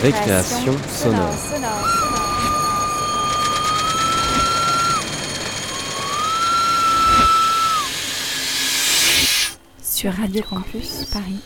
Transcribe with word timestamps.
Récréation 0.00 0.72
sonore. 0.88 1.34
Sur 9.82 10.12
Radio 10.12 10.42
Campus 10.48 11.04
Paris. 11.12 11.40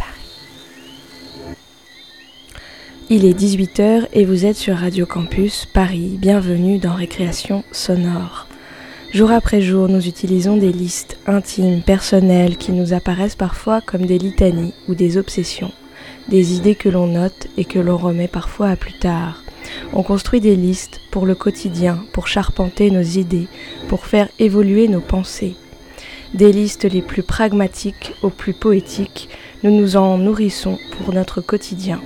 Il 3.08 3.24
est 3.24 3.38
18h 3.38 4.08
et 4.12 4.24
vous 4.24 4.44
êtes 4.46 4.56
sur 4.56 4.76
Radio 4.76 5.06
Campus 5.06 5.66
Paris. 5.66 6.16
Bienvenue 6.18 6.78
dans 6.78 6.94
Récréation 6.94 7.64
sonore. 7.72 8.46
Jour 9.12 9.30
après 9.30 9.62
jour, 9.62 9.88
nous 9.88 10.06
utilisons 10.06 10.56
des 10.56 10.72
listes 10.72 11.18
intimes, 11.26 11.82
personnelles, 11.82 12.56
qui 12.56 12.72
nous 12.72 12.92
apparaissent 12.92 13.36
parfois 13.36 13.80
comme 13.80 14.06
des 14.06 14.18
litanies 14.18 14.74
ou 14.88 14.94
des 14.94 15.16
obsessions 15.16 15.72
des 16.28 16.54
idées 16.54 16.74
que 16.74 16.88
l'on 16.88 17.06
note 17.06 17.48
et 17.56 17.64
que 17.64 17.78
l'on 17.78 17.96
remet 17.96 18.28
parfois 18.28 18.68
à 18.68 18.76
plus 18.76 18.98
tard. 18.98 19.42
On 19.92 20.02
construit 20.02 20.40
des 20.40 20.56
listes 20.56 21.00
pour 21.10 21.26
le 21.26 21.34
quotidien, 21.34 22.04
pour 22.12 22.28
charpenter 22.28 22.90
nos 22.90 23.02
idées, 23.02 23.48
pour 23.88 24.06
faire 24.06 24.28
évoluer 24.38 24.88
nos 24.88 25.00
pensées. 25.00 25.54
Des 26.34 26.52
listes 26.52 26.84
les 26.84 27.02
plus 27.02 27.22
pragmatiques 27.22 28.12
aux 28.22 28.30
plus 28.30 28.52
poétiques, 28.52 29.28
nous 29.62 29.70
nous 29.70 29.96
en 29.96 30.18
nourrissons 30.18 30.78
pour 30.98 31.14
notre 31.14 31.40
quotidien. 31.40 32.00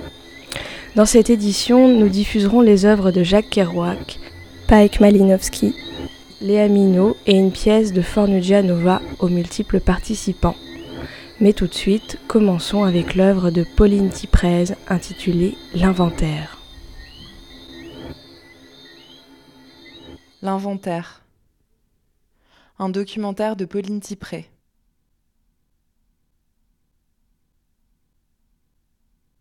Dans 0.95 1.05
cette 1.05 1.29
édition, 1.29 1.87
nous 1.87 2.09
diffuserons 2.09 2.61
les 2.61 2.85
œuvres 2.85 3.11
de 3.11 3.23
Jacques 3.23 3.49
Kerouac, 3.49 4.19
Pike 4.67 4.99
Malinowski, 4.99 5.73
Léa 6.41 6.67
Minot 6.67 7.15
et 7.27 7.35
une 7.35 7.51
pièce 7.51 7.93
de 7.93 8.01
Fornugia 8.01 8.61
Nova 8.61 9.01
aux 9.19 9.29
multiples 9.29 9.79
participants. 9.79 10.55
Mais 11.41 11.53
tout 11.53 11.65
de 11.65 11.73
suite, 11.73 12.19
commençons 12.27 12.83
avec 12.83 13.15
l'œuvre 13.15 13.49
de 13.49 13.63
Pauline 13.75 14.11
Tiprez 14.11 14.65
intitulée 14.87 15.57
L'inventaire. 15.73 16.61
L'inventaire. 20.43 21.23
Un 22.77 22.89
documentaire 22.89 23.55
de 23.55 23.65
Pauline 23.65 24.01
Tipré. 24.01 24.51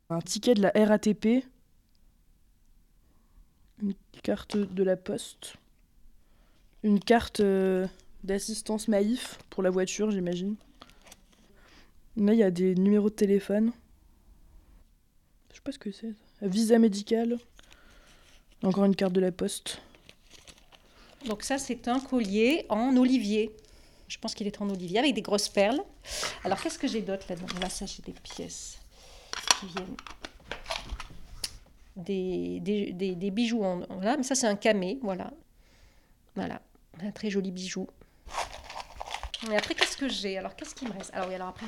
Un 0.09 0.21
ticket 0.21 0.55
de 0.55 0.63
la 0.63 0.73
RATP. 0.75 1.45
Une 3.83 3.95
carte 4.23 4.57
de 4.57 4.83
la 4.83 4.97
poste. 4.97 5.57
Une 6.83 6.99
carte 6.99 7.41
euh, 7.41 7.87
d'assistance 8.25 8.89
Maïf 8.89 9.39
pour 9.51 9.63
la 9.63 9.69
voiture, 9.69 10.11
j'imagine. 10.11 10.57
Là, 12.17 12.33
il 12.33 12.39
y 12.39 12.43
a 12.43 12.51
des 12.51 12.75
numéros 12.75 13.09
de 13.09 13.15
téléphone. 13.15 13.73
Je 15.51 15.57
sais 15.57 15.63
pas 15.63 15.73
ce 15.73 15.79
que 15.79 15.93
c'est. 15.93 16.15
Visa 16.43 16.79
médical. 16.79 17.39
Encore 18.63 18.85
une 18.85 18.97
carte 18.97 19.13
de 19.13 19.21
la 19.21 19.33
poste. 19.33 19.81
Donc 21.27 21.43
ça, 21.43 21.59
c'est 21.59 21.89
un 21.89 22.01
collier 22.01 22.67
en 22.69 22.97
olivier. 22.97 23.55
Je 24.09 24.19
pense 24.19 24.35
qu'il 24.35 24.47
est 24.47 24.61
en 24.61 24.69
olivier 24.69 24.99
avec 24.99 25.15
des 25.15 25.23
grosses 25.23 25.49
perles. 25.49 25.81
Alors, 26.45 26.61
qu'est-ce 26.61 26.79
que 26.79 26.89
j'ai 26.89 27.01
d'autre 27.01 27.27
là-dedans 27.29 27.47
Là, 27.61 27.69
ça, 27.69 27.87
j'ai 27.87 28.03
des 28.03 28.13
pièces 28.13 28.79
qui 29.61 29.67
viennent. 29.67 29.97
Des, 31.97 32.61
des, 32.61 33.15
des, 33.15 33.31
bijoux 33.31 33.63
en, 33.63 33.81
là, 34.01 34.17
mais 34.17 34.23
ça, 34.23 34.35
c'est 34.35 34.47
un 34.47 34.57
camé, 34.57 34.99
voilà. 35.03 35.31
Voilà, 36.35 36.63
un 37.03 37.11
très 37.11 37.29
joli 37.29 37.51
bijou. 37.51 37.87
Et 39.49 39.57
après, 39.57 39.75
qu'est-ce 39.75 39.97
que 39.97 40.09
j'ai? 40.09 40.37
Alors, 40.37 40.55
qu'est-ce 40.55 40.75
qui 40.75 40.87
me 40.87 40.93
reste? 40.93 41.13
Alors, 41.15 41.29
oui, 41.29 41.35
alors 41.35 41.49
après, 41.49 41.67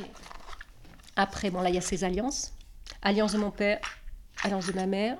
après, 1.16 1.50
bon, 1.50 1.60
là, 1.60 1.68
il 1.68 1.74
y 1.74 1.78
a 1.78 1.82
ses 1.82 2.04
alliances. 2.04 2.52
Alliance 3.00 3.32
de 3.32 3.38
mon 3.38 3.50
père, 3.50 3.80
alliance 4.42 4.66
de 4.66 4.72
ma 4.72 4.86
mère. 4.86 5.18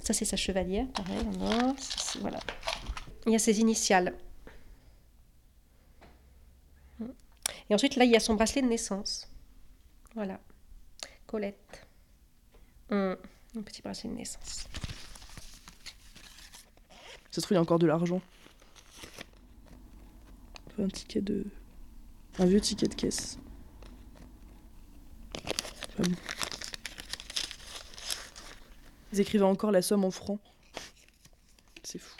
Ça, 0.00 0.12
c'est 0.12 0.24
sa 0.24 0.36
chevalière, 0.36 0.86
pareil, 0.92 1.26
voilà. 2.20 2.40
Il 3.26 3.32
y 3.32 3.36
a 3.36 3.38
ses 3.38 3.60
initiales. 3.60 4.14
Et 7.70 7.74
ensuite, 7.74 7.96
là, 7.96 8.04
il 8.04 8.10
y 8.10 8.16
a 8.16 8.20
son 8.20 8.34
bracelet 8.34 8.60
de 8.60 8.66
naissance. 8.66 9.30
Voilà. 10.14 10.38
Colette. 11.26 11.86
Un 12.90 13.16
petit 13.64 13.80
bracelet 13.80 14.10
de 14.10 14.16
naissance. 14.16 14.66
Ça 17.30 17.40
se 17.40 17.40
trouve, 17.40 17.52
il 17.52 17.54
y 17.54 17.58
a 17.58 17.62
encore 17.62 17.78
de 17.78 17.86
l'argent. 17.86 18.20
Un 20.78 20.88
ticket 20.88 21.22
de. 21.22 21.46
Un 22.38 22.46
vieux 22.46 22.60
ticket 22.60 22.88
de 22.88 22.94
caisse. 22.94 23.38
Ils 29.12 29.20
écrivaient 29.20 29.44
encore 29.44 29.70
la 29.70 29.82
somme 29.82 30.04
en 30.04 30.10
francs. 30.10 30.40
C'est 31.84 31.98
fou. 31.98 32.16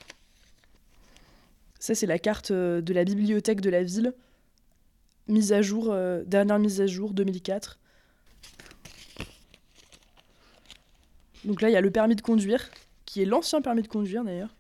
Ça, 1.81 1.95
c'est 1.95 2.07
la 2.07 2.19
carte 2.19 2.53
euh, 2.53 2.81
de 2.81 2.95
la 2.95 3.05
bibliothèque 3.05 3.61
de 3.61 3.71
la 3.71 3.83
ville. 3.83 4.15
Mise 5.27 5.53
à 5.53 5.63
jour, 5.63 5.91
euh, 5.91 6.23
dernière 6.25 6.59
mise 6.59 6.81
à 6.81 6.87
jour 6.87 7.13
2004. 7.13 7.79
Donc 11.45 11.61
là, 11.61 11.69
il 11.69 11.73
y 11.73 11.77
a 11.77 11.81
le 11.81 11.91
permis 11.91 12.15
de 12.15 12.23
conduire, 12.23 12.71
qui 13.05 13.21
est 13.21 13.25
l'ancien 13.27 13.61
permis 13.61 13.83
de 13.83 13.89
conduire 13.89 14.25
d'ailleurs. 14.25 14.55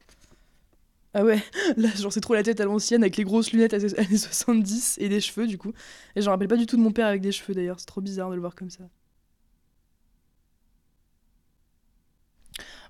Ah 1.14 1.24
ouais, 1.24 1.42
là, 1.76 1.88
j'en 1.96 2.10
sais 2.10 2.20
trop 2.20 2.34
la 2.34 2.42
tête 2.42 2.60
à 2.60 2.64
l'ancienne 2.64 3.02
avec 3.02 3.16
les 3.16 3.24
grosses 3.24 3.52
lunettes 3.52 3.74
années 3.74 4.16
70 4.18 4.98
et 4.98 5.08
des 5.08 5.20
cheveux 5.20 5.46
du 5.46 5.58
coup. 5.58 5.72
Et 6.16 6.20
je 6.20 6.26
me 6.26 6.30
rappelle 6.30 6.48
pas 6.48 6.56
du 6.56 6.66
tout 6.66 6.76
de 6.76 6.82
mon 6.82 6.90
père 6.92 7.06
avec 7.06 7.20
des 7.20 7.32
cheveux 7.32 7.54
d'ailleurs, 7.54 7.78
c'est 7.78 7.86
trop 7.86 8.00
bizarre 8.00 8.30
de 8.30 8.34
le 8.34 8.40
voir 8.40 8.54
comme 8.54 8.70
ça. 8.70 8.84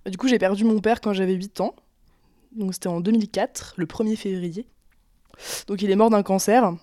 Du 0.06 0.18
coup, 0.18 0.28
j'ai 0.28 0.38
perdu 0.38 0.64
mon 0.64 0.80
père 0.80 1.00
quand 1.00 1.12
j'avais 1.12 1.32
8 1.34 1.60
ans. 1.60 1.74
Donc 2.52 2.74
c'était 2.74 2.88
en 2.88 3.00
2004, 3.00 3.74
le 3.76 3.86
1er 3.86 4.16
février. 4.16 4.66
Donc 5.66 5.82
il 5.82 5.90
est 5.90 5.96
mort 5.96 6.10
d'un 6.10 6.22
cancer. 6.22 6.74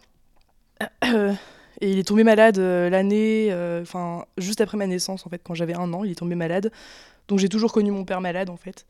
Et 1.81 1.91
il 1.91 1.97
est 1.97 2.07
tombé 2.07 2.23
malade 2.23 2.59
euh, 2.59 2.89
l'année, 2.89 3.47
euh, 3.51 3.81
enfin 3.81 4.25
juste 4.37 4.61
après 4.61 4.77
ma 4.77 4.85
naissance 4.85 5.25
en 5.25 5.29
fait, 5.29 5.41
quand 5.43 5.55
j'avais 5.55 5.73
un 5.73 5.91
an, 5.93 6.03
il 6.03 6.11
est 6.11 6.15
tombé 6.15 6.35
malade. 6.35 6.71
Donc 7.27 7.39
j'ai 7.39 7.49
toujours 7.49 7.73
connu 7.73 7.89
mon 7.91 8.05
père 8.05 8.21
malade 8.21 8.49
en 8.51 8.57
fait. 8.57 8.85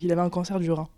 Il 0.00 0.10
avait 0.10 0.22
un 0.22 0.30
cancer 0.30 0.58
du 0.58 0.72
rein. 0.72 0.88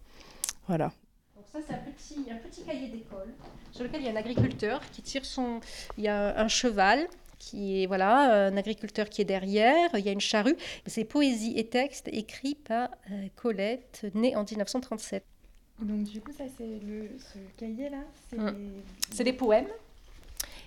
Voilà. 0.68 0.92
Donc 1.34 1.46
ça 1.50 1.58
c'est 1.66 1.74
un 1.74 1.78
petit, 1.78 2.30
un 2.30 2.36
petit 2.36 2.62
cahier 2.62 2.88
d'école 2.88 3.34
sur 3.72 3.84
lequel 3.84 4.02
il 4.02 4.06
y 4.06 4.08
a 4.08 4.12
un 4.12 4.16
agriculteur 4.16 4.80
qui 4.92 5.02
tire 5.02 5.24
son... 5.24 5.60
Il 5.96 6.04
y 6.04 6.08
a 6.08 6.38
un 6.38 6.48
cheval 6.48 7.08
qui 7.38 7.82
est 7.82 7.86
voilà 7.86 8.48
un 8.48 8.56
agriculteur 8.56 9.08
qui 9.08 9.22
est 9.22 9.24
derrière, 9.24 9.90
il 9.94 10.04
y 10.04 10.08
a 10.08 10.12
une 10.12 10.20
charrue. 10.20 10.56
C'est 10.86 11.04
poésie 11.04 11.54
et 11.56 11.66
texte 11.66 12.08
écrit 12.12 12.54
par 12.54 12.90
euh, 13.10 13.28
Colette, 13.36 14.06
née 14.14 14.36
en 14.36 14.44
1937. 14.44 15.24
Donc 15.80 16.04
du 16.04 16.20
coup 16.20 16.32
ça 16.32 16.44
c'est 16.56 16.80
le 16.80 17.10
ce 17.18 17.38
cahier 17.56 17.88
là, 17.88 18.02
c'est 18.28 18.38
hum. 18.38 18.82
c'est 19.10 19.24
des 19.24 19.32
poèmes 19.32 19.68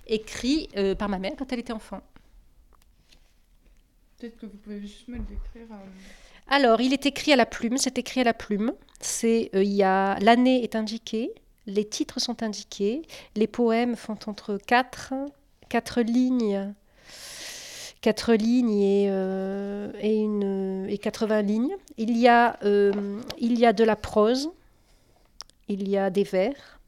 écrits 0.06 0.68
euh, 0.76 0.94
par 0.94 1.08
ma 1.08 1.18
mère 1.18 1.32
quand 1.36 1.52
elle 1.52 1.60
était 1.60 1.72
enfant. 1.72 2.02
Peut-être 4.18 4.38
que 4.38 4.46
vous 4.46 4.56
pouvez 4.56 4.80
juste 4.80 5.08
me 5.08 5.16
le 5.16 5.24
décrire. 5.24 5.66
Euh. 5.70 5.76
Alors, 6.48 6.80
il 6.80 6.92
est 6.92 7.06
écrit 7.06 7.32
à 7.32 7.36
la 7.36 7.46
plume, 7.46 7.78
c'est 7.78 7.98
écrit 7.98 8.20
à 8.20 8.24
la 8.24 8.34
plume. 8.34 8.72
C'est 9.00 9.50
il 9.54 9.72
y 9.72 9.82
a 9.82 10.18
l'année 10.20 10.62
est 10.62 10.76
indiquée, 10.76 11.32
les 11.66 11.84
titres 11.84 12.20
sont 12.20 12.42
indiqués, 12.42 13.02
les 13.34 13.46
poèmes 13.46 13.96
font 13.96 14.18
entre 14.26 14.58
4 14.66 15.14
quatre 15.72 16.02
lignes, 16.02 16.74
quatre 18.02 18.34
lignes 18.34 18.78
et, 18.78 19.06
euh, 19.08 19.90
et, 20.02 20.18
une, 20.20 20.86
et 20.86 20.98
80 20.98 21.40
lignes. 21.40 21.74
Euh, 21.98 22.92
il 23.38 23.58
y 23.58 23.64
a 23.66 23.72
de 23.72 23.82
la 23.82 23.96
prose, 23.96 24.50
il 25.68 25.88
y 25.88 25.96
a 25.96 26.10
des 26.10 26.24
vers. 26.24 26.78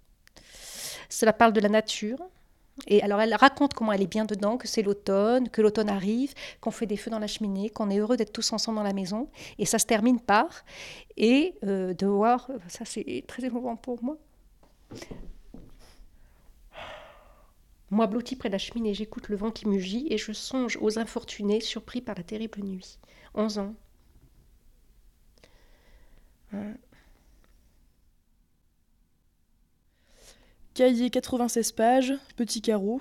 Cela 1.08 1.32
parle 1.32 1.54
de 1.54 1.60
la 1.60 1.70
nature. 1.70 2.18
Et 2.86 3.02
alors 3.02 3.20
elle 3.20 3.34
raconte 3.34 3.74
comment 3.74 3.92
elle 3.92 4.02
est 4.02 4.06
bien 4.06 4.24
dedans, 4.24 4.56
que 4.56 4.66
c'est 4.66 4.82
l'automne, 4.82 5.48
que 5.48 5.62
l'automne 5.62 5.88
arrive, 5.88 6.34
qu'on 6.60 6.70
fait 6.70 6.86
des 6.86 6.96
feux 6.96 7.10
dans 7.10 7.18
la 7.18 7.26
cheminée, 7.26 7.70
qu'on 7.70 7.90
est 7.90 7.98
heureux 7.98 8.16
d'être 8.16 8.32
tous 8.32 8.52
ensemble 8.52 8.76
dans 8.76 8.82
la 8.82 8.92
maison. 8.92 9.28
Et 9.58 9.66
ça 9.66 9.78
se 9.78 9.86
termine 9.86 10.20
par, 10.20 10.64
et 11.16 11.54
euh, 11.64 11.94
de 11.94 12.06
voir, 12.06 12.50
ça 12.68 12.84
c'est 12.84 13.24
très 13.26 13.44
émouvant 13.44 13.76
pour 13.76 14.02
moi, 14.02 14.18
moi, 17.90 18.08
blotti 18.08 18.34
près 18.34 18.48
de 18.48 18.54
la 18.54 18.58
cheminée, 18.58 18.92
j'écoute 18.92 19.28
le 19.28 19.36
vent 19.36 19.52
qui 19.52 19.68
mugit 19.68 20.08
et 20.10 20.18
je 20.18 20.32
songe 20.32 20.76
aux 20.80 20.98
infortunés 20.98 21.60
surpris 21.60 22.00
par 22.00 22.16
la 22.16 22.24
terrible 22.24 22.60
nuit. 22.60 22.98
Onze 23.34 23.58
ans. 23.58 23.74
Cahier 30.74 31.10
96 31.10 31.72
pages, 31.72 32.14
petit 32.36 32.60
carreau. 32.60 33.00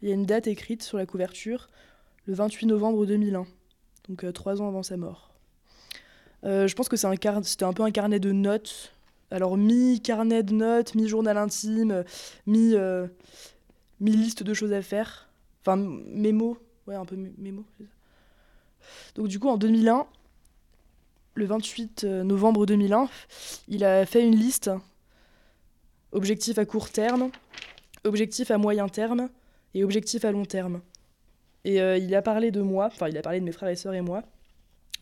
Il 0.00 0.08
y 0.08 0.12
a 0.12 0.14
une 0.14 0.26
date 0.26 0.46
écrite 0.46 0.82
sur 0.82 0.98
la 0.98 1.06
couverture, 1.06 1.68
le 2.26 2.34
28 2.34 2.66
novembre 2.66 3.04
2001, 3.06 3.46
donc 4.08 4.24
euh, 4.24 4.32
trois 4.32 4.62
ans 4.62 4.68
avant 4.68 4.82
sa 4.82 4.96
mort. 4.96 5.34
Euh, 6.44 6.68
je 6.68 6.74
pense 6.74 6.88
que 6.88 6.96
c'était 6.96 7.26
un, 7.26 7.68
un 7.68 7.72
peu 7.72 7.82
un 7.82 7.90
carnet 7.90 8.20
de 8.20 8.32
notes 8.32 8.94
alors 9.34 9.56
mi-carnet 9.56 10.44
de 10.44 10.52
notes, 10.52 10.94
mi-journal 10.94 11.36
intime, 11.36 12.04
euh, 12.48 13.08
mi-liste 13.98 14.44
de 14.44 14.54
choses 14.54 14.72
à 14.72 14.80
faire. 14.80 15.28
Enfin, 15.60 15.76
mémo. 15.76 16.56
Ouais, 16.86 16.94
un 16.94 17.04
peu 17.04 17.16
mémo. 17.16 17.64
Donc 19.16 19.28
du 19.28 19.40
coup, 19.40 19.48
en 19.48 19.56
2001, 19.56 20.06
le 21.34 21.46
28 21.46 22.04
euh, 22.04 22.22
novembre 22.22 22.64
2001, 22.64 23.08
il 23.66 23.84
a 23.84 24.06
fait 24.06 24.24
une 24.24 24.36
liste 24.36 24.70
objectif 26.14 26.58
à 26.58 26.64
court 26.64 26.90
terme, 26.90 27.30
objectif 28.04 28.50
à 28.50 28.56
moyen 28.56 28.88
terme 28.88 29.28
et 29.74 29.84
objectif 29.84 30.24
à 30.24 30.32
long 30.32 30.44
terme. 30.44 30.80
Et 31.64 31.80
euh, 31.80 31.98
il 31.98 32.14
a 32.14 32.22
parlé 32.22 32.50
de 32.50 32.62
moi, 32.62 32.86
enfin 32.86 33.08
il 33.08 33.18
a 33.18 33.22
parlé 33.22 33.40
de 33.40 33.44
mes 33.44 33.52
frères 33.52 33.68
et 33.68 33.76
sœurs 33.76 33.94
et 33.94 34.00
moi, 34.00 34.22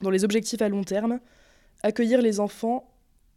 dans 0.00 0.10
les 0.10 0.24
objectifs 0.24 0.62
à 0.62 0.68
long 0.68 0.84
terme, 0.84 1.20
accueillir 1.82 2.22
les 2.22 2.40
enfants 2.40 2.90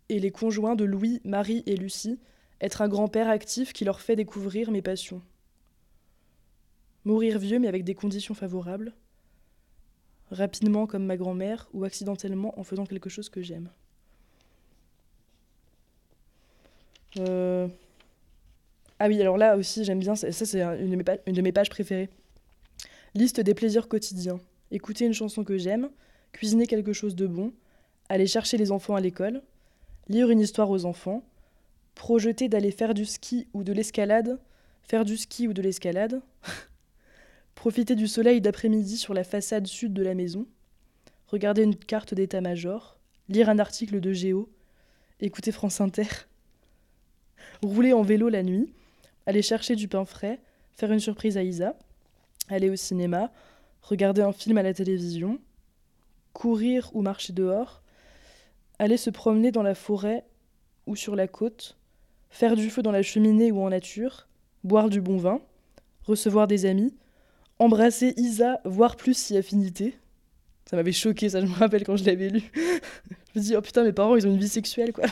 et 0.10 0.20
les 0.20 0.32
conjoints 0.32 0.76
de 0.76 0.86
Louis, 0.86 1.22
Marie 1.26 1.64
et 1.66 1.76
Lucie, 1.76 2.20
être 2.62 2.82
un 2.82 2.88
grand-père 2.88 3.30
actif 3.30 3.74
qui 3.74 3.84
leur 3.84 4.00
fait 4.00 4.16
découvrir 4.16 4.72
mes 4.72 4.82
passions. 4.82 5.22
Mourir 7.04 7.38
vieux 7.40 7.60
mais 7.60 7.68
avec 7.68 7.84
des 7.84 7.94
conditions 7.94 8.34
favorables, 8.34 8.94
rapidement 10.32 10.88
comme 10.88 11.06
ma 11.06 11.18
grand-mère 11.18 11.68
ou 11.74 11.84
accidentellement 11.84 12.58
en 12.60 12.64
faisant 12.64 12.86
quelque 12.86 13.10
chose 13.10 13.30
que 13.30 13.42
j'aime. 13.42 13.70
Euh, 17.20 17.68
Ah 19.00 19.08
oui, 19.08 19.20
alors 19.22 19.38
là 19.38 19.58
aussi 19.58 19.84
j'aime 19.84 20.00
bien, 20.00 20.16
ça 20.16 20.32
c'est 20.32 20.62
une, 20.62 21.04
une 21.26 21.34
de 21.34 21.42
mes 21.42 21.52
pages 21.52 21.70
préférées. 21.70 22.10
Liste 23.14 23.40
des 23.40 23.54
plaisirs 23.54 23.88
quotidiens. 23.88 24.40
Écouter 24.72 25.06
une 25.06 25.14
chanson 25.14 25.44
que 25.44 25.58
j'aime, 25.58 25.90
cuisiner 26.32 26.68
quelque 26.68 26.94
chose 26.94 27.16
de 27.16 27.28
bon, 27.28 27.54
aller 28.10 28.28
chercher 28.28 28.58
les 28.58 28.72
enfants 28.72 28.96
à 28.96 29.02
l'école, 29.02 29.42
lire 30.10 30.30
une 30.30 30.42
histoire 30.42 30.70
aux 30.70 30.86
enfants, 30.86 31.24
projeter 31.94 32.50
d'aller 32.50 32.72
faire 32.72 32.94
du 32.94 33.06
ski 33.06 33.48
ou 33.54 33.64
de 33.64 33.74
l'escalade, 33.74 34.40
faire 34.84 35.06
du 35.06 35.18
ski 35.18 35.48
ou 35.48 35.54
de 35.54 35.62
l'escalade, 35.62 36.22
profiter 37.56 37.96
du 37.96 38.08
soleil 38.08 38.42
d'après-midi 38.42 38.98
sur 38.98 39.14
la 39.14 39.24
façade 39.24 39.66
sud 39.68 39.94
de 39.94 40.04
la 40.04 40.14
maison, 40.14 40.46
regarder 41.28 41.64
une 41.64 41.76
carte 41.76 42.14
d'état-major, 42.14 42.98
lire 43.30 43.50
un 43.50 43.60
article 43.60 44.00
de 44.00 44.14
Géo, 44.14 44.50
écouter 45.22 45.52
France 45.52 45.80
Inter, 45.82 46.08
rouler 47.66 47.94
en 47.94 48.02
vélo 48.02 48.30
la 48.30 48.44
nuit, 48.44 48.72
aller 49.26 49.42
chercher 49.42 49.76
du 49.76 49.88
pain 49.88 50.06
frais, 50.06 50.40
faire 50.74 50.92
une 50.92 51.00
surprise 51.00 51.38
à 51.38 51.44
Isa, 51.44 51.76
aller 52.50 52.70
au 52.70 52.76
cinéma, 52.76 53.32
regarder 53.82 54.22
un 54.22 54.32
film 54.32 54.58
à 54.58 54.64
la 54.64 54.74
télévision, 54.74 55.40
courir 56.34 56.90
ou 56.94 57.02
marcher 57.02 57.34
dehors, 57.34 57.82
aller 58.80 58.98
se 58.98 59.10
promener 59.10 59.52
dans 59.52 59.64
la 59.64 59.76
forêt 59.76 60.26
ou 60.86 60.96
sur 60.96 61.16
la 61.16 61.28
côte, 61.28 61.78
faire 62.30 62.56
du 62.56 62.70
feu 62.70 62.82
dans 62.82 62.92
la 62.92 63.02
cheminée 63.02 63.52
ou 63.52 63.62
en 63.62 63.70
nature, 63.70 64.28
boire 64.64 64.90
du 64.90 65.02
bon 65.02 65.18
vin, 65.18 65.42
recevoir 66.04 66.48
des 66.48 66.66
amis, 66.66 66.94
embrasser 67.60 68.14
Isa, 68.18 68.60
voire 68.66 68.96
plus 68.96 69.18
si 69.18 69.38
affinité. 69.38 69.98
Ça 70.70 70.76
m'avait 70.76 70.92
choqué, 70.92 71.30
ça 71.30 71.42
je 71.42 71.46
me 71.46 71.54
rappelle 71.54 71.84
quand 71.84 71.96
je 71.96 72.06
l'avais 72.06 72.30
lu. 72.30 72.52
je 72.56 73.40
me 73.40 73.44
dis, 73.44 73.56
oh 73.56 73.62
putain, 73.62 73.84
mes 73.84 73.94
parents, 73.94 74.16
ils 74.16 74.28
ont 74.28 74.32
une 74.32 74.40
vie 74.40 74.50
sexuelle, 74.50 74.94
quoi. 74.94 75.06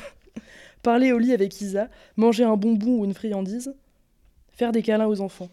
Parler 0.83 1.13
au 1.13 1.18
lit 1.18 1.33
avec 1.33 1.59
Isa, 1.62 1.89
manger 2.18 2.44
un 2.44 2.57
bonbon 2.57 3.00
ou 3.00 3.06
une 3.06 3.13
friandise, 3.13 3.74
faire 4.50 4.74
des 4.74 4.83
câlins 4.83 5.07
aux 5.07 5.21
enfants. 5.21 5.50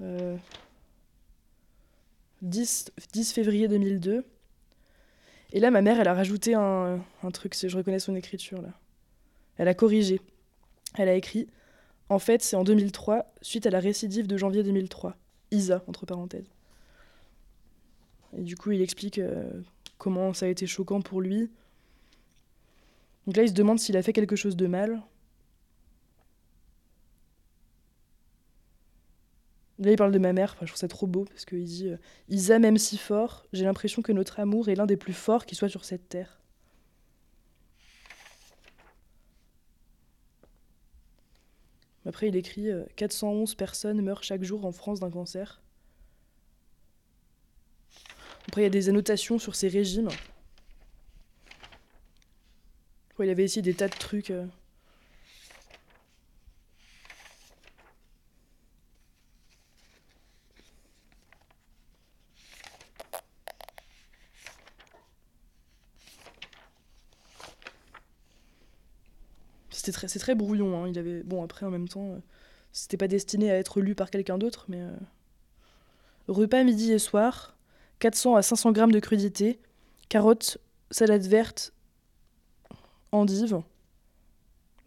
Euh, 0.00 0.36
10, 2.40 2.92
10 3.12 3.32
février 3.32 3.68
2002. 3.68 4.24
Et 5.52 5.60
là, 5.60 5.70
ma 5.70 5.82
mère, 5.82 6.00
elle 6.00 6.08
a 6.08 6.14
rajouté 6.14 6.54
un, 6.54 7.00
truc, 7.32 7.54
je 7.54 7.76
reconnais 7.76 7.98
son 7.98 8.14
écriture 8.14 8.62
là. 8.62 8.72
Elle 9.58 9.68
a 9.68 9.74
corrigé. 9.74 10.20
Elle 10.96 11.08
a 11.08 11.14
écrit 11.14 11.46
En 12.08 12.18
fait, 12.18 12.42
c'est 12.42 12.56
en 12.56 12.64
2003, 12.64 13.34
suite 13.42 13.66
à 13.66 13.70
la 13.70 13.80
récidive 13.80 14.26
de 14.26 14.38
janvier 14.38 14.62
2003. 14.62 15.16
Isa, 15.50 15.82
entre 15.88 16.06
parenthèses. 16.06 16.48
Et 18.38 18.42
du 18.42 18.56
coup, 18.56 18.70
il 18.70 18.80
explique 18.80 19.18
euh, 19.18 19.50
comment 20.00 20.32
ça 20.32 20.46
a 20.46 20.48
été 20.48 20.66
choquant 20.66 21.00
pour 21.02 21.20
lui. 21.20 21.50
Donc 23.26 23.36
là, 23.36 23.44
il 23.44 23.50
se 23.50 23.54
demande 23.54 23.78
s'il 23.78 23.96
a 23.96 24.02
fait 24.02 24.14
quelque 24.14 24.34
chose 24.34 24.56
de 24.56 24.66
mal. 24.66 25.02
Là, 29.78 29.92
il 29.92 29.96
parle 29.96 30.12
de 30.12 30.18
ma 30.18 30.32
mère, 30.32 30.56
je 30.60 30.66
trouve 30.66 30.76
ça 30.76 30.88
trop 30.88 31.06
beau, 31.06 31.24
parce 31.24 31.44
qu'il 31.44 31.64
dit 31.64 31.88
euh, 31.88 31.96
Isa 32.28 32.58
m'aime 32.58 32.76
si 32.76 32.98
fort, 32.98 33.46
j'ai 33.52 33.64
l'impression 33.64 34.02
que 34.02 34.12
notre 34.12 34.40
amour 34.40 34.68
est 34.68 34.74
l'un 34.74 34.86
des 34.86 34.96
plus 34.96 35.14
forts 35.14 35.46
qui 35.46 35.54
soit 35.54 35.70
sur 35.70 35.84
cette 35.84 36.08
terre. 36.08 36.40
Après, 42.04 42.28
il 42.28 42.36
écrit 42.36 42.70
euh, 42.70 42.84
411 42.96 43.54
personnes 43.54 44.02
meurent 44.02 44.22
chaque 44.22 44.42
jour 44.42 44.64
en 44.64 44.72
France 44.72 45.00
d'un 45.00 45.10
cancer. 45.10 45.62
Après, 48.48 48.62
il 48.62 48.64
y 48.64 48.66
a 48.66 48.70
des 48.70 48.88
annotations 48.88 49.38
sur 49.38 49.54
ces 49.54 49.68
régimes. 49.68 50.08
Ouais, 53.18 53.26
il 53.26 53.30
avait 53.30 53.44
essayé 53.44 53.62
des 53.62 53.74
tas 53.74 53.88
de 53.88 53.94
trucs. 53.94 54.30
euh. 54.30 54.46
C'était 69.70 69.92
très, 69.92 70.08
c'est 70.08 70.18
très 70.18 70.34
brouillon. 70.34 70.82
hein. 70.84 70.88
Il 70.88 70.98
avait, 70.98 71.22
bon, 71.22 71.42
après, 71.42 71.64
en 71.66 71.70
même 71.70 71.88
temps, 71.88 72.10
euh, 72.12 72.18
c'était 72.72 72.96
pas 72.96 73.08
destiné 73.08 73.50
à 73.50 73.56
être 73.56 73.80
lu 73.80 73.94
par 73.94 74.10
quelqu'un 74.10 74.38
d'autre, 74.38 74.64
mais. 74.68 74.80
euh, 74.80 74.90
Repas 76.28 76.64
midi 76.64 76.92
et 76.92 76.98
soir, 76.98 77.56
400 78.00 78.36
à 78.36 78.42
500 78.42 78.72
grammes 78.72 78.92
de 78.92 78.98
crudités, 78.98 79.60
carottes, 80.08 80.58
salade 80.90 81.22
verte, 81.22 81.72
endive. 83.12 83.62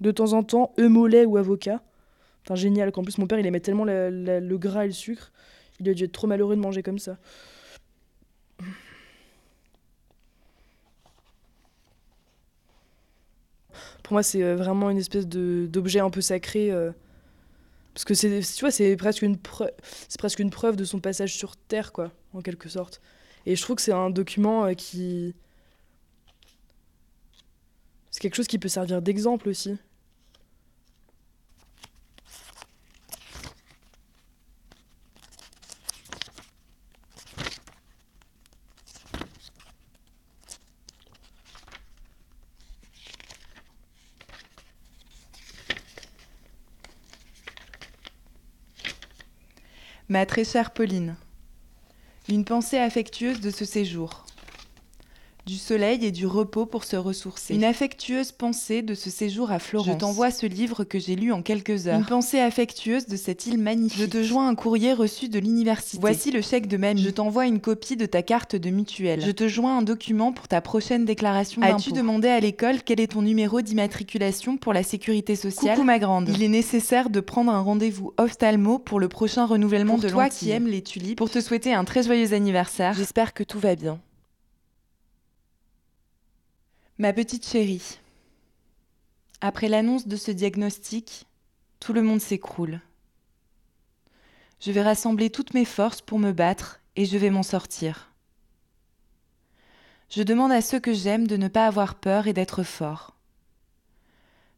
De 0.01 0.11
temps 0.11 0.33
en 0.33 0.43
temps, 0.43 0.73
œufs 0.79 0.89
mollets 0.89 1.25
ou 1.25 1.37
avocat. 1.37 1.81
Enfin, 2.43 2.55
génial, 2.55 2.91
qu'en 2.91 3.03
plus 3.03 3.17
mon 3.17 3.27
père 3.27 3.39
il 3.39 3.45
aimait 3.45 3.61
tellement 3.61 3.85
le 3.85 4.57
gras 4.57 4.83
et 4.83 4.87
le 4.87 4.93
sucre, 4.93 5.31
il 5.79 5.87
a 5.89 5.93
dû 5.93 6.03
être 6.03 6.11
trop 6.11 6.27
malheureux 6.27 6.55
de 6.55 6.61
manger 6.61 6.83
comme 6.83 6.99
ça. 6.99 7.17
Pour 14.03 14.13
moi, 14.13 14.23
c'est 14.23 14.43
euh, 14.43 14.55
vraiment 14.55 14.89
une 14.89 14.97
espèce 14.97 15.27
d'objet 15.27 15.99
un 15.99 16.09
peu 16.09 16.21
sacré. 16.21 16.71
euh, 16.71 16.91
parce 17.93 18.05
que 18.05 18.13
c'est, 18.13 18.41
tu 18.41 18.59
vois, 18.61 18.71
presque, 18.97 19.25
c'est 20.09 20.17
presque 20.17 20.39
une 20.39 20.49
preuve 20.49 20.75
de 20.75 20.83
son 20.83 20.99
passage 20.99 21.35
sur 21.35 21.55
Terre, 21.55 21.93
quoi, 21.93 22.11
en 22.33 22.41
quelque 22.41 22.69
sorte. 22.69 23.01
Et 23.45 23.55
je 23.55 23.61
trouve 23.61 23.75
que 23.77 23.81
c'est 23.81 23.93
un 23.93 24.09
document 24.09 24.65
euh, 24.65 24.73
qui. 24.73 25.35
C'est 28.11 28.21
quelque 28.21 28.35
chose 28.35 28.47
qui 28.47 28.59
peut 28.59 28.69
servir 28.69 29.01
d'exemple 29.01 29.49
aussi. 29.49 29.77
Ma 50.09 50.27
très 50.27 50.43
Pauline, 50.75 51.15
une 52.29 52.45
pensée 52.45 52.77
affectueuse 52.77 53.41
de 53.41 53.49
ce 53.49 53.65
séjour. 53.65 54.25
Du 55.45 55.57
soleil 55.57 56.05
et 56.05 56.11
du 56.11 56.25
repos 56.25 56.65
pour 56.65 56.85
se 56.85 56.95
ressourcer. 56.95 57.53
Une 57.53 57.65
affectueuse 57.65 58.31
pensée 58.31 58.81
de 58.81 58.93
ce 58.93 59.09
séjour 59.09 59.51
à 59.51 59.59
Florence. 59.59 59.91
Je 59.91 59.97
t'envoie 59.97 60.31
ce 60.31 60.45
livre 60.45 60.85
que 60.85 60.99
j'ai 60.99 61.17
lu 61.17 61.33
en 61.33 61.41
quelques 61.41 61.87
heures. 61.87 61.99
Une 61.99 62.05
pensée 62.05 62.39
affectueuse 62.39 63.07
de 63.07 63.17
cette 63.17 63.45
île 63.45 63.57
magnifique. 63.57 63.99
Je 63.99 64.05
te 64.05 64.23
joins 64.23 64.47
un 64.47 64.55
courrier 64.55 64.93
reçu 64.93 65.27
de 65.27 65.39
l'université. 65.39 65.99
Voici 65.99 66.31
le 66.31 66.41
chèque 66.41 66.67
de 66.67 66.77
mamie. 66.77 67.01
Je 67.01 67.09
t'envoie 67.09 67.45
une 67.45 67.59
copie 67.59 67.97
de 67.97 68.05
ta 68.05 68.21
carte 68.21 68.55
de 68.55 68.69
mutuelle. 68.69 69.19
Je 69.19 69.31
te 69.31 69.49
joins 69.49 69.79
un 69.79 69.81
document 69.81 70.31
pour 70.31 70.47
ta 70.47 70.61
prochaine 70.61 71.03
déclaration 71.03 71.59
d'impôt. 71.59 71.75
As-tu 71.75 71.91
demandé 71.91 72.29
à 72.29 72.39
l'école 72.39 72.81
quel 72.81 73.01
est 73.01 73.07
ton 73.07 73.21
numéro 73.21 73.61
d'immatriculation 73.61 74.55
pour 74.55 74.71
la 74.71 74.83
sécurité 74.83 75.35
sociale? 75.35 75.75
Coucou 75.75 75.85
ma 75.85 75.99
grande. 75.99 76.29
Il 76.29 76.41
est 76.41 76.47
nécessaire 76.47 77.09
de 77.09 77.19
prendre 77.19 77.51
un 77.51 77.59
rendez-vous 77.59 78.13
ophtalmo 78.15 78.79
pour 78.79 79.01
le 79.01 79.09
prochain 79.09 79.45
renouvellement 79.45 79.95
Pour 79.95 80.03
de 80.03 80.09
toi 80.09 80.29
qui 80.29 80.51
aimes 80.51 80.67
les 80.67 80.81
tulipes, 80.81 81.17
pour 81.17 81.29
te 81.29 81.41
souhaiter 81.41 81.73
un 81.73 81.83
très 81.83 82.03
joyeux 82.03 82.31
anniversaire. 82.31 82.93
J'espère 82.93 83.33
que 83.33 83.43
tout 83.43 83.59
va 83.59 83.75
bien. 83.75 83.99
Ma 86.99 87.11
petite 87.11 87.47
chérie, 87.47 87.97
après 89.41 89.67
l'annonce 89.67 90.07
de 90.07 90.15
ce 90.15 90.29
diagnostic, 90.29 91.25
tout 91.79 91.91
le 91.91 92.03
monde 92.03 92.21
s'écroule. 92.21 92.81
Je 94.59 94.71
vais 94.71 94.83
rassembler 94.83 95.31
toutes 95.31 95.55
mes 95.55 95.65
forces 95.65 96.01
pour 96.01 96.19
me 96.19 96.31
battre 96.31 96.81
et 96.95 97.05
je 97.05 97.17
vais 97.17 97.31
m'en 97.31 97.41
sortir. 97.41 98.11
Je 100.11 100.21
demande 100.21 100.51
à 100.51 100.61
ceux 100.61 100.79
que 100.79 100.93
j'aime 100.93 101.25
de 101.25 101.35
ne 101.35 101.47
pas 101.47 101.65
avoir 101.65 101.95
peur 101.95 102.27
et 102.27 102.33
d'être 102.33 102.61
forts. 102.61 103.15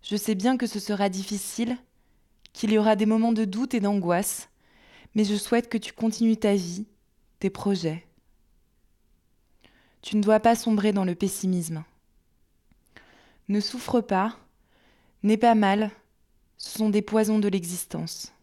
Je 0.04 0.18
sais 0.18 0.36
bien 0.36 0.58
que 0.58 0.68
ce 0.68 0.82
sera 0.82 1.08
difficile, 1.08 1.78
qu'il 2.52 2.74
y 2.74 2.78
aura 2.78 2.98
des 2.98 3.06
moments 3.06 3.32
de 3.32 3.46
doute 3.46 3.74
et 3.74 3.80
d'angoisse, 3.80 4.50
mais 5.16 5.24
je 5.24 5.36
souhaite 5.36 5.70
que 5.70 5.78
tu 5.78 5.94
continues 5.94 6.36
ta 6.36 6.54
vie, 6.54 6.86
tes 7.40 7.50
projets. 7.50 8.06
Tu 10.02 10.18
ne 10.18 10.22
dois 10.22 10.42
pas 10.42 10.58
sombrer 10.58 10.92
dans 10.92 11.06
le 11.06 11.16
pessimisme. 11.16 11.86
Ne 13.48 13.60
souffre 13.60 14.02
pas, 14.02 14.38
n'aie 15.24 15.38
pas 15.38 15.56
mal, 15.56 15.92
ce 16.58 16.78
sont 16.78 16.90
des 16.90 17.02
poisons 17.02 17.40
de 17.40 17.48
l'existence. 17.48 18.34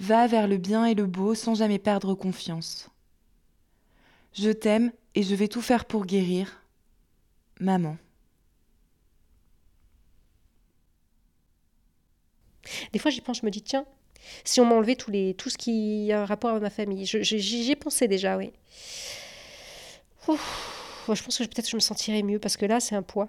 Va 0.00 0.26
vers 0.26 0.46
le 0.46 0.56
bien 0.56 0.86
et 0.86 0.94
le 0.94 1.06
beau 1.06 1.34
sans 1.34 1.54
jamais 1.54 1.78
perdre 1.78 2.14
confiance. 2.14 2.88
Je 4.32 4.50
t'aime 4.50 4.92
et 5.14 5.22
je 5.22 5.34
vais 5.34 5.48
tout 5.48 5.62
faire 5.62 5.84
pour 5.84 6.06
guérir. 6.06 6.62
Maman. 7.60 7.96
Des 12.92 12.98
fois, 12.98 13.10
j'y 13.10 13.20
pense, 13.20 13.40
je 13.40 13.46
me 13.46 13.50
dis, 13.50 13.62
tiens, 13.62 13.86
si 14.44 14.60
on 14.60 14.66
m'enlevait 14.66 14.96
tous 14.96 15.12
tout 15.36 15.50
ce 15.50 15.58
qui 15.58 16.12
a 16.12 16.22
un 16.22 16.24
rapport 16.24 16.54
à 16.54 16.60
ma 16.60 16.70
famille. 16.70 17.04
J'y 17.04 17.70
ai 17.70 17.76
pensé 17.76 18.08
déjà, 18.08 18.36
oui. 18.36 18.52
je 20.28 21.22
pense 21.22 21.38
que 21.38 21.44
peut-être 21.44 21.68
je 21.68 21.76
me 21.76 21.80
sentirais 21.80 22.22
mieux 22.22 22.38
parce 22.38 22.56
que 22.56 22.66
là, 22.66 22.80
c'est 22.80 22.94
un 22.94 23.02
poids. 23.02 23.28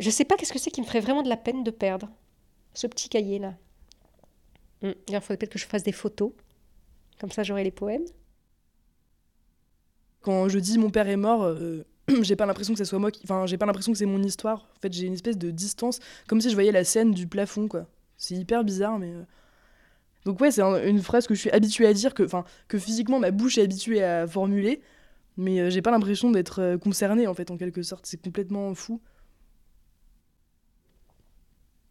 Je 0.00 0.08
sais 0.08 0.24
pas 0.24 0.36
qu'est-ce 0.36 0.52
que 0.52 0.58
c'est 0.58 0.70
qui 0.70 0.80
me 0.80 0.86
ferait 0.86 1.00
vraiment 1.00 1.22
de 1.22 1.28
la 1.28 1.36
peine 1.36 1.62
de 1.62 1.70
perdre. 1.70 2.08
Ce 2.72 2.86
petit 2.86 3.08
cahier 3.08 3.38
là. 3.38 3.54
Hum, 4.82 4.94
il 5.08 5.14
faudrait 5.20 5.36
peut-être 5.36 5.52
que 5.52 5.58
je 5.58 5.66
fasse 5.66 5.82
des 5.82 5.92
photos. 5.92 6.32
Comme 7.20 7.30
ça, 7.30 7.42
j'aurai 7.42 7.64
les 7.64 7.70
poèmes. 7.70 8.06
Quand 10.22 10.48
je 10.48 10.58
dis 10.58 10.78
mon 10.78 10.88
père 10.90 11.06
est 11.06 11.16
mort, 11.16 11.42
euh, 11.42 11.84
j'ai 12.22 12.34
pas 12.34 12.46
l'impression 12.46 12.72
que 12.72 12.78
ce 12.78 12.84
soit 12.84 12.98
moi. 12.98 13.10
Enfin, 13.24 13.44
j'ai 13.44 13.58
pas 13.58 13.66
l'impression 13.66 13.92
que 13.92 13.98
c'est 13.98 14.06
mon 14.06 14.22
histoire. 14.22 14.68
En 14.76 14.80
fait, 14.80 14.92
j'ai 14.92 15.06
une 15.06 15.12
espèce 15.12 15.36
de 15.36 15.50
distance, 15.50 15.98
comme 16.26 16.40
si 16.40 16.48
je 16.48 16.54
voyais 16.54 16.72
la 16.72 16.84
scène 16.84 17.12
du 17.12 17.26
plafond, 17.26 17.68
quoi. 17.68 17.86
C'est 18.16 18.34
hyper 18.34 18.64
bizarre, 18.64 18.98
mais. 18.98 19.12
Euh. 19.12 19.22
Donc, 20.24 20.40
ouais, 20.40 20.50
c'est 20.50 20.62
une 20.62 21.02
phrase 21.02 21.26
que 21.26 21.34
je 21.34 21.40
suis 21.40 21.50
habituée 21.50 21.86
à 21.86 21.92
dire, 21.92 22.14
que, 22.14 22.26
que 22.68 22.78
physiquement 22.78 23.18
ma 23.18 23.30
bouche 23.30 23.58
est 23.58 23.62
habituée 23.62 24.02
à 24.02 24.26
formuler, 24.26 24.80
mais 25.36 25.60
euh, 25.60 25.70
j'ai 25.70 25.82
pas 25.82 25.90
l'impression 25.90 26.30
d'être 26.30 26.76
concernée, 26.76 27.26
en 27.26 27.34
fait, 27.34 27.50
en 27.50 27.58
quelque 27.58 27.82
sorte. 27.82 28.06
C'est 28.06 28.22
complètement 28.22 28.74
fou. 28.74 29.00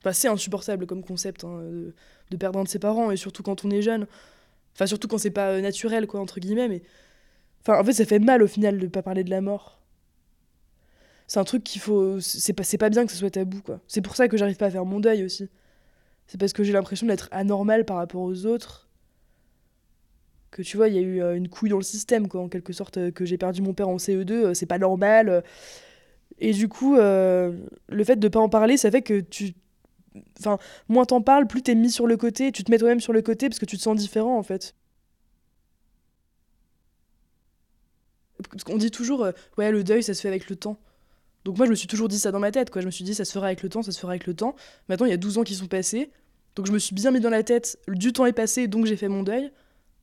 Enfin, 0.01 0.13
c'est 0.13 0.27
insupportable 0.27 0.85
comme 0.85 1.03
concept 1.03 1.43
hein, 1.43 1.61
de, 2.31 2.37
perdre 2.37 2.59
un 2.59 2.63
de 2.63 2.69
ses 2.69 2.79
parents, 2.79 3.11
et 3.11 3.17
surtout 3.17 3.43
quand 3.43 3.65
on 3.65 3.71
est 3.71 3.81
jeune. 3.81 4.07
Enfin, 4.73 4.85
surtout 4.85 5.07
quand 5.07 5.17
c'est 5.17 5.31
pas 5.31 5.49
euh, 5.49 5.61
naturel, 5.61 6.07
quoi, 6.07 6.21
entre 6.21 6.39
guillemets. 6.39 6.69
Mais... 6.69 6.81
Enfin, 7.61 7.79
en 7.79 7.83
fait, 7.83 7.93
ça 7.93 8.05
fait 8.05 8.19
mal 8.19 8.41
au 8.41 8.47
final 8.47 8.79
de 8.79 8.87
pas 8.87 9.01
parler 9.01 9.23
de 9.23 9.29
la 9.29 9.41
mort. 9.41 9.81
C'est 11.27 11.39
un 11.39 11.43
truc 11.43 11.63
qu'il 11.63 11.81
faut. 11.81 12.19
C'est 12.21 12.53
pas, 12.53 12.63
pas 12.79 12.89
bien 12.89 13.05
que 13.05 13.11
ce 13.11 13.17
soit 13.17 13.29
tabou, 13.29 13.61
quoi. 13.61 13.81
C'est 13.87 14.01
pour 14.01 14.15
ça 14.15 14.27
que 14.27 14.37
j'arrive 14.37 14.55
pas 14.55 14.67
à 14.67 14.71
faire 14.71 14.85
mon 14.85 14.99
deuil 14.99 15.23
aussi. 15.23 15.49
C'est 16.27 16.39
parce 16.39 16.53
que 16.53 16.63
j'ai 16.63 16.73
l'impression 16.73 17.07
d'être 17.07 17.27
anormal 17.31 17.85
par 17.85 17.97
rapport 17.97 18.21
aux 18.21 18.45
autres. 18.45 18.87
Que 20.49 20.61
tu 20.63 20.77
vois, 20.77 20.87
il 20.87 20.95
y 20.95 20.97
a 20.97 21.01
eu 21.01 21.21
euh, 21.21 21.35
une 21.35 21.49
couille 21.49 21.69
dans 21.69 21.77
le 21.77 21.83
système, 21.83 22.27
quoi, 22.27 22.41
en 22.41 22.49
quelque 22.49 22.73
sorte, 22.73 22.97
euh, 22.97 23.11
que 23.11 23.25
j'ai 23.25 23.37
perdu 23.37 23.61
mon 23.61 23.73
père 23.73 23.89
en 23.89 23.97
CE2, 23.97 24.53
c'est 24.53 24.65
pas 24.65 24.79
normal. 24.79 25.43
Et 26.39 26.53
du 26.53 26.69
coup, 26.69 26.95
le 26.95 28.03
fait 28.05 28.15
de 28.15 28.27
pas 28.29 28.39
en 28.39 28.47
parler, 28.47 28.77
ça 28.77 28.89
fait 28.89 29.01
que 29.01 29.19
tu 29.19 29.53
Enfin, 30.39 30.57
moins 30.87 31.05
t'en 31.05 31.21
parles, 31.21 31.47
plus 31.47 31.61
t'es 31.61 31.75
mis 31.75 31.91
sur 31.91 32.07
le 32.07 32.17
côté, 32.17 32.51
tu 32.51 32.63
te 32.63 32.71
mets 32.71 32.77
toi-même 32.77 32.99
sur 32.99 33.13
le 33.13 33.21
côté 33.21 33.49
parce 33.49 33.59
que 33.59 33.65
tu 33.65 33.77
te 33.77 33.81
sens 33.81 33.97
différent 33.97 34.37
en 34.37 34.43
fait. 34.43 34.75
Parce 38.49 38.63
qu'on 38.63 38.77
dit 38.77 38.91
toujours, 38.91 39.23
euh, 39.23 39.31
ouais, 39.57 39.71
le 39.71 39.83
deuil 39.83 40.01
ça 40.01 40.13
se 40.13 40.21
fait 40.21 40.27
avec 40.27 40.49
le 40.49 40.55
temps. 40.55 40.77
Donc 41.45 41.57
moi 41.57 41.65
je 41.65 41.71
me 41.71 41.75
suis 41.75 41.87
toujours 41.87 42.07
dit 42.07 42.19
ça 42.19 42.31
dans 42.31 42.39
ma 42.39 42.51
tête, 42.51 42.69
quoi. 42.69 42.81
Je 42.81 42.85
me 42.85 42.91
suis 42.91 43.03
dit 43.03 43.13
ça 43.13 43.25
se 43.25 43.31
fera 43.31 43.47
avec 43.47 43.63
le 43.63 43.69
temps, 43.69 43.83
ça 43.83 43.91
se 43.91 43.99
fera 43.99 44.13
avec 44.13 44.27
le 44.27 44.33
temps. 44.33 44.55
Maintenant 44.87 45.05
il 45.05 45.09
y 45.09 45.13
a 45.13 45.17
12 45.17 45.37
ans 45.37 45.43
qui 45.43 45.55
sont 45.55 45.67
passés, 45.67 46.11
donc 46.55 46.65
je 46.65 46.71
me 46.71 46.79
suis 46.79 46.95
bien 46.95 47.11
mis 47.11 47.19
dans 47.19 47.29
la 47.29 47.43
tête, 47.43 47.77
du 47.87 48.13
temps 48.13 48.25
est 48.25 48.33
passé 48.33 48.67
donc 48.67 48.85
j'ai 48.85 48.97
fait 48.97 49.09
mon 49.09 49.23
deuil. 49.23 49.51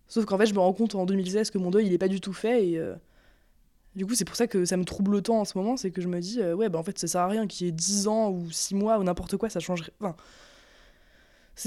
Sauf 0.09 0.25
qu'en 0.25 0.39
fait 0.39 0.47
je 0.47 0.55
me 0.55 0.61
rends 0.61 0.73
compte 0.73 0.95
en 0.95 1.07
2016 1.07 1.51
que 1.51 1.59
mon 1.59 1.71
deuil 1.71 1.87
il 1.87 1.93
est 1.93 1.99
pas 1.99 2.09
du 2.09 2.21
tout 2.21 2.33
fait 2.33 2.69
et. 2.69 2.79
Euh, 2.79 2.95
du 3.97 4.05
coup, 4.05 4.15
c'est 4.15 4.27
pour 4.27 4.37
ça 4.37 4.47
que 4.47 4.67
ça 4.67 4.77
me 4.77 4.85
trouble 4.85 5.15
autant 5.15 5.41
en 5.41 5.45
ce 5.47 5.57
moment, 5.57 5.79
c'est 5.79 5.91
que 5.91 6.03
je 6.03 6.09
me 6.09 6.21
dis, 6.21 6.41
euh, 6.41 6.55
ouais, 6.55 6.69
bah 6.69 6.79
en 6.79 6.83
fait, 6.83 6.99
ça 6.99 7.07
sert 7.07 7.23
à 7.23 7.29
rien 7.29 7.47
qu'il 7.47 7.67
y 7.67 7.71
ait 7.71 7.73
10 7.73 8.09
ans 8.09 8.31
ou 8.31 8.51
6 8.51 8.75
mois 8.75 8.99
ou 8.99 9.03
n'importe 9.03 9.39
quoi, 9.39 9.49
ça 9.49 9.59
changerait. 9.59 9.93
Enfin, 10.01 10.15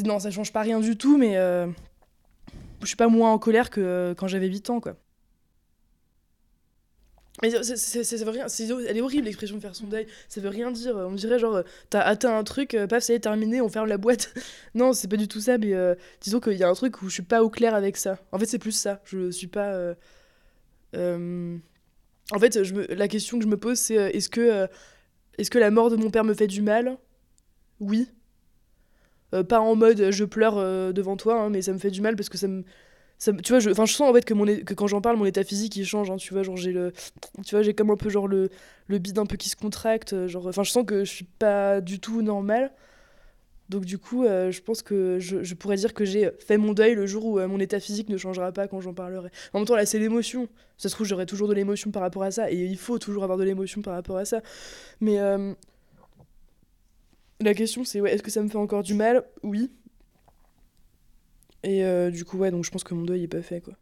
non, 0.06 0.20
ça 0.20 0.30
change 0.30 0.54
pas 0.54 0.62
rien 0.62 0.80
du 0.80 0.96
tout, 0.96 1.18
mais 1.18 1.38
euh, 1.38 1.66
je 2.82 2.86
suis 2.86 2.96
pas 2.96 3.08
moins 3.08 3.34
en 3.34 3.40
colère 3.40 3.72
que 3.72 3.82
euh, 3.82 4.14
quand 4.14 4.28
j'avais 4.28 4.48
8 4.48 4.70
ans, 4.70 4.80
quoi. 4.80 4.96
Mais 7.42 7.50
c'est, 7.64 8.30
rien, 8.30 8.48
elle 8.90 8.98
est 8.98 9.02
horrible 9.02 9.26
l'expression 9.26 9.56
de 9.56 9.62
faire 9.62 9.74
son 9.74 9.88
deuil. 9.88 10.06
Ça 10.28 10.42
veut 10.42 10.50
rien 10.50 10.72
dire. 10.72 10.98
On 10.98 11.14
dirait 11.14 11.40
genre, 11.40 11.64
t'as 11.90 12.02
atteint 12.02 12.38
un 12.38 12.44
truc, 12.44 12.78
paf, 12.90 13.02
ça 13.02 13.14
y 13.14 13.16
est 13.16 13.22
terminé, 13.22 13.62
on 13.62 13.70
ferme 13.70 13.88
la 13.88 13.98
boîte. 13.98 14.34
non, 14.76 14.92
c'est 14.92 15.08
pas 15.08 15.16
du 15.16 15.30
tout 15.30 15.40
ça, 15.40 15.58
mais 15.58 15.74
disons 16.20 16.42
qu'il 16.42 16.58
y 16.58 16.64
a 16.64 16.70
un 16.70 16.74
truc 16.74 17.02
où 17.02 17.08
je 17.08 17.14
suis 17.14 17.24
pas 17.24 17.42
au 17.42 17.50
clair 17.50 17.74
avec 17.74 17.96
ça. 17.96 18.20
En 18.34 18.40
fait, 18.40 18.46
c'est 18.46 18.60
plus 18.60 18.74
ça. 18.74 19.00
Je 19.06 19.32
suis 19.32 19.48
pas. 19.48 19.96
En 22.32 22.40
fait, 22.40 22.56
la 22.90 23.08
question 23.08 23.40
que 23.40 23.44
je 23.44 23.50
me 23.50 23.58
pose, 23.58 23.78
c'est 23.78 23.98
euh, 23.98 24.10
est-ce 24.10 24.30
que, 24.30 24.42
euh, 24.42 24.68
est 25.38 25.50
que 25.50 25.58
la 25.58 25.72
mort 25.72 25.90
de 25.90 25.96
mon 25.96 26.10
père 26.10 26.24
me 26.24 26.34
fait 26.34 26.48
du 26.48 26.62
mal? 26.62 26.98
Oui. 27.80 28.08
Euh, 29.34 29.44
pas 29.44 29.60
en 29.60 29.76
mode 29.76 30.12
je 30.12 30.26
pleure 30.26 30.56
devant 30.94 31.18
toi, 31.18 31.42
hein, 31.42 31.50
mais 31.50 31.62
ça 31.62 31.72
me 31.72 31.78
fait 31.78 31.92
du 31.92 32.02
mal 32.02 32.16
parce 32.16 32.30
que 32.30 32.38
ça 32.38 32.48
me. 32.48 32.64
Tu 33.20 33.52
vois, 33.52 33.60
je, 33.60 33.70
je 33.70 33.74
sens 33.74 34.02
en 34.02 34.14
fait 34.14 34.24
que, 34.24 34.34
mon, 34.34 34.46
quand 34.46 34.88
j'en 34.88 35.02
parle, 35.02 35.18
mon 35.18 35.26
état 35.26 35.44
physique 35.44 35.76
il 35.76 35.86
change. 35.86 36.10
Hein, 36.10 36.18
tu 36.18 36.34
vois, 36.34 36.44
genre 36.44 36.58
j'ai 36.58 36.72
le, 36.72 36.94
tu 37.46 37.56
vois, 37.56 37.64
j'ai 37.64 37.74
comme 37.74 37.92
un 37.92 37.98
peu 37.98 38.10
genre 38.10 38.28
le, 38.28 38.50
le 38.88 38.98
bide 38.98 39.20
un 39.20 39.26
peu 39.26 39.38
qui 39.38 39.50
se 39.50 39.56
contracte. 39.56 40.14
Enfin, 40.14 40.64
je 40.64 40.72
sens 40.72 40.86
que 40.86 41.04
je 41.04 41.12
suis 41.12 41.26
pas 41.26 41.82
du 41.82 42.00
tout 42.00 42.22
normal. 42.22 42.72
Donc 43.70 43.86
du 43.86 44.00
coup, 44.00 44.26
euh, 44.26 44.52
je 44.52 44.62
pense 44.62 44.82
que 44.82 45.20
je, 45.20 45.54
pourrais 45.54 45.76
dire 45.76 45.94
que 45.94 46.04
j'ai 46.04 46.32
fait 46.40 46.58
mon 46.58 46.74
deuil 46.74 46.96
le 46.96 47.06
jour 47.06 47.26
où 47.26 47.40
euh, 47.40 47.48
mon 47.48 47.60
état 47.60 47.80
physique 47.80 48.10
ne 48.10 48.18
changera 48.18 48.52
pas 48.52 48.68
quand 48.68 48.82
j'en 48.82 48.96
parlerai. 48.96 49.30
En 49.54 49.60
même 49.60 49.68
temps, 49.68 49.76
là, 49.76 49.86
c'est 49.86 50.00
l'émotion. 50.00 50.50
Ça 50.78 50.90
se 50.90 50.96
trouve, 50.96 51.06
j'aurai 51.06 51.28
toujours 51.28 51.48
de 51.48 51.54
l'émotion 51.54 51.92
par 51.92 52.02
rapport 52.02 52.24
à 52.24 52.32
ça, 52.32 52.52
et 52.52 52.56
il 52.56 52.78
faut 52.78 52.98
toujours 52.98 53.24
avoir 53.24 53.38
de 53.38 53.44
l'émotion 53.44 53.82
par 53.84 53.94
rapport 53.94 54.18
à 54.18 54.26
ça. 54.26 54.42
Mais 55.02 55.20
euh, 55.20 55.54
la 57.40 57.54
question, 57.54 57.84
c'est 57.84 58.00
est-ce 58.00 58.24
que 58.24 58.32
ça 58.32 58.42
me 58.42 58.50
fait 58.50 58.58
encore 58.58 58.82
du 58.82 58.96
mal? 58.96 59.24
Oui. 59.44 59.72
Et 61.62 61.84
du 62.10 62.24
coup, 62.24 62.38
ouais, 62.38 62.52
donc 62.52 62.64
je 62.64 62.72
pense 62.72 62.86
que 62.86 62.94
mon 62.94 63.04
deuil 63.04 63.24
est 63.24 63.28
pas 63.28 63.42
fait, 63.42 63.62
quoi. 63.62 63.74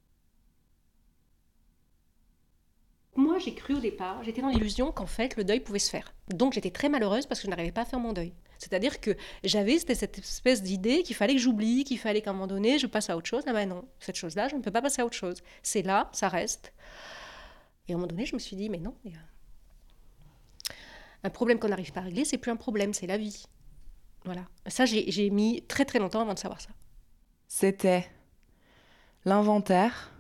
Moi, 3.15 3.39
j'ai 3.39 3.53
cru 3.53 3.75
au 3.75 3.79
départ, 3.79 4.23
j'étais 4.23 4.41
dans 4.41 4.49
l'illusion 4.49 4.91
qu'en 4.91 5.07
fait, 5.07 5.37
le 5.37 5.43
deuil 5.43 5.59
pouvait 5.59 5.79
se 5.79 5.89
faire. 5.89 6.13
Donc, 6.29 6.53
j'étais 6.53 6.69
très 6.69 6.89
malheureuse 6.89 7.25
parce 7.25 7.39
que 7.39 7.45
je 7.45 7.49
n'arrivais 7.49 7.71
pas 7.71 7.81
à 7.81 7.85
faire 7.85 7.99
mon 7.99 8.13
deuil. 8.13 8.33
C'est-à-dire 8.57 8.99
que 8.99 9.15
j'avais 9.43 9.77
cette 9.79 10.17
espèce 10.17 10.63
d'idée 10.63 11.03
qu'il 11.03 11.15
fallait 11.15 11.33
que 11.33 11.41
j'oublie, 11.41 11.83
qu'il 11.83 11.99
fallait 11.99 12.21
qu'à 12.21 12.31
un 12.31 12.33
moment 12.33 12.47
donné, 12.47 12.79
je 12.79 12.87
passe 12.87 13.09
à 13.09 13.17
autre 13.17 13.27
chose. 13.27 13.43
Ah 13.47 13.53
ben 13.53 13.67
non, 13.67 13.87
cette 13.99 14.15
chose-là, 14.15 14.47
je 14.47 14.55
ne 14.55 14.61
peux 14.61 14.71
pas 14.71 14.81
passer 14.81 15.01
à 15.01 15.05
autre 15.05 15.15
chose. 15.15 15.41
C'est 15.63 15.81
là, 15.81 16.09
ça 16.13 16.27
reste. 16.27 16.73
Et 17.87 17.93
à 17.93 17.95
un 17.95 17.97
moment 17.97 18.07
donné, 18.07 18.25
je 18.25 18.35
me 18.35 18.39
suis 18.39 18.55
dit, 18.55 18.69
mais 18.69 18.79
non, 18.79 18.95
un 21.23 21.29
problème 21.29 21.59
qu'on 21.59 21.69
n'arrive 21.69 21.91
pas 21.91 22.01
à 22.01 22.03
régler, 22.03 22.25
c'est 22.25 22.37
plus 22.37 22.51
un 22.51 22.55
problème, 22.55 22.93
c'est 22.93 23.07
la 23.07 23.17
vie. 23.17 23.45
Voilà. 24.25 24.45
Ça, 24.67 24.85
j'ai 24.85 25.29
mis 25.29 25.63
très 25.67 25.85
très 25.85 25.99
longtemps 25.99 26.21
avant 26.21 26.33
de 26.33 26.39
savoir 26.39 26.59
ça. 26.61 26.69
C'était 27.47 28.07
L'inventaire, 29.25 30.13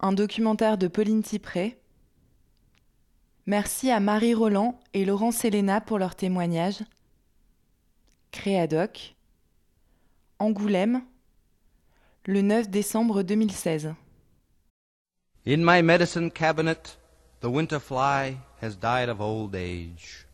un 0.00 0.12
documentaire 0.12 0.78
de 0.78 0.88
Pauline 0.88 1.22
Tipré, 1.22 1.79
Merci 3.46 3.90
à 3.90 4.00
Marie 4.00 4.34
Roland 4.34 4.78
et 4.92 5.04
Laurent 5.04 5.32
Selena 5.32 5.80
pour 5.80 5.98
leur 5.98 6.14
témoignage. 6.14 6.82
Créadoc, 8.30 9.16
Angoulême, 10.38 11.02
le 12.26 12.42
9 12.42 12.68
décembre 12.68 13.22
2016. 13.22 13.94
In 15.46 15.58
my 15.58 15.82
medicine 15.82 16.30
cabinet, 16.30 16.98
the 17.40 17.46
winter 17.46 17.80
fly 17.80 18.36
has 18.60 18.76
died 18.76 19.08
of 19.08 19.20
old 19.20 19.56
age. 19.56 20.26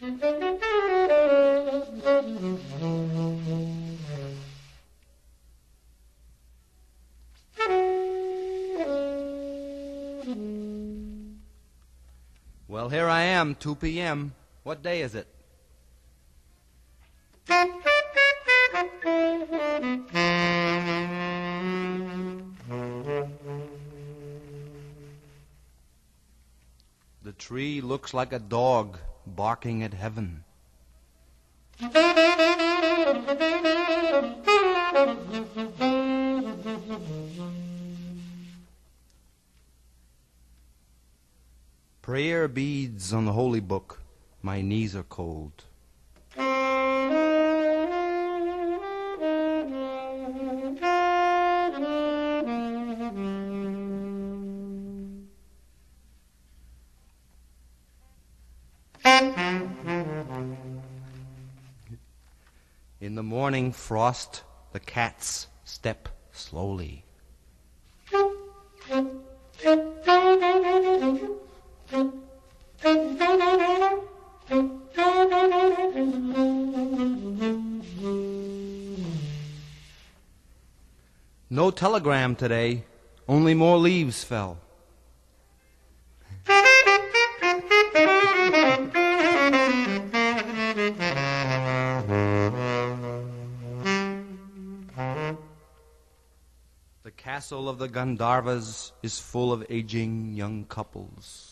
Well, 12.72 12.88
here 12.88 13.06
I 13.06 13.24
am, 13.24 13.54
2 13.54 13.74
p.m. 13.74 14.32
What 14.62 14.82
day 14.82 15.02
is 15.02 15.14
it? 15.14 15.26
The 27.22 27.32
tree 27.36 27.82
looks 27.82 28.14
like 28.14 28.32
a 28.32 28.38
dog 28.38 28.96
barking 29.26 29.82
at 29.82 29.92
heaven. 29.92 30.44
Prayer 42.02 42.48
beads 42.48 43.12
on 43.12 43.26
the 43.26 43.32
holy 43.32 43.60
book. 43.60 44.02
My 44.42 44.60
knees 44.60 44.96
are 44.96 45.04
cold. 45.04 45.66
In 63.00 63.14
the 63.14 63.22
morning 63.22 63.70
frost, 63.70 64.42
the 64.72 64.80
cats 64.80 65.46
step 65.62 66.08
slowly. 66.32 67.04
No 81.62 81.70
telegram 81.70 82.34
today, 82.34 82.82
only 83.28 83.54
more 83.54 83.78
leaves 83.78 84.24
fell. 84.24 84.58
The 97.04 97.12
castle 97.16 97.68
of 97.68 97.78
the 97.78 97.88
Gandharvas 97.88 98.90
is 99.04 99.20
full 99.20 99.52
of 99.52 99.64
aging 99.70 100.34
young 100.34 100.64
couples. 100.64 101.51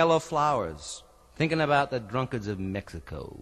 Yellow 0.00 0.18
flowers, 0.18 1.02
thinking 1.36 1.60
about 1.60 1.90
the 1.90 2.00
drunkards 2.00 2.46
of 2.46 2.58
Mexico. 2.58 3.38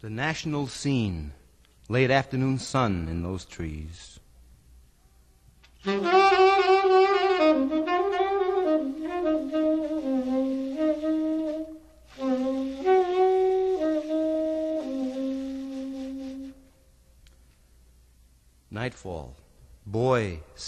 The 0.00 0.08
national 0.08 0.68
scene, 0.68 1.34
late 1.90 2.10
afternoon 2.10 2.58
sun 2.58 3.08
in 3.10 3.22
those 3.22 3.44
trees. 3.44 4.19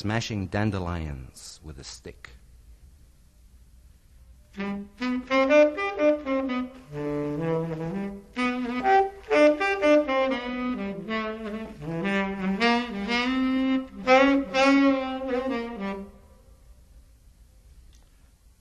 Smashing 0.03 0.49
dandelions 0.49 1.61
with 1.63 1.79
a 1.79 1.85
stick. 1.85 2.31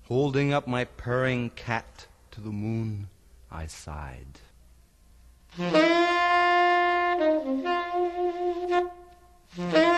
Holding 0.04 0.54
up 0.54 0.68
my 0.68 0.86
purring 0.86 1.50
cat 1.56 2.06
to 2.30 2.40
the 2.40 2.52
moon, 2.52 3.10
I 3.50 3.66
sighed. 3.66 4.40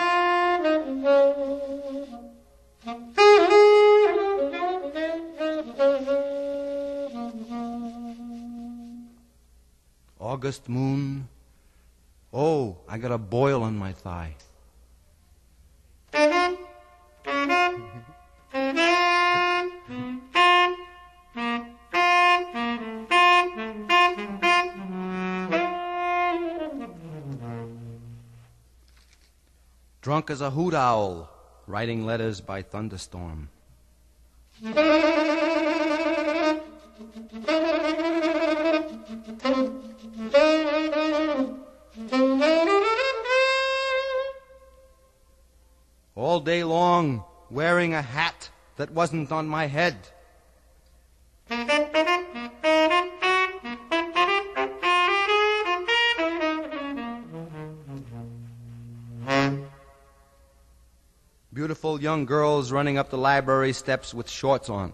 August 10.20 10.68
moon. 10.68 11.28
Oh, 12.32 12.76
I 12.88 12.98
got 12.98 13.12
a 13.12 13.18
boil 13.18 13.62
on 13.62 13.76
my 13.78 13.92
thigh. 13.92 14.34
Drunk 30.14 30.30
as 30.30 30.40
a 30.40 30.50
hoot 30.50 30.74
owl, 30.74 31.28
writing 31.66 32.06
letters 32.06 32.40
by 32.40 32.62
thunderstorm. 32.62 33.48
All 46.14 46.38
day 46.38 46.62
long, 46.62 47.24
wearing 47.50 47.92
a 47.92 48.00
hat 48.00 48.50
that 48.76 48.92
wasn't 48.92 49.32
on 49.32 49.48
my 49.48 49.66
head. 49.66 49.96
Young 62.04 62.26
girls 62.26 62.70
running 62.70 62.98
up 62.98 63.08
the 63.08 63.16
library 63.16 63.72
steps 63.72 64.12
with 64.12 64.28
shorts 64.28 64.68
on. 64.68 64.92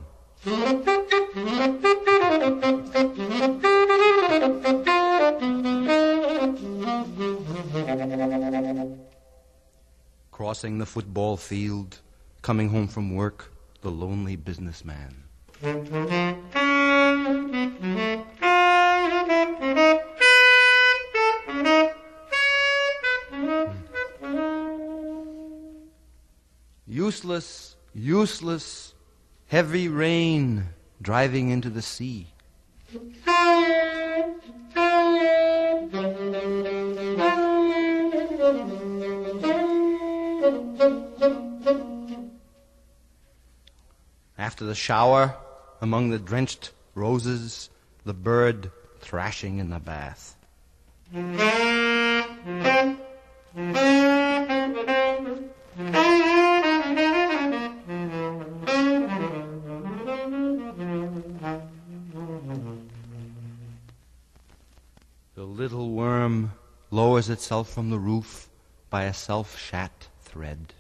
Crossing 10.31 10.79
the 10.79 10.87
football 10.87 11.37
field, 11.37 11.99
coming 12.43 12.69
home 12.69 12.87
from 12.87 13.17
work, 13.17 13.53
the 13.83 13.91
lonely 13.91 14.37
businessman. 14.37 15.25
Useless, 27.11 27.75
useless, 27.93 28.95
heavy 29.49 29.89
rain 29.89 30.69
driving 31.03 31.51
into 31.51 31.69
the 31.69 31.83
sea. 31.83 32.29
After 44.39 44.65
the 44.65 44.77
shower, 44.77 45.35
among 45.81 46.11
the 46.11 46.19
drenched 46.21 46.71
roses, 46.95 47.71
the 48.05 48.15
bird 48.15 48.71
thrashing 49.01 49.59
in 49.59 49.71
the 49.71 49.81
bath. 49.81 50.37
Itself 67.31 67.73
from 67.73 67.91
the 67.91 67.99
roof 67.99 68.49
by 68.91 69.05
a 69.05 69.15
self 69.15 69.59
shat 69.59 70.09
thread. 70.23 70.75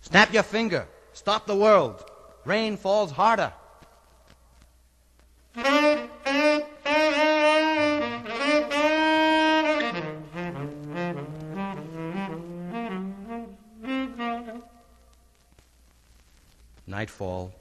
Snap 0.00 0.32
your 0.32 0.42
finger. 0.42 0.86
Stop 1.12 1.46
the 1.46 1.56
world. 1.56 2.04
Rain 2.44 2.76
falls 2.76 3.10
harder. 3.10 3.52
Nightfall. 17.12 17.52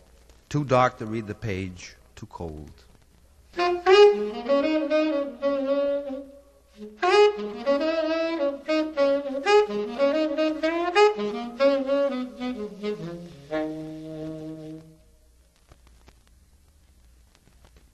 Too 0.48 0.64
dark 0.64 0.98
to 1.00 1.06
read 1.06 1.28
the 1.28 1.36
page. 1.36 1.96
Too 2.16 2.26
cold. 2.28 2.72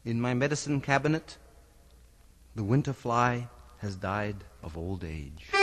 In 0.05 0.21
my 0.21 0.35
medicine 0.35 0.79
cabinet, 0.79 1.37
the 2.55 2.63
winter 2.63 2.93
fly 2.93 3.47
has 3.79 3.95
died 3.95 4.43
of 4.61 4.77
old 4.77 5.03
age. 5.03 5.56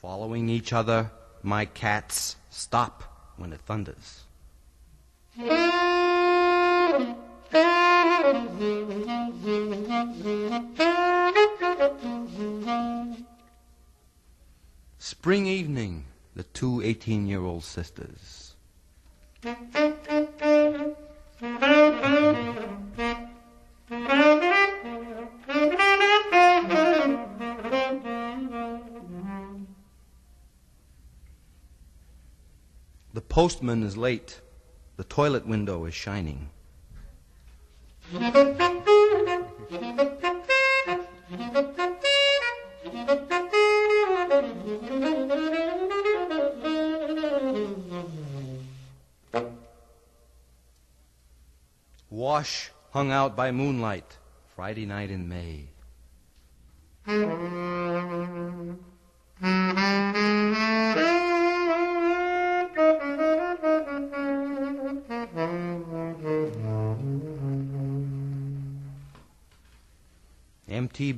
Following 0.00 0.48
each 0.48 0.72
other, 0.72 1.10
my 1.42 1.66
cats 1.66 2.36
stop 2.48 3.34
when 3.36 3.52
it 3.52 3.60
thunders. 3.60 4.24
Spring 14.98 15.46
evening, 15.46 16.04
the 16.34 16.44
two 16.44 16.80
18 16.80 17.26
year 17.26 17.42
old 17.42 17.64
sisters. 17.64 18.54
Postman 33.30 33.84
is 33.84 33.96
late. 33.96 34.40
The 34.96 35.04
toilet 35.04 35.46
window 35.46 35.84
is 35.86 35.94
shining. 35.94 36.50
Wash 52.10 52.70
hung 52.90 53.12
out 53.12 53.36
by 53.36 53.52
moonlight, 53.52 54.18
Friday 54.56 54.86
night 54.86 55.10
in 55.12 55.28
May. 55.28 55.68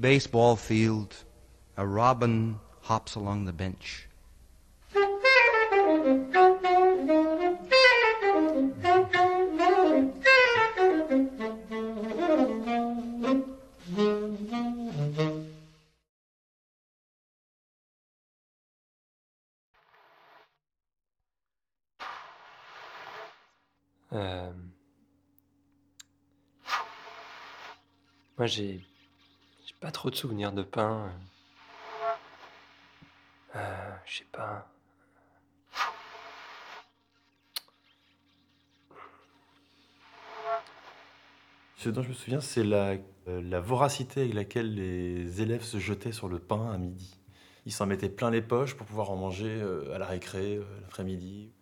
Baseball 0.03 0.57
field, 0.57 1.15
a 1.77 1.87
robin 1.87 2.59
hops 2.81 3.15
along 3.15 3.45
the 3.45 3.53
bench. 3.53 4.09
Euh, 24.13 24.53
Moi, 28.37 28.47
j'ai 28.47 28.85
trop 29.93 30.11
de 30.11 30.17
souvenirs 30.17 30.53
de 30.53 30.63
pain. 30.63 31.13
Euh, 33.55 33.95
je 34.07 34.19
sais 34.19 34.27
pas. 34.33 34.69
Ce 41.77 41.89
dont 41.89 42.03
je 42.03 42.09
me 42.09 42.15
souviens, 42.15 42.41
c'est 42.41 42.65
la, 42.65 42.97
euh, 43.29 43.43
la 43.43 43.61
voracité 43.61 44.23
avec 44.23 44.35
laquelle 44.35 44.75
les 44.75 45.43
élèves 45.43 45.63
se 45.63 45.79
jetaient 45.79 46.13
sur 46.13 46.29
le 46.29 46.39
pain 46.39 46.71
à 46.73 46.79
midi. 46.79 47.19
Ils 47.67 47.73
s'en 47.73 47.87
mettaient 47.87 48.09
plein 48.09 48.31
les 48.31 48.43
poches 48.43 48.75
pour 48.75 48.87
pouvoir 48.87 49.11
en 49.11 49.17
manger 49.17 49.61
euh, 49.61 49.95
à 49.95 49.99
la 49.99 50.07
récré, 50.07 50.61
l'après-midi. 50.83 51.53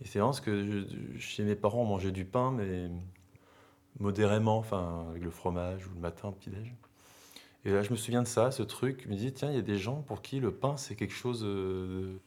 Et 0.00 0.06
c'est 0.06 0.18
vraiment 0.18 0.32
ce 0.32 0.40
que 0.40 0.86
chez 1.18 1.44
mes 1.44 1.56
parents, 1.56 1.82
on 1.82 1.86
mangeait 1.86 2.12
du 2.12 2.24
pain, 2.24 2.52
mais 2.52 2.90
modérément, 3.98 4.58
enfin, 4.58 5.06
avec 5.10 5.22
le 5.22 5.30
fromage 5.30 5.86
ou 5.86 5.90
le 5.94 6.00
matin 6.00 6.32
petit-déj. 6.32 6.74
Et 7.64 7.70
là, 7.72 7.82
je 7.82 7.90
me 7.90 7.96
souviens 7.96 8.22
de 8.22 8.28
ça, 8.28 8.50
ce 8.50 8.62
truc. 8.62 9.02
Je 9.04 9.08
me 9.08 9.14
dis, 9.16 9.32
tiens, 9.32 9.50
il 9.50 9.56
y 9.56 9.58
a 9.58 9.62
des 9.62 9.78
gens 9.78 10.02
pour 10.02 10.22
qui 10.22 10.40
le 10.40 10.52
pain, 10.52 10.76
c'est 10.76 10.94
quelque 10.94 11.14
chose 11.14 11.42
euh, 11.44 11.86
de- 12.14 12.20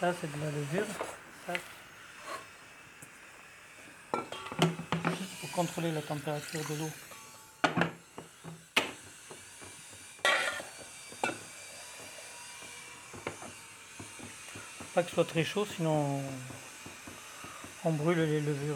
Ça, 0.00 0.12
c'est 0.20 0.30
de 0.32 0.40
la 0.44 0.50
levure. 0.50 0.86
Ça. 1.46 1.54
Juste 5.10 5.40
pour 5.40 5.50
contrôler 5.52 5.92
la 5.92 6.02
température 6.02 6.60
de 6.70 6.74
l'eau. 6.78 6.90
Que 15.02 15.12
soit 15.12 15.24
très 15.24 15.44
chaud, 15.44 15.64
sinon 15.64 16.20
on 17.84 17.92
brûle 17.92 18.18
les 18.18 18.40
levures. 18.40 18.74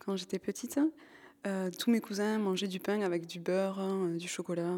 Quand 0.00 0.16
j'étais 0.16 0.40
petite, 0.40 0.78
euh, 0.78 0.90
tous 1.76 1.90
mes 1.90 2.00
cousins 2.00 2.38
mangeaient 2.38 2.68
du 2.68 2.80
pain 2.80 3.00
avec 3.02 3.26
du 3.26 3.40
beurre, 3.40 3.78
euh, 3.80 4.16
du 4.16 4.28
chocolat. 4.28 4.76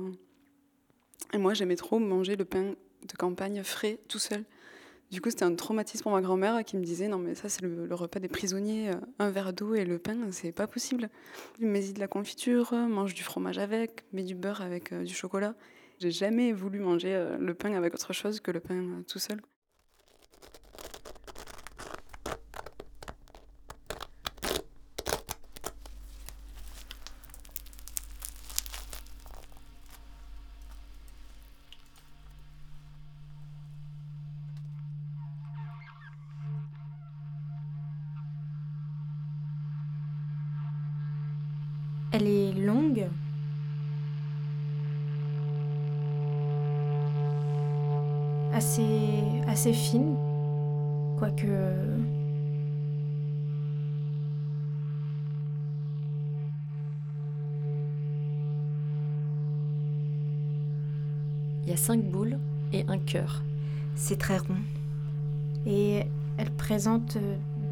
Et 1.32 1.38
moi, 1.38 1.54
j'aimais 1.54 1.76
trop 1.76 1.98
manger 1.98 2.36
le 2.36 2.44
pain 2.44 2.74
de 3.06 3.16
campagne 3.16 3.62
frais 3.62 3.98
tout 4.08 4.18
seul. 4.18 4.44
Du 5.10 5.20
coup, 5.20 5.30
c'était 5.30 5.44
un 5.44 5.54
traumatisme 5.54 6.02
pour 6.02 6.12
ma 6.12 6.20
grand-mère 6.20 6.64
qui 6.64 6.76
me 6.76 6.82
disait 6.82 7.08
Non, 7.08 7.18
mais 7.18 7.34
ça, 7.34 7.48
c'est 7.48 7.62
le, 7.62 7.94
repas 7.94 8.18
des 8.18 8.28
prisonniers, 8.28 8.90
euh, 8.90 9.00
un 9.18 9.30
verre 9.30 9.52
d'eau 9.52 9.74
et 9.74 9.84
le 9.84 9.98
pain, 9.98 10.16
c'est 10.32 10.52
pas 10.52 10.66
possible. 10.66 11.08
Mets-y 11.60 11.92
de 11.92 12.00
la 12.00 12.08
confiture, 12.08 12.72
mange 12.72 13.14
du 13.14 13.22
fromage 13.22 13.58
avec, 13.58 14.04
mets 14.12 14.24
du 14.24 14.34
beurre 14.34 14.62
avec 14.62 14.92
euh, 14.92 15.04
du 15.04 15.14
chocolat. 15.14 15.54
J'ai 15.98 16.10
jamais 16.10 16.52
voulu 16.52 16.78
manger 16.78 17.14
euh, 17.14 17.38
le 17.38 17.54
pain 17.54 17.72
avec 17.72 17.94
autre 17.94 18.12
chose 18.12 18.40
que 18.40 18.50
le 18.50 18.60
pain 18.60 18.74
euh, 18.74 19.02
tout 19.08 19.18
seul. 19.18 19.40
Elle 42.18 42.28
est 42.28 42.52
longue. 42.52 43.08
Assez, 48.54 49.42
assez 49.46 49.74
fine. 49.74 50.16
Quoique. 51.18 51.46
Il 61.64 61.68
y 61.68 61.72
a 61.72 61.76
cinq 61.76 62.02
boules 62.02 62.38
et 62.72 62.86
un 62.88 62.96
cœur. 62.96 63.42
C'est 63.94 64.16
très 64.16 64.38
rond. 64.38 64.56
Et 65.66 66.04
elle 66.38 66.50
présente 66.52 67.18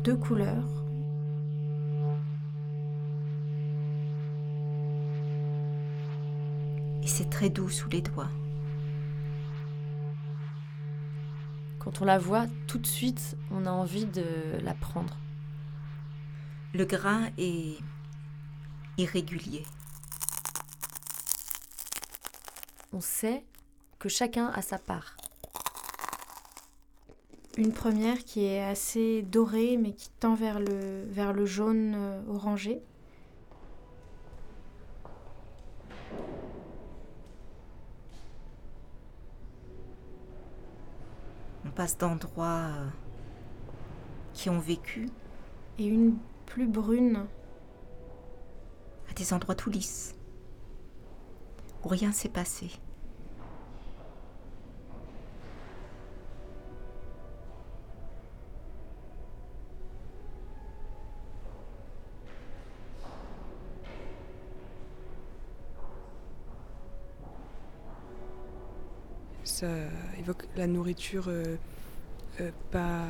deux 0.05 0.17
couleurs. 0.17 0.74
Très 7.35 7.51
doux 7.51 7.69
sous 7.69 7.89
les 7.89 8.01
doigts. 8.01 8.31
Quand 11.81 12.01
on 12.01 12.05
la 12.05 12.17
voit, 12.17 12.47
tout 12.69 12.79
de 12.79 12.87
suite, 12.87 13.37
on 13.51 13.67
a 13.67 13.73
envie 13.73 14.07
de 14.07 14.25
la 14.63 14.73
prendre. 14.73 15.17
Le 16.75 16.85
grain 16.85 17.31
est 17.37 17.77
irrégulier. 18.99 19.65
on 22.93 23.01
sait 23.01 23.43
que 23.99 24.09
chacun 24.09 24.47
a 24.55 24.63
sa 24.63 24.79
part. 24.79 25.17
Une 27.57 27.73
première 27.73 28.25
qui 28.25 28.45
est 28.45 28.63
assez 28.63 29.23
dorée 29.23 29.77
mais 29.77 29.93
qui 29.95 30.11
tend 30.21 30.37
vers 30.37 30.61
le, 30.61 31.05
vers 31.09 31.33
le 31.33 31.47
jaune 31.47 31.95
euh, 31.97 32.23
orangé. 32.29 32.81
Passe 41.75 41.99
d'endroits 41.99 42.69
euh, 42.71 42.89
qui 44.33 44.51
ont 44.51 44.61
vécu. 44.61 45.09
Et 45.79 45.87
une 45.87 46.17
plus 46.47 46.67
brune. 46.67 47.27
À 49.11 49.15
des 49.15 49.33
endroits 49.33 49.55
tout 49.55 49.71
lisses. 49.71 50.15
Où 51.85 51.89
rien 51.89 52.13
s'est 52.13 52.29
passé. 52.29 52.71
Évoque 70.25 70.47
la 70.57 70.67
nourriture 70.67 71.25
euh, 71.29 71.57
euh, 72.41 72.51
pas, 72.71 73.05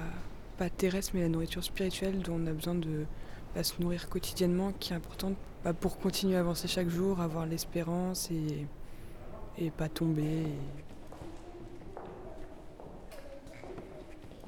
pas 0.59 0.69
terrestre, 0.69 1.13
mais 1.15 1.23
la 1.23 1.29
nourriture 1.29 1.63
spirituelle 1.63 2.19
dont 2.23 2.41
on 2.43 2.47
a 2.47 2.53
besoin 2.53 2.75
de 2.75 3.07
bah, 3.55 3.63
se 3.63 3.81
nourrir 3.81 4.09
quotidiennement, 4.09 4.73
qui 4.81 4.93
est 4.93 4.97
importante 4.97 5.37
bah, 5.63 5.73
pour 5.73 5.99
continuer 5.99 6.37
à 6.37 6.41
avancer 6.41 6.67
chaque 6.67 6.89
jour, 6.89 7.21
avoir 7.21 7.47
l'espérance 7.47 8.31
et, 8.33 8.67
et 9.59 9.71
pas 9.71 9.89
tomber. 9.89 10.47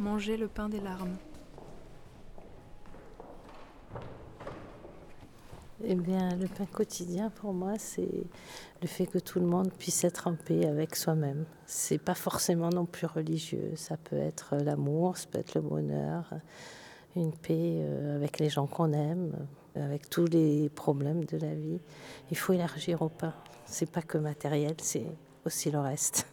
Manger 0.00 0.36
le 0.36 0.48
pain 0.48 0.68
des 0.68 0.80
larmes. 0.80 1.16
Eh 5.88 5.94
bien, 5.94 6.34
le 6.34 6.48
pain 6.48 6.66
quotidien, 6.66 7.30
pour 7.30 7.52
moi, 7.52 7.74
c'est 7.78 8.24
le 8.82 8.88
fait 8.88 9.06
que 9.06 9.20
tout 9.20 9.38
le 9.38 9.46
monde 9.46 9.70
puisse 9.72 10.02
être 10.02 10.26
en 10.26 10.34
paix 10.34 10.66
avec 10.66 10.96
soi-même. 10.96 11.44
C'est 11.64 11.98
pas 11.98 12.16
forcément 12.16 12.70
non 12.70 12.86
plus 12.86 13.06
religieux. 13.06 13.70
Ça 13.76 13.96
peut 13.96 14.16
être 14.16 14.56
l'amour, 14.56 15.16
ça 15.16 15.28
peut 15.30 15.38
être 15.38 15.54
le 15.54 15.60
bonheur, 15.60 16.28
une 17.14 17.32
paix 17.32 17.78
euh, 17.84 18.16
avec 18.16 18.40
les 18.40 18.48
gens 18.50 18.66
qu'on 18.66 18.92
aime, 18.92 19.46
avec 19.76 20.10
tous 20.10 20.24
les 20.24 20.68
problèmes 20.70 21.24
de 21.24 21.36
la 21.36 21.54
vie. 21.54 21.78
Il 22.32 22.36
faut 22.36 22.52
élargir 22.52 23.02
au 23.02 23.08
pain. 23.08 23.34
C'est 23.64 23.88
pas 23.88 24.02
que 24.02 24.18
matériel, 24.18 24.74
c'est 24.82 25.06
aussi 25.44 25.70
le 25.70 25.78
reste. 25.78 26.26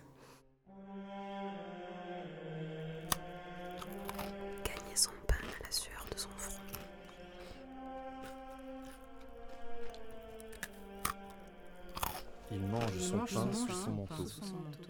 Mange 12.74 12.98
son 12.98 13.18
mange 13.18 13.34
pain 13.34 13.42
son 13.42 13.54
sous 13.54 13.68
pain 13.68 13.74
son 13.74 13.92
manteau. 13.92 14.26
sous 14.26 14.44
son 14.46 14.56
manteau. 14.56 14.90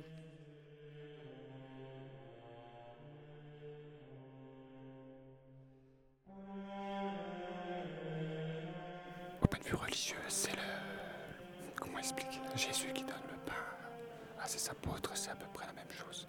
Au 9.41 9.47
point 9.47 9.59
de 9.59 9.65
vue 9.65 9.75
religieux, 9.75 10.15
c'est 10.29 10.51
le. 10.51 10.61
Comment 11.75 11.97
expliquer 11.99 12.39
Jésus 12.55 12.87
qui 12.93 13.03
donne 13.03 13.15
le 13.29 13.37
pain 13.45 13.53
à 14.39 14.47
ses 14.47 14.69
apôtres, 14.69 15.15
c'est 15.17 15.31
à 15.31 15.35
peu 15.35 15.45
près 15.53 15.65
la 15.67 15.73
même 15.73 15.91
chose. 15.91 16.27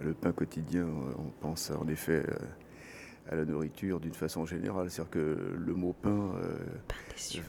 Le 0.00 0.14
pain 0.14 0.32
quotidien, 0.32 0.86
on 1.18 1.30
pense 1.40 1.70
en 1.70 1.88
effet 1.88 2.22
euh, 2.28 2.36
à 3.30 3.34
la 3.34 3.44
nourriture 3.44 4.00
d'une 4.00 4.14
façon 4.14 4.44
générale. 4.46 4.90
C'est-à-dire 4.90 5.10
que 5.10 5.54
le 5.56 5.74
mot 5.74 5.92
pain 5.92 6.32
euh, 6.42 6.58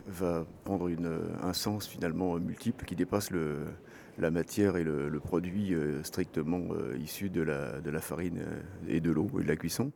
va 0.07 0.45
prendre 0.63 0.87
une- 0.87 1.21
un 1.41 1.53
sens 1.53 1.87
finalement 1.87 2.35
multiple 2.39 2.85
qui 2.85 2.95
dépasse 2.95 3.31
le, 3.31 3.65
la 4.17 4.31
matière 4.31 4.77
et 4.77 4.83
le, 4.83 5.09
le 5.09 5.19
produit 5.19 5.73
euh, 5.73 6.03
strictement 6.03 6.61
euh, 6.71 6.97
issu 6.97 7.29
de 7.29 7.41
la, 7.41 7.79
de 7.81 7.89
la 7.89 8.01
farine 8.01 8.39
euh, 8.39 8.61
et 8.87 8.99
de 8.99 9.11
l'eau 9.11 9.29
et 9.39 9.43
de 9.43 9.47
la 9.47 9.55
cuisson. 9.55 9.91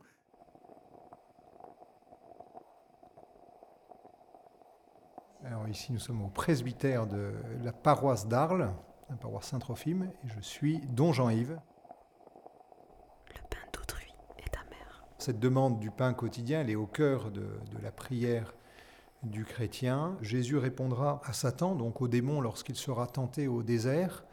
Alors 5.44 5.68
ici, 5.68 5.92
nous 5.92 5.98
sommes 5.98 6.22
au 6.22 6.28
presbytère 6.28 7.06
de 7.08 7.32
la 7.64 7.72
paroisse 7.72 8.28
d'Arles, 8.28 8.70
la 9.10 9.16
paroisse 9.16 9.46
Saint-Trophime, 9.48 10.04
et 10.24 10.28
je 10.28 10.40
suis 10.40 10.80
Don 10.90 11.12
Jean-Yves. 11.12 11.58
Cette 15.22 15.38
demande 15.38 15.78
du 15.78 15.92
pain 15.92 16.14
quotidien, 16.14 16.62
elle 16.62 16.70
est 16.70 16.74
au 16.74 16.88
cœur 16.88 17.30
de, 17.30 17.46
la 17.80 17.92
prière 17.92 18.54
du 19.22 19.44
chrétien. 19.44 20.16
Jésus 20.20 20.56
répondra 20.56 21.20
à 21.24 21.32
Satan, 21.32 21.76
donc 21.76 22.02
au 22.02 22.08
démon, 22.08 22.40
lorsqu'il 22.40 22.74
sera 22.74 23.06
tenté 23.06 23.46
au 23.46 23.62
désert. 23.62 24.24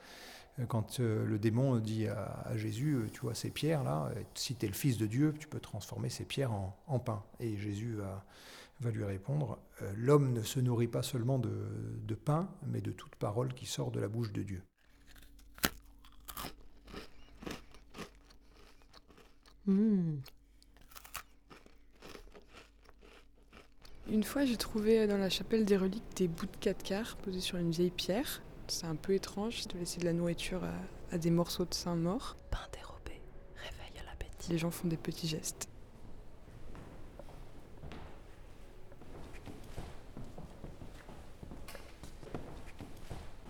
Euh, 0.57 0.65
Quand 0.65 0.99
euh, 0.99 1.27
le 1.27 1.37
démon 1.37 1.77
dit 1.77 2.07
à, 2.07 2.57
Jésus, 2.57 2.95
euh, 2.95 3.07
tu 3.13 3.19
vois 3.21 3.35
ces 3.35 3.51
pierres-là, 3.51 4.09
euh, 4.15 4.23
si 4.33 4.55
tu 4.55 4.65
es 4.65 4.67
le 4.67 4.73
Fils 4.73 4.97
de 4.97 5.05
Dieu, 5.05 5.35
tu 5.39 5.47
peux 5.47 5.59
transformer 5.59 6.09
ces 6.09 6.25
pierres 6.25 6.53
en, 6.87 6.97
pain. 6.97 7.21
Et 7.39 7.55
Jésus 7.55 7.95
va, 8.79 8.89
lui 8.89 9.03
répondre, 9.03 9.59
l'homme 9.95 10.33
ne 10.33 10.41
se 10.41 10.59
nourrit 10.59 10.87
pas 10.87 11.03
seulement 11.03 11.37
de, 11.37 11.51
de 12.07 12.15
pain, 12.15 12.49
mais 12.65 12.81
de 12.81 12.91
toute 12.91 13.15
parole 13.15 13.53
qui 13.53 13.67
sort 13.67 13.91
de 13.91 13.99
la 13.99 14.07
bouche 14.07 14.33
de 14.33 14.41
Dieu. 14.41 14.63
Une 24.11 24.23
fois, 24.23 24.43
j'ai 24.43 24.57
trouvé 24.57 25.05
dans 25.05 25.17
la 25.19 25.29
chapelle 25.29 25.65
des 25.65 25.77
reliques 25.77 26.15
des 26.15 26.27
bouts 26.27 26.47
de 26.47 26.57
quatre 26.59 26.81
quarts 26.81 27.15
posés 27.17 27.41
sur 27.41 27.57
une 27.59 27.69
vieille 27.69 27.91
pierre. 27.91 28.41
C'est 28.67 28.87
un 28.87 28.95
peu 28.95 29.13
étrange 29.13 29.67
de 29.67 29.77
laisser 29.77 29.99
de 29.99 30.05
la 30.05 30.13
nourriture 30.13 30.63
à, 30.63 30.73
à 31.13 31.19
des 31.19 31.29
morceaux 31.29 31.65
de 31.65 31.73
saints 31.75 31.95
morts. 31.95 32.35
Pain 32.49 32.57
dérobé, 32.73 33.21
réveille 33.55 34.03
l'appétit. 34.07 34.51
Les 34.51 34.57
gens 34.57 34.71
font 34.71 34.87
des 34.87 34.97
petits 34.97 35.27
gestes. 35.27 35.69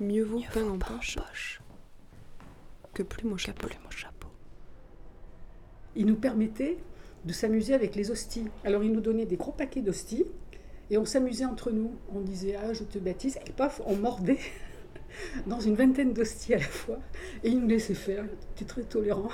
Mieux 0.01 0.23
vaut 0.23 0.43
pain 0.53 0.67
en 0.67 0.77
poche, 0.77 1.61
que 2.93 3.03
plume 3.03 3.33
au 3.33 3.37
chapeau. 3.37 3.67
Il 5.95 6.05
nous 6.05 6.15
permettait 6.15 6.77
de 7.25 7.33
s'amuser 7.33 7.73
avec 7.73 7.95
les 7.95 8.11
hosties. 8.11 8.47
Alors 8.63 8.83
il 8.83 8.91
nous 8.91 9.01
donnait 9.01 9.25
des 9.25 9.35
gros 9.35 9.51
paquets 9.51 9.81
d'hosties 9.81 10.25
et 10.89 10.97
on 10.97 11.05
s'amusait 11.05 11.45
entre 11.45 11.71
nous. 11.71 11.95
On 12.13 12.21
disait 12.21 12.55
ah 12.55 12.73
je 12.73 12.83
te 12.83 12.97
baptise 12.97 13.37
et 13.45 13.51
paf 13.51 13.81
on 13.85 13.95
mordait 13.95 14.39
dans 15.47 15.59
une 15.59 15.75
vingtaine 15.75 16.13
d'hosties 16.13 16.53
à 16.53 16.57
la 16.59 16.63
fois 16.63 16.99
et 17.43 17.49
il 17.49 17.59
nous 17.59 17.67
laissait 17.67 17.93
faire. 17.93 18.25
Il 18.25 18.51
était 18.55 18.65
très 18.65 18.83
tolérant. 18.83 19.29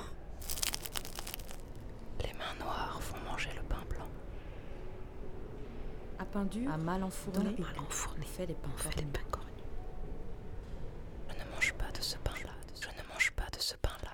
Les 2.22 2.34
mains 2.34 2.56
noires 2.60 3.00
font 3.02 3.18
manger 3.30 3.50
le 3.56 3.62
pain 3.64 3.84
blanc. 3.90 4.08
À 6.20 6.26
pain 6.26 6.46
dur, 6.46 6.72
à 6.72 6.78
mal 6.78 7.04
enfourné, 7.04 7.56
Mal 7.60 7.80
enfourné, 7.88 8.26
on 8.26 8.38
fait 8.38 8.48
des 8.48 8.54
pains 8.54 8.70
on 8.74 8.78
fait 8.78 8.96
des 8.98 9.06
pains 9.06 9.22
cornus. 9.32 9.52
Je 11.30 11.34
ne 11.36 11.52
mange 11.54 11.74
pas 11.74 11.92
de 11.98 12.02
ce 12.02 12.18
pain-là. 12.18 12.52
Je 12.82 12.88
ne 12.88 13.14
mange 13.14 13.32
pas 13.32 13.48
de 13.52 13.60
ce 13.60 13.76
pain-là. 13.76 14.12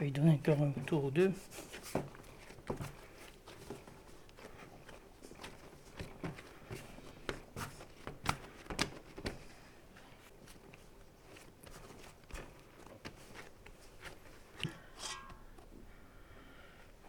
Lui 0.00 0.10
donner 0.10 0.30
encore 0.32 0.62
un 0.62 0.70
tour 0.86 1.04
ou 1.04 1.10
deux. 1.10 1.30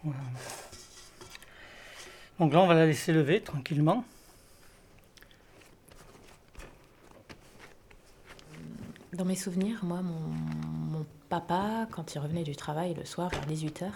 Voilà. 0.04 0.18
Donc 2.38 2.52
là, 2.52 2.60
on 2.60 2.66
va 2.66 2.74
la 2.74 2.84
laisser 2.84 3.14
lever 3.14 3.40
tranquillement. 3.40 4.04
Dans 9.14 9.24
mes 9.24 9.36
souvenirs, 9.36 9.82
moi, 9.82 10.02
mon, 10.02 10.71
papa, 11.32 11.86
quand 11.90 12.14
il 12.14 12.18
revenait 12.18 12.42
du 12.42 12.54
travail 12.54 12.92
le 12.92 13.06
soir 13.06 13.30
vers 13.30 13.46
18h, 13.46 13.86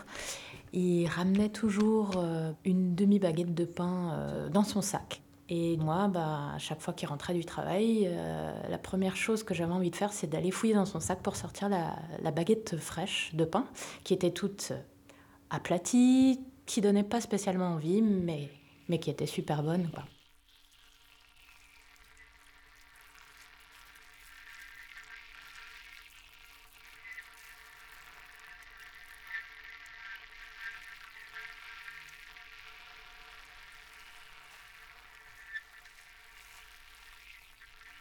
il 0.73 1.07
ramenait 1.07 1.51
toujours 1.51 2.13
euh, 2.17 2.53
une 2.65 2.95
demi-baguette 2.95 3.53
de 3.53 3.67
pain 3.67 4.15
euh, 4.15 4.49
dans 4.49 4.65
son 4.65 4.81
sac. 4.81 5.21
Et 5.51 5.77
moi, 5.77 6.09
bah, 6.09 6.53
à 6.55 6.59
chaque 6.59 6.81
fois 6.81 6.95
qu'il 6.95 7.07
rentrait 7.09 7.35
du 7.35 7.45
travail, 7.45 8.09
euh, 8.11 8.55
la 8.71 8.79
première 8.79 9.17
chose 9.17 9.43
que 9.43 9.53
j'avais 9.53 9.75
envie 9.75 9.91
de 9.91 9.97
faire, 9.97 10.15
c'est 10.15 10.29
d'aller 10.29 10.51
fouiller 10.51 10.73
dans 10.73 10.87
son 10.87 10.99
sac 10.99 11.21
pour 11.21 11.37
sortir 11.37 11.69
la, 11.69 12.31
baguette 12.31 12.79
fraîche 12.79 13.35
de 13.35 13.45
pain, 13.45 13.67
qui 14.03 14.15
était 14.15 14.31
toute 14.31 14.73
aplatie, 15.51 16.41
qui 16.65 16.81
donnait 16.81 17.05
pas 17.05 17.21
spécialement 17.21 17.69
envie, 17.75 18.01
mais, 18.01 18.49
mais 18.89 18.99
qui 18.99 19.11
était 19.11 19.27
super 19.27 19.63
bonne. 19.63 19.91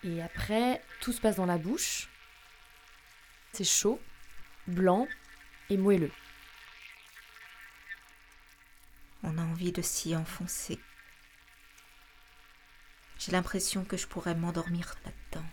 Et 0.05 0.21
après, 0.21 0.81
tout 1.05 1.13
se 1.13 1.21
passe 1.21 1.35
dans 1.35 1.45
la 1.45 1.59
bouche. 1.59 2.09
C'est 3.53 3.63
chaud, 3.63 4.01
blanc 4.65 5.07
et 5.69 5.77
moelleux. 5.77 6.11
On 9.21 9.37
a 9.37 9.43
envie 9.43 9.71
de 9.71 9.83
s'y 9.83 10.15
enfoncer. 10.15 10.79
J'ai 13.19 13.31
l'impression 13.31 13.85
que 13.85 13.97
je 13.97 14.07
pourrais 14.07 14.33
m'endormir 14.33 14.95
là-dedans. 15.05 15.47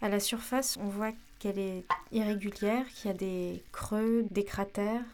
À 0.00 0.08
la 0.08 0.18
surface, 0.18 0.78
on 0.78 0.88
voit 0.88 1.12
qu'elle 1.40 1.58
est 1.58 1.84
irrégulière, 2.10 2.88
qu'il 2.88 3.08
y 3.08 3.10
a 3.10 3.16
des 3.18 3.62
creux, 3.70 4.26
des 4.30 4.46
cratères, 4.46 5.04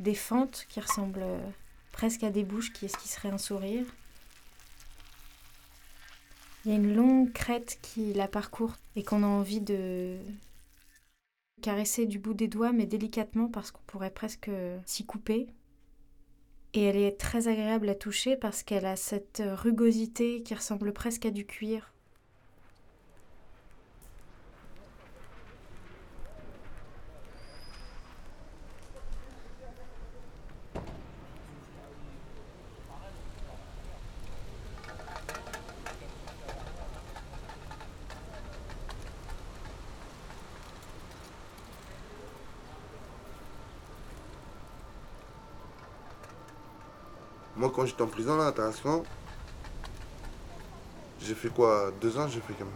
des 0.00 0.16
fentes 0.16 0.66
qui 0.68 0.80
ressemblent 0.80 1.24
presque 1.92 2.24
à 2.24 2.30
des 2.30 2.42
bouches 2.42 2.72
qui 2.72 2.86
esquisseraient 2.86 3.30
un 3.30 3.38
sourire. 3.38 3.86
Il 6.64 6.70
y 6.70 6.74
a 6.74 6.78
une 6.78 6.94
longue 6.94 7.32
crête 7.32 7.78
qui 7.82 8.12
la 8.12 8.28
parcourt 8.28 8.76
et 8.94 9.02
qu'on 9.02 9.24
a 9.24 9.26
envie 9.26 9.60
de 9.60 10.16
caresser 11.60 12.06
du 12.06 12.18
bout 12.18 12.34
des 12.34 12.48
doigts, 12.48 12.72
mais 12.72 12.86
délicatement 12.86 13.48
parce 13.48 13.70
qu'on 13.70 13.82
pourrait 13.86 14.10
presque 14.10 14.50
s'y 14.86 15.04
couper. 15.04 15.48
Et 16.74 16.84
elle 16.84 16.96
est 16.96 17.18
très 17.18 17.48
agréable 17.48 17.88
à 17.88 17.94
toucher 17.94 18.36
parce 18.36 18.62
qu'elle 18.62 18.86
a 18.86 18.96
cette 18.96 19.42
rugosité 19.44 20.42
qui 20.42 20.54
ressemble 20.54 20.92
presque 20.92 21.26
à 21.26 21.30
du 21.30 21.46
cuir. 21.46 21.92
Quand 47.72 47.86
j'étais 47.86 48.02
en 48.02 48.06
prison, 48.06 48.36
là, 48.36 48.52
Tarascon, 48.52 49.02
j'ai 51.20 51.34
fait 51.34 51.48
quoi 51.48 51.92
Deux 52.00 52.16
ans, 52.18 52.28
j'ai 52.28 52.40
fait 52.40 52.52
quand 52.54 52.64
même. 52.64 52.74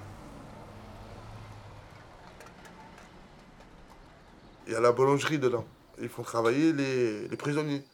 Il 4.66 4.72
y 4.72 4.76
a 4.76 4.80
la 4.80 4.92
boulangerie 4.92 5.38
dedans. 5.38 5.64
Ils 6.00 6.08
font 6.08 6.22
travailler 6.22 6.72
les, 6.72 7.36
prisonniers. 7.36 7.84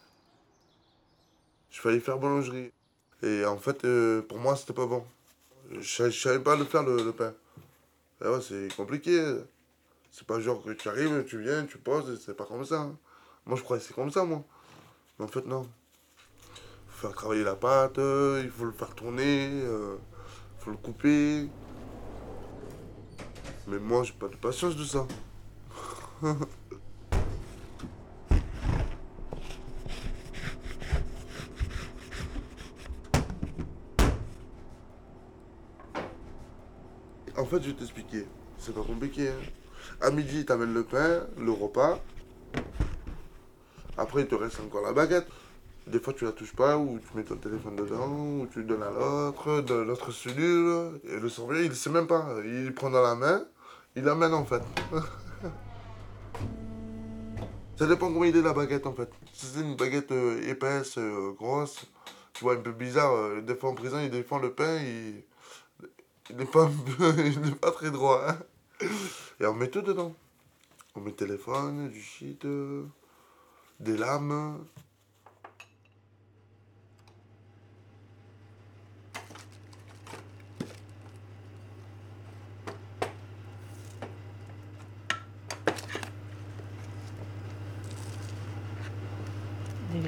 Je 1.69 1.79
fallait 1.79 1.99
faire 1.99 2.17
boulangerie. 2.17 2.71
Et 3.21 3.45
en 3.45 3.57
fait, 3.57 3.85
euh, 3.85 4.21
pour 4.21 4.39
moi, 4.39 4.55
c'était 4.55 4.73
pas 4.73 4.85
bon. 4.85 5.05
Je, 5.79 6.03
ne 6.03 6.11
savais 6.11 6.39
pas 6.39 6.55
le 6.55 6.65
faire, 6.65 6.83
le, 6.83 7.11
pain. 7.11 7.33
Ouais, 8.21 8.41
c'est 8.41 8.75
compliqué. 8.75 9.37
C'est 10.11 10.27
pas 10.27 10.39
genre 10.39 10.63
que 10.63 10.71
tu 10.71 10.89
arrives, 10.89 11.25
tu 11.25 11.41
viens, 11.41 11.65
tu 11.65 11.77
poses, 11.77 12.21
c'est 12.23 12.35
pas 12.35 12.45
comme 12.45 12.65
ça. 12.65 12.81
Hein. 12.81 12.97
Moi, 13.45 13.57
je 13.57 13.63
croyais 13.63 13.81
que 13.81 13.87
c'est 13.87 13.93
comme 13.93 14.11
ça, 14.11 14.23
moi. 14.23 14.43
Mais 15.17 15.25
en 15.25 15.27
fait, 15.27 15.45
non 15.45 15.67
faire 17.03 17.11
travailler 17.11 17.43
la 17.43 17.57
pâte, 17.57 17.99
euh, 17.99 18.41
il 18.45 18.49
faut 18.49 18.63
le 18.63 18.71
faire 18.71 18.95
tourner, 18.95 19.47
il 19.47 19.65
euh, 19.65 19.97
faut 20.59 20.71
le 20.71 20.77
couper. 20.77 21.49
Mais 23.67 23.77
moi, 23.77 24.03
j'ai 24.03 24.13
pas 24.13 24.29
de 24.29 24.37
patience 24.37 24.77
de 24.77 24.85
ça. 24.85 25.05
en 26.23 26.37
fait, 37.45 37.61
je 37.63 37.67
vais 37.67 37.73
t'expliquer. 37.73 38.25
C'est 38.57 38.73
pas 38.73 38.81
compliqué. 38.81 39.27
Hein. 39.27 39.41
À 39.99 40.09
midi, 40.09 40.45
t'amènes 40.45 40.73
le 40.73 40.85
pain, 40.85 41.27
le 41.37 41.51
repas. 41.51 41.99
Après, 43.97 44.21
il 44.21 44.27
te 44.27 44.35
reste 44.35 44.61
encore 44.61 44.83
la 44.83 44.93
baguette. 44.93 45.27
Des 45.85 45.99
fois, 45.99 46.13
tu 46.13 46.23
la 46.23 46.31
touches 46.31 46.55
pas, 46.55 46.77
ou 46.77 46.99
tu 46.99 47.17
mets 47.17 47.23
ton 47.23 47.35
téléphone 47.35 47.75
dedans, 47.75 48.07
ou 48.07 48.47
tu 48.51 48.59
le 48.59 48.65
donnes 48.65 48.83
à 48.83 48.89
l'autre, 48.89 49.61
de 49.61 49.73
l'autre 49.73 50.11
cellule. 50.11 50.99
Et 51.03 51.19
le 51.19 51.27
surveillant, 51.27 51.65
il 51.65 51.75
sait 51.75 51.89
même 51.89 52.07
pas. 52.07 52.25
Il 52.45 52.73
prend 52.73 52.89
dans 52.89 53.01
la 53.01 53.15
main, 53.15 53.43
il 53.95 54.03
l'amène 54.03 54.33
en 54.33 54.45
fait. 54.45 54.63
Ça 57.75 57.87
dépend 57.87 58.13
comment 58.13 58.23
il 58.23 58.37
est 58.37 58.41
la 58.41 58.53
baguette 58.53 58.85
en 58.85 58.93
fait. 58.93 59.09
Si 59.33 59.47
c'est 59.47 59.61
une 59.61 59.75
baguette 59.75 60.11
euh, 60.11 60.47
épaisse, 60.47 60.97
euh, 60.99 61.31
grosse, 61.31 61.85
tu 62.33 62.43
vois, 62.43 62.53
un 62.53 62.61
peu 62.61 62.71
bizarre. 62.71 63.13
Euh, 63.13 63.41
des 63.41 63.55
fois 63.55 63.71
en 63.71 63.73
prison, 63.73 63.99
il 63.99 64.11
défend 64.11 64.37
le 64.37 64.53
pain, 64.53 64.77
il, 64.77 65.23
il 66.29 66.37
n'est 66.37 66.45
pas, 66.45 66.69
pas 67.61 67.71
très 67.71 67.91
droit. 67.91 68.23
Hein. 68.27 68.37
Et 69.39 69.45
on 69.47 69.53
met 69.53 69.69
tout 69.69 69.81
dedans. 69.81 70.15
On 70.95 71.01
met 71.01 71.11
téléphone, 71.11 71.89
du 71.89 71.99
shit, 71.99 72.45
des 73.79 73.97
lames. 73.97 74.63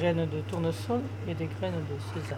Graines 0.06 0.30
de 0.30 0.42
tournesol 0.42 1.02
et 1.28 1.34
des 1.34 1.48
graines 1.48 1.84
de 1.90 1.98
sésame. 2.14 2.38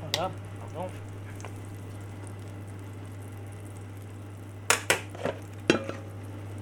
Voilà, 0.00 0.30
pardon. 0.72 0.88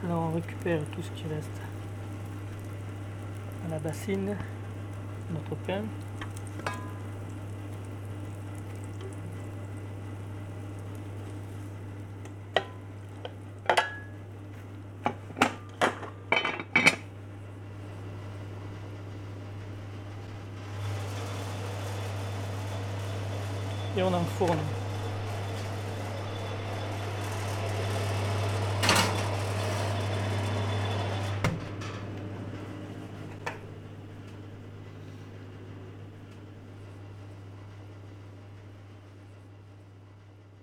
Alors 0.02 0.22
on 0.22 0.34
récupère 0.34 0.80
tout 0.90 1.02
ce 1.02 1.10
qui 1.12 1.28
reste 1.32 1.48
à 3.64 3.70
la 3.70 3.78
bassine, 3.78 4.36
notre 5.30 5.54
pain. 5.62 5.82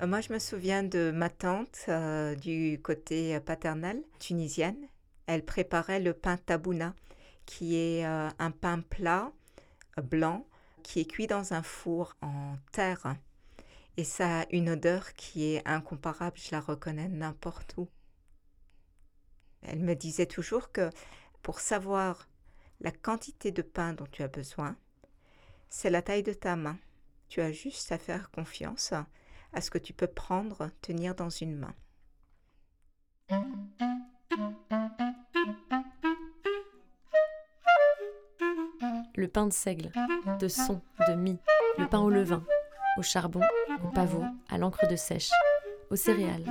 Euh, 0.02 0.08
moi, 0.08 0.22
je 0.22 0.32
me 0.32 0.40
souviens 0.40 0.84
de 0.84 1.12
ma 1.12 1.30
tante 1.30 1.86
euh, 1.88 2.36
du 2.36 2.80
côté 2.84 3.40
paternel, 3.40 4.04
tunisienne. 4.20 4.78
Elle 5.26 5.44
préparait 5.44 6.00
le 6.00 6.14
pain 6.14 6.38
tabouna, 6.38 6.94
qui 7.46 7.76
est 7.76 8.06
euh, 8.06 8.30
un 8.38 8.52
pain 8.52 8.82
plat, 8.82 9.32
blanc, 10.04 10.46
qui 10.84 11.02
est 11.02 11.06
cuit 11.06 11.28
dans 11.28 11.54
un 11.54 11.64
four 11.64 12.16
en 12.22 12.56
terre. 12.72 13.16
Et 14.00 14.06
ça 14.06 14.40
a 14.40 14.46
une 14.52 14.70
odeur 14.70 15.12
qui 15.12 15.44
est 15.54 15.68
incomparable, 15.68 16.38
je 16.38 16.52
la 16.52 16.62
reconnais 16.62 17.10
n'importe 17.10 17.76
où. 17.76 17.90
Elle 19.62 19.82
me 19.82 19.94
disait 19.94 20.26
toujours 20.26 20.72
que 20.72 20.90
pour 21.42 21.60
savoir 21.60 22.30
la 22.80 22.92
quantité 22.92 23.52
de 23.52 23.62
pain 23.62 23.92
dont 23.92 24.08
tu 24.10 24.24
as 24.24 24.30
besoin, 24.30 24.78
c'est 25.68 25.90
la 25.90 26.02
taille 26.02 26.24
de 26.24 26.32
ta 26.32 26.56
main. 26.56 26.80
Tu 27.28 27.42
as 27.42 27.52
juste 27.52 27.92
à 27.92 27.98
faire 27.98 28.32
confiance 28.32 28.94
à 29.52 29.60
ce 29.60 29.70
que 29.70 29.78
tu 29.78 29.92
peux 29.92 30.08
prendre, 30.08 30.70
tenir 30.82 31.14
dans 31.14 31.30
une 31.30 31.58
main. 31.58 31.76
Le 39.18 39.28
pain 39.28 39.46
de 39.46 39.52
seigle, 39.52 39.92
de 40.40 40.48
son, 40.48 40.82
de 41.10 41.16
mie, 41.16 41.40
le 41.78 41.90
pain 41.90 42.00
au 42.00 42.10
levain, 42.10 42.46
au 42.98 43.02
charbon, 43.02 43.42
au 43.84 43.88
pavot, 43.90 44.24
à 44.50 44.58
l'encre 44.58 44.88
de 44.88 44.96
sèche, 44.96 45.32
aux 45.90 45.96
céréales. 45.96 46.44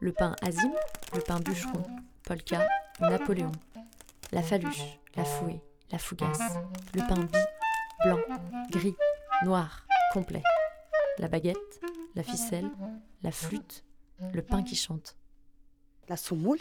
Le 0.00 0.12
pain 0.12 0.36
azim, 0.42 0.72
le 1.14 1.20
pain 1.20 1.40
bûcheron, 1.40 1.82
polka, 2.24 2.68
Napoléon, 3.00 3.52
la 4.32 4.42
faluche, 4.42 4.98
la 5.16 5.24
fouée, 5.24 5.60
la 5.90 5.98
fougasse, 5.98 6.54
le 6.94 7.00
pain 7.08 7.24
bi, 7.24 7.38
blanc, 8.04 8.18
gris, 8.70 8.94
noir, 9.44 9.86
complet, 10.12 10.42
la 11.18 11.28
baguette, 11.28 11.80
la 12.14 12.22
ficelle, 12.22 12.70
la 13.22 13.32
flûte, 13.32 13.84
le 14.32 14.42
pain 14.42 14.62
qui 14.62 14.76
chante. 14.76 15.16
La 16.08 16.16
semoule, 16.16 16.60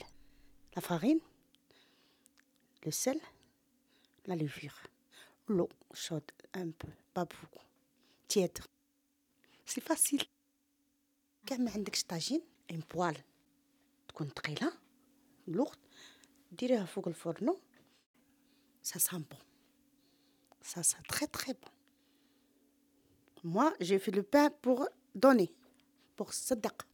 la 0.76 0.82
farine, 0.82 1.20
le 2.85 2.91
sel, 2.91 3.21
la 4.27 4.37
levure, 4.37 4.79
l'eau 5.49 5.69
chaude 5.95 6.31
un 6.55 6.71
peu, 6.71 6.89
pas 7.15 7.25
beaucoup, 7.25 7.65
tiède. 8.29 8.59
C'est 9.65 9.81
facile. 9.83 10.25
كان 11.47 11.69
عندك 11.69 11.97
طاجين 12.09 12.43
ان 12.71 12.83
بوال 12.95 13.19
تكون 14.09 14.29
ثقيله 14.29 14.73
لوغد 15.49 15.79
ديريها 16.53 16.85
فوق 16.85 17.09
الفرن 17.09 17.57
ça 18.85 18.99
sent 18.99 19.25
bon 19.31 19.39
ça 20.61 20.83
sent 20.83 21.03
très 21.09 21.27
très 21.27 21.55
bon 21.55 21.71
moi 23.45 23.75
j'ai 23.81 23.99
fait 23.99 24.11
le 24.13 24.23
pain 24.23 24.51
pour 24.51 24.89
donner 25.15 25.53
pour 26.17 26.33
صدق 26.33 26.87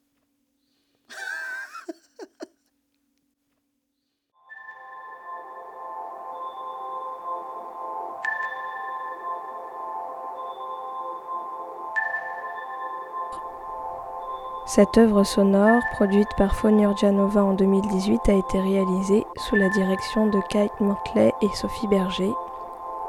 Cette 14.75 14.97
œuvre 14.97 15.23
sonore, 15.23 15.83
produite 15.91 16.33
par 16.35 16.55
Fonur 16.55 16.97
Janova 16.97 17.43
en 17.43 17.53
2018, 17.53 18.21
a 18.27 18.33
été 18.33 18.59
réalisée 18.59 19.23
sous 19.37 19.55
la 19.55 19.69
direction 19.69 20.25
de 20.25 20.39
Kate 20.49 20.79
Mortley 20.79 21.31
et 21.43 21.49
Sophie 21.53 21.85
Berger, 21.85 22.31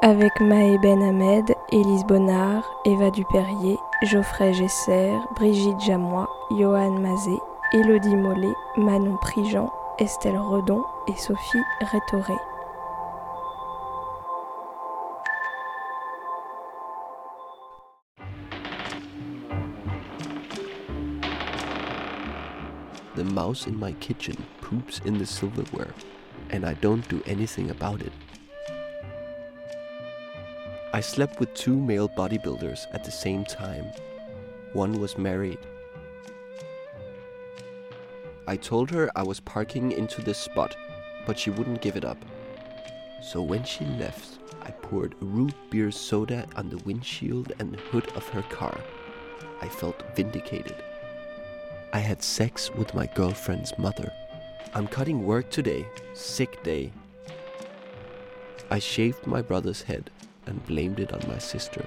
avec 0.03 0.39
Maë 0.41 0.77
Ben 0.77 1.01
Ahmed, 1.01 1.55
Élise 1.71 2.05
Bonnard, 2.05 2.61
Eva 2.85 3.09
Dupérier, 3.09 3.79
Geoffrey 4.03 4.53
Gesser, 4.53 5.11
Brigitte 5.33 5.79
Jamois, 5.79 6.29
Johan 6.51 6.99
Mazet, 6.99 7.41
Élodie 7.73 8.15
Mollet, 8.15 8.53
Manon 8.77 9.17
Prigent, 9.17 9.73
Estelle 9.97 10.37
Redon 10.37 10.83
et 11.07 11.17
Sophie 11.17 11.63
Rétoré. 11.81 12.35
The 23.15 23.23
mouse 23.23 23.65
in 23.65 23.79
my 23.79 23.93
kitchen 23.93 24.35
poops 24.59 24.99
in 25.05 25.17
the 25.17 25.25
silverware, 25.25 25.93
and 26.49 26.65
I 26.65 26.73
don't 26.73 27.07
do 27.07 27.23
anything 27.25 27.69
about 27.69 28.01
it. 28.01 28.11
I 30.91 30.99
slept 30.99 31.39
with 31.39 31.53
two 31.53 31.75
male 31.77 32.09
bodybuilders 32.09 32.87
at 32.93 33.05
the 33.05 33.11
same 33.11 33.45
time. 33.45 33.85
One 34.73 34.99
was 34.99 35.17
married. 35.17 35.59
I 38.47 38.57
told 38.57 38.91
her 38.91 39.09
I 39.15 39.23
was 39.23 39.39
parking 39.39 39.93
into 39.93 40.21
this 40.21 40.37
spot, 40.37 40.75
but 41.25 41.39
she 41.39 41.49
wouldn't 41.49 41.81
give 41.81 41.95
it 41.95 42.05
up. 42.05 42.17
So 43.21 43.41
when 43.41 43.63
she 43.63 43.85
left, 43.85 44.39
I 44.61 44.71
poured 44.71 45.15
root 45.21 45.53
beer 45.69 45.89
soda 45.89 46.45
on 46.57 46.69
the 46.69 46.77
windshield 46.79 47.53
and 47.59 47.75
hood 47.75 48.11
of 48.15 48.27
her 48.29 48.43
car. 48.43 48.77
I 49.61 49.69
felt 49.69 50.03
vindicated. 50.15 50.83
I 51.95 51.99
had 51.99 52.21
sex 52.21 52.69
with 52.71 52.93
my 52.93 53.05
girlfriend's 53.05 53.71
mother. 53.77 54.11
I'm 54.73 54.85
cutting 54.85 55.25
work 55.25 55.49
today, 55.49 55.87
sick 56.13 56.61
day. 56.61 56.91
I 58.69 58.79
shaved 58.79 59.25
my 59.25 59.41
brother's 59.41 59.81
head 59.81 60.11
and 60.45 60.61
blamed 60.65 60.99
it 60.99 61.13
on 61.13 61.21
my 61.29 61.37
sister. 61.37 61.85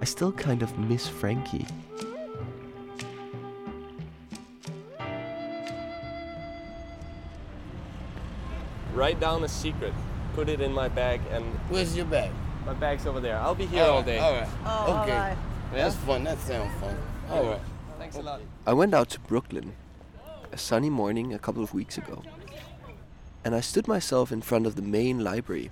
I 0.00 0.04
still 0.06 0.32
kind 0.32 0.64
of 0.64 0.76
miss 0.76 1.06
Frankie. 1.06 1.68
Write 8.92 9.20
down 9.20 9.44
a 9.44 9.48
secret, 9.48 9.94
put 10.34 10.48
it 10.48 10.60
in 10.60 10.72
my 10.72 10.88
bag, 10.88 11.20
and. 11.30 11.44
Where's 11.68 11.96
your 11.96 12.06
bag? 12.06 12.32
My 12.66 12.74
bag's 12.74 13.06
over 13.06 13.20
there. 13.20 13.38
I'll 13.38 13.54
be 13.54 13.66
here 13.66 13.84
All 13.84 13.90
all 13.90 13.96
right, 13.98 14.06
day. 14.06 14.18
all 14.18 14.32
right. 14.32 14.48
Oh, 14.64 15.02
okay. 15.02 15.12
all 15.12 15.18
right. 15.20 15.36
That's 15.72 15.94
fun. 15.96 16.24
That 16.24 16.38
sounds 16.38 16.72
fun. 16.80 16.96
All 17.30 17.44
right. 17.44 17.60
Thanks 17.98 18.16
a 18.16 18.22
lot. 18.22 18.40
I 18.66 18.72
went 18.72 18.94
out 18.94 19.10
to 19.10 19.20
Brooklyn, 19.20 19.72
a 20.52 20.58
sunny 20.58 20.90
morning 20.90 21.34
a 21.34 21.38
couple 21.38 21.62
of 21.62 21.74
weeks 21.74 21.98
ago, 21.98 22.22
and 23.44 23.54
I 23.54 23.60
stood 23.60 23.88
myself 23.88 24.30
in 24.30 24.42
front 24.42 24.66
of 24.66 24.76
the 24.76 24.82
main 24.82 25.24
library. 25.24 25.70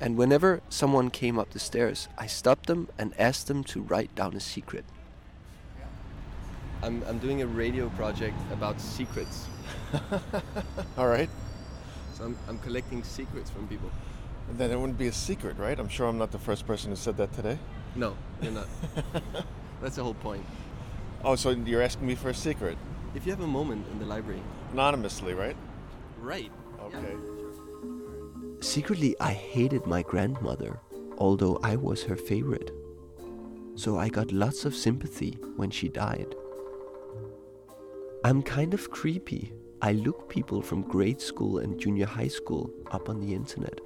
And 0.00 0.16
whenever 0.16 0.60
someone 0.68 1.10
came 1.10 1.38
up 1.38 1.50
the 1.50 1.58
stairs, 1.58 2.08
I 2.18 2.26
stopped 2.26 2.66
them 2.66 2.88
and 2.98 3.14
asked 3.18 3.46
them 3.46 3.64
to 3.64 3.80
write 3.80 4.14
down 4.14 4.34
a 4.34 4.40
secret. 4.40 4.84
I'm, 6.82 7.02
I'm 7.08 7.18
doing 7.18 7.40
a 7.40 7.46
radio 7.46 7.88
project 7.90 8.36
about 8.52 8.80
secrets. 8.80 9.46
All 10.98 11.08
right. 11.08 11.30
So 12.14 12.24
I'm, 12.24 12.36
I'm 12.48 12.58
collecting 12.58 13.02
secrets 13.02 13.48
from 13.48 13.66
people. 13.68 13.90
Then 14.52 14.70
it 14.70 14.78
wouldn't 14.78 14.98
be 14.98 15.06
a 15.06 15.12
secret, 15.12 15.56
right? 15.56 15.78
I'm 15.78 15.88
sure 15.88 16.06
I'm 16.06 16.18
not 16.18 16.30
the 16.30 16.38
first 16.38 16.66
person 16.66 16.90
who 16.90 16.96
said 16.96 17.16
that 17.16 17.32
today. 17.32 17.58
No, 17.96 18.16
you're 18.42 18.52
not. 18.52 18.66
That's 19.82 19.96
the 19.96 20.02
whole 20.02 20.14
point. 20.14 20.44
Oh, 21.24 21.36
so 21.36 21.50
you're 21.50 21.82
asking 21.82 22.06
me 22.06 22.14
for 22.14 22.30
a 22.30 22.34
secret? 22.34 22.76
If 23.14 23.24
you 23.24 23.32
have 23.32 23.40
a 23.40 23.46
moment 23.46 23.86
in 23.92 23.98
the 23.98 24.06
library. 24.06 24.42
Anonymously, 24.72 25.34
right? 25.34 25.56
Right. 26.20 26.50
Okay. 26.82 27.14
Secretly, 28.60 29.14
I 29.20 29.32
hated 29.32 29.86
my 29.86 30.02
grandmother, 30.02 30.80
although 31.18 31.60
I 31.62 31.76
was 31.76 32.02
her 32.04 32.16
favorite. 32.16 32.70
So 33.76 33.98
I 33.98 34.08
got 34.08 34.32
lots 34.32 34.64
of 34.64 34.74
sympathy 34.74 35.38
when 35.56 35.70
she 35.70 35.88
died. 35.88 36.34
I'm 38.24 38.42
kind 38.42 38.74
of 38.74 38.90
creepy. 38.90 39.52
I 39.82 39.92
look 39.92 40.28
people 40.28 40.62
from 40.62 40.82
grade 40.82 41.20
school 41.20 41.58
and 41.58 41.78
junior 41.78 42.06
high 42.06 42.28
school 42.28 42.70
up 42.90 43.08
on 43.08 43.20
the 43.20 43.34
internet. 43.34 43.80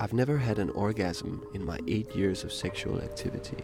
I've 0.00 0.12
never 0.12 0.38
had 0.38 0.58
an 0.58 0.70
orgasm 0.70 1.44
in 1.54 1.64
my 1.64 1.78
eight 1.88 2.14
years 2.14 2.44
of 2.44 2.52
sexual 2.52 3.00
activity. 3.00 3.56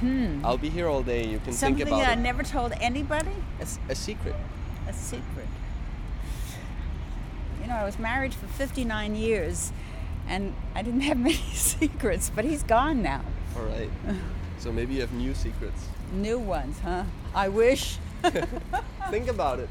Hmm. 0.00 0.44
I'll 0.44 0.58
be 0.58 0.70
here 0.70 0.88
all 0.88 1.02
day. 1.02 1.26
You 1.26 1.38
can 1.40 1.52
Something 1.52 1.84
think 1.86 1.88
about 1.88 2.08
I 2.08 2.12
it. 2.12 2.18
never 2.18 2.42
told 2.42 2.72
anybody? 2.80 3.30
A 3.88 3.94
secret. 3.94 4.34
A 4.88 4.92
secret. 4.92 5.46
You 7.60 7.68
know, 7.68 7.74
I 7.76 7.84
was 7.84 7.98
married 7.98 8.34
for 8.34 8.46
59 8.46 9.14
years 9.14 9.72
and 10.28 10.54
I 10.74 10.82
didn't 10.82 11.00
have 11.02 11.18
many 11.30 11.34
secrets, 11.34 12.30
but 12.34 12.44
he's 12.44 12.62
gone 12.62 13.02
now. 13.02 13.22
All 13.56 13.62
right. 13.64 13.90
so 14.58 14.72
maybe 14.72 14.94
you 14.94 15.00
have 15.02 15.12
new 15.12 15.34
secrets. 15.34 15.86
New 16.12 16.38
ones, 16.38 16.78
huh? 16.80 17.04
I 17.34 17.48
wish. 17.48 17.98
Think 19.10 19.28
about 19.28 19.60
it. 19.60 19.68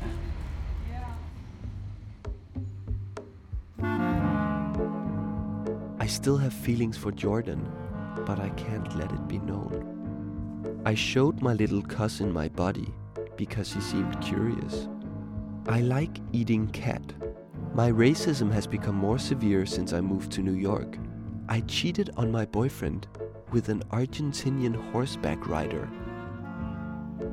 Still 6.13 6.37
have 6.37 6.53
feelings 6.53 6.95
for 6.95 7.11
Jordan, 7.11 7.67
but 8.27 8.39
I 8.39 8.49
can't 8.49 8.95
let 8.95 9.11
it 9.11 9.27
be 9.27 9.39
known. 9.39 10.81
I 10.85 10.93
showed 10.93 11.41
my 11.41 11.53
little 11.53 11.81
cousin 11.81 12.31
my 12.31 12.49
body 12.49 12.93
because 13.35 13.73
he 13.73 13.81
seemed 13.81 14.21
curious. 14.21 14.87
I 15.67 15.81
like 15.81 16.19
eating 16.31 16.67
cat. 16.67 17.01
My 17.73 17.91
racism 17.91 18.51
has 18.51 18.67
become 18.67 18.95
more 18.95 19.17
severe 19.17 19.65
since 19.65 19.91
I 19.91 20.01
moved 20.01 20.31
to 20.33 20.43
New 20.43 20.53
York. 20.53 20.99
I 21.49 21.61
cheated 21.61 22.11
on 22.15 22.31
my 22.31 22.45
boyfriend 22.45 23.07
with 23.51 23.69
an 23.69 23.81
Argentinian 23.91 24.75
horseback 24.91 25.47
rider. 25.47 25.89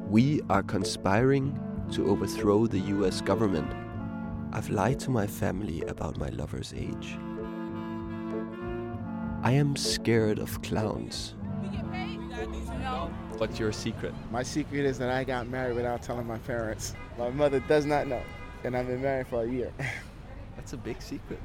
We 0.09 0.41
are 0.49 0.63
conspiring 0.63 1.61
to 1.93 2.09
overthrow 2.09 2.67
the 2.67 2.81
US 2.97 3.21
government. 3.21 3.71
I've 4.55 4.71
lied 4.71 5.01
to 5.01 5.11
my 5.11 5.27
family 5.27 5.83
about 5.83 6.17
my 6.17 6.31
lover's 6.31 6.73
age. 6.75 7.19
I 9.43 9.53
am 9.53 9.75
scared 9.75 10.39
of 10.39 10.61
clowns. 10.61 11.35
What's 13.39 13.59
your 13.59 13.73
secret? 13.73 14.13
My 14.31 14.43
secret 14.43 14.85
is 14.85 14.99
that 14.99 15.09
I 15.09 15.25
got 15.25 15.49
married 15.49 15.77
without 15.77 16.03
telling 16.03 16.27
my 16.27 16.37
parents. 16.39 16.93
My 17.19 17.31
mother 17.31 17.61
does 17.61 17.87
not 17.87 18.07
know, 18.07 18.21
and 18.65 18.77
I've 18.77 18.87
been 18.87 19.01
married 19.01 19.29
for 19.29 19.45
a 19.45 19.49
year. 19.49 19.73
That's 20.57 20.75
a 20.75 20.77
big 20.77 21.01
secret. 21.01 21.41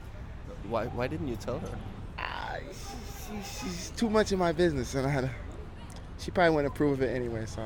Why, 0.68 0.88
why 0.88 1.08
didn't 1.08 1.30
you 1.30 1.38
tell 1.38 1.60
her? 1.60 1.78
Ah, 2.20 2.58
she, 2.70 3.66
she's 3.66 3.94
too 3.96 4.10
much 4.10 4.34
in 4.34 4.40
my 4.40 4.52
business, 4.52 4.94
and 4.94 5.08
I, 5.08 5.30
she 6.20 6.32
probably 6.32 6.54
wouldn't 6.54 6.74
approve 6.74 6.94
of 6.94 7.02
it 7.04 7.16
anyway. 7.16 7.46
So 7.46 7.66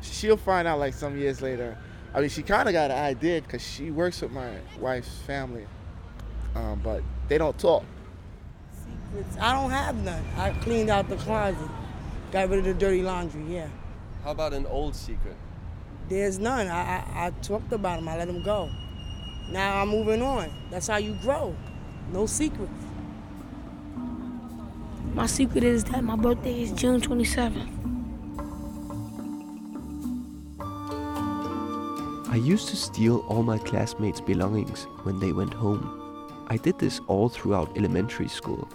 she'll 0.00 0.36
find 0.36 0.68
out 0.68 0.78
like 0.78 0.94
some 0.94 1.18
years 1.18 1.42
later. 1.42 1.76
I 2.14 2.20
mean, 2.20 2.28
she 2.28 2.44
kind 2.44 2.68
of 2.68 2.72
got 2.72 2.92
an 2.92 2.98
idea 2.98 3.42
because 3.42 3.66
she 3.66 3.90
works 3.90 4.22
with 4.22 4.30
my 4.30 4.58
wife's 4.78 5.18
family, 5.22 5.66
um, 6.54 6.80
but 6.84 7.02
they 7.26 7.36
don't 7.36 7.58
talk. 7.58 7.84
I 9.40 9.52
don't 9.52 9.70
have 9.70 9.96
none. 10.04 10.22
I 10.36 10.50
cleaned 10.62 10.88
out 10.90 11.08
the 11.08 11.16
closet, 11.16 11.68
got 12.30 12.48
rid 12.48 12.60
of 12.60 12.64
the 12.64 12.74
dirty 12.74 13.02
laundry. 13.02 13.42
Yeah, 13.48 13.68
How 14.24 14.30
about 14.32 14.52
an 14.52 14.66
old 14.66 14.94
secret? 14.94 15.36
there's 16.08 16.38
none. 16.38 16.66
I 16.68 16.80
I, 16.98 17.26
I 17.26 17.30
talked 17.42 17.72
about 17.72 17.96
them. 18.00 18.08
I 18.08 18.16
let 18.16 18.26
them 18.28 18.42
go. 18.42 18.70
Now 19.50 19.80
I'm 19.82 19.88
moving 19.88 20.22
on. 20.22 20.50
That's 20.70 20.86
how 20.88 20.98
you 20.98 21.14
grow. 21.22 21.54
No 22.12 22.26
secrets. 22.26 22.72
My 25.14 25.26
secret 25.26 25.64
is 25.64 25.82
that 25.84 26.04
my 26.04 26.14
birthday 26.16 26.62
is 26.62 26.70
June 26.72 27.00
27th. 27.00 27.76
I 32.32 32.36
used 32.36 32.68
to 32.68 32.76
steal 32.76 33.18
all 33.28 33.42
my 33.42 33.58
classmates' 33.58 34.20
belongings 34.20 34.84
when 35.02 35.18
they 35.18 35.32
went 35.32 35.52
home. 35.52 35.82
I 36.48 36.56
did 36.56 36.78
this 36.78 37.00
all 37.08 37.28
throughout 37.28 37.76
elementary 37.76 38.28
school. 38.28 38.68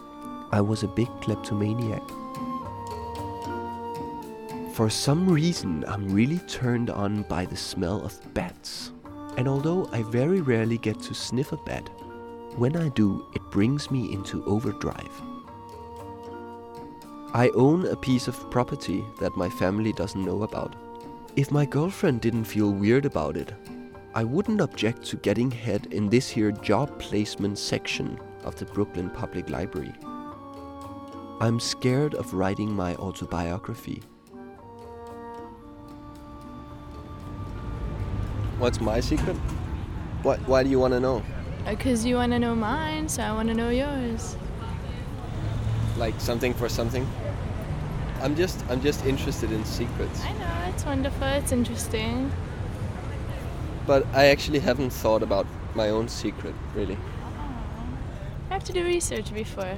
I 0.52 0.62
was 0.62 0.84
a 0.84 0.88
big 0.88 1.10
kleptomaniac. 1.22 2.04
For 4.74 4.90
some 4.90 5.30
reason, 5.30 5.86
I'm 5.88 6.14
really 6.14 6.40
turned 6.40 6.90
on 6.90 7.24
by 7.24 7.46
the 7.46 7.56
smell 7.56 8.04
of 8.04 8.20
bats. 8.34 8.92
And 9.38 9.48
although 9.48 9.90
I 9.92 10.04
very 10.04 10.42
rarely 10.42 10.78
get 10.78 11.00
to 11.04 11.14
sniff 11.14 11.52
a 11.52 11.58
bat, 11.58 11.90
when 12.58 12.76
I 12.78 12.90
do, 12.90 13.26
it 13.34 13.42
brings 13.52 13.90
me 13.90 14.14
into 14.14 14.44
overdrive. 14.46 15.22
I 17.34 17.50
own 17.56 17.86
a 17.88 17.96
piece 17.96 18.28
of 18.30 18.50
property 18.50 19.04
that 19.20 19.36
my 19.36 19.50
family 19.50 19.92
doesn't 19.92 20.24
know 20.24 20.44
about. 20.44 20.76
If 21.36 21.52
my 21.52 21.66
girlfriend 21.66 22.22
didn't 22.22 22.46
feel 22.46 22.72
weird 22.72 23.06
about 23.06 23.36
it, 23.36 23.54
I 24.14 24.24
wouldn't 24.24 24.62
object 24.62 25.04
to 25.08 25.18
getting 25.18 25.52
head 25.52 25.88
in 25.92 26.08
this 26.08 26.30
here 26.30 26.52
job 26.54 26.98
placement 26.98 27.58
section 27.58 28.18
of 28.46 28.56
the 28.56 28.66
Brooklyn 28.66 29.10
Public 29.10 29.50
Library. 29.50 29.94
I'm 31.42 31.60
scared 31.60 32.16
of 32.16 32.34
writing 32.34 32.74
my 32.74 32.96
autobiography. 32.96 34.02
What's 38.58 38.80
my 38.80 39.02
secret? 39.02 39.36
What? 40.24 40.40
Why 40.48 40.64
do 40.64 40.70
you 40.70 40.80
want 40.80 40.94
to 40.94 41.00
know? 41.02 41.22
Uh, 41.66 41.72
because 41.72 42.06
you 42.06 42.16
want 42.16 42.32
to 42.32 42.40
know 42.40 42.56
mine, 42.56 43.10
so 43.10 43.22
I 43.22 43.34
want 43.34 43.50
to 43.50 43.54
know 43.54 43.70
yours. 43.70 44.38
Like 45.98 46.18
something 46.22 46.54
for 46.54 46.70
something? 46.70 47.06
I'm 48.22 48.34
just 48.38 48.64
I'm 48.70 48.82
just 48.82 49.06
interested 49.06 49.52
in 49.52 49.66
secrets. 49.66 50.24
I 50.24 50.32
know, 50.34 50.74
it's 50.74 50.86
wonderful, 50.86 51.28
it's 51.28 51.52
interesting. 51.52 52.32
But 53.86 54.08
I 54.14 54.28
actually 54.28 54.60
haven't 54.60 54.92
thought 54.92 55.22
about 55.22 55.48
my 55.76 55.90
own 55.90 56.08
secret, 56.08 56.56
really. 56.74 56.98
Oh. 56.98 57.54
I 58.50 58.54
have 58.54 58.64
to 58.64 58.74
do 58.74 58.86
research 58.86 59.34
before. 59.34 59.78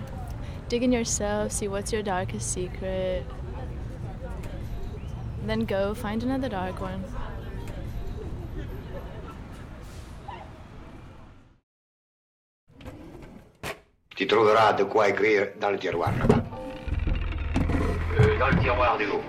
Dig 0.70 0.84
in 0.84 0.92
yourself, 0.92 1.54
see 1.54 1.70
what's 1.70 1.94
your 1.94 2.04
darkest 2.04 2.52
secret. 2.52 3.24
Then 5.46 5.64
go 5.64 5.94
find 5.94 6.24
another 6.24 6.50
dark 6.50 6.82
one. 6.82 7.06
Tu 14.18 14.28
trouveras 14.28 14.74
de 14.74 14.84
quoi 14.84 15.08
écrire 15.10 15.54
dans 15.62 15.72
le 15.72 15.78
tiroir 15.78 16.12
là-bas. 16.20 16.44
Euh, 18.20 18.38
dans 18.38 18.50
le 18.50 18.58
tiroir 18.60 18.98
du 18.98 19.06
haut. 19.06 19.22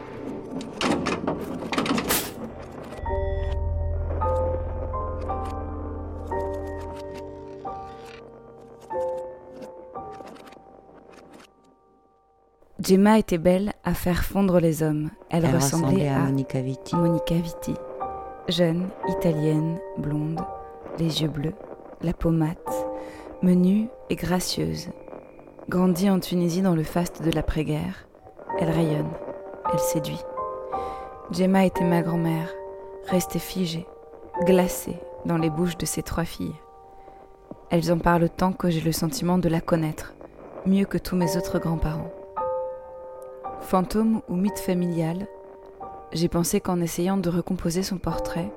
Gemma 12.80 13.18
était 13.18 13.38
belle 13.38 13.72
à 13.82 13.92
faire 13.92 14.22
fondre 14.22 14.60
les 14.60 14.84
hommes. 14.84 15.10
Elle, 15.30 15.44
Elle 15.44 15.56
ressemblait, 15.56 15.88
ressemblait 15.88 16.08
à 16.08 16.16
à 16.16 16.24
Monica 16.26 16.60
Vitti. 16.60 16.94
Monica 16.94 17.34
Vitti. 17.34 17.74
Jeune, 18.48 18.88
italienne, 19.08 19.78
blonde, 19.98 20.40
les 20.98 21.22
yeux 21.22 21.28
bleus, 21.28 21.54
la 22.02 22.12
peau 22.12 22.30
mate, 22.30 22.86
menue 23.42 23.88
et 24.10 24.14
gracieuse. 24.14 24.90
Grandie 25.68 26.08
en 26.08 26.20
Tunisie 26.20 26.62
dans 26.62 26.76
le 26.76 26.84
faste 26.84 27.20
de 27.22 27.32
l'après-guerre, 27.32 28.06
elle 28.60 28.70
rayonne, 28.70 29.10
elle 29.72 29.78
séduit. 29.80 30.22
Gemma 31.32 31.66
était 31.66 31.84
ma 31.84 32.02
grand-mère, 32.02 32.48
restée 33.08 33.40
figée, 33.40 33.86
glacée 34.44 34.96
dans 35.26 35.36
les 35.36 35.50
bouches 35.50 35.76
de 35.76 35.84
ses 35.84 36.04
trois 36.04 36.24
filles. 36.24 36.54
Elles 37.70 37.92
en 37.92 37.98
parlent 37.98 38.30
tant 38.30 38.52
que 38.52 38.70
j'ai 38.70 38.80
le 38.80 38.92
sentiment 38.92 39.36
de 39.36 39.48
la 39.48 39.60
connaître, 39.60 40.14
mieux 40.64 40.84
que 40.84 40.96
tous 40.96 41.16
mes 41.16 41.36
autres 41.36 41.58
grands-parents. 41.58 42.12
Fantôme 43.60 44.22
ou 44.28 44.36
mythe 44.36 44.58
familial, 44.58 45.26
j'ai 46.12 46.28
pensé 46.28 46.60
qu'en 46.60 46.80
essayant 46.80 47.18
de 47.18 47.28
recomposer 47.28 47.82
son 47.82 47.98
portrait, 47.98 48.50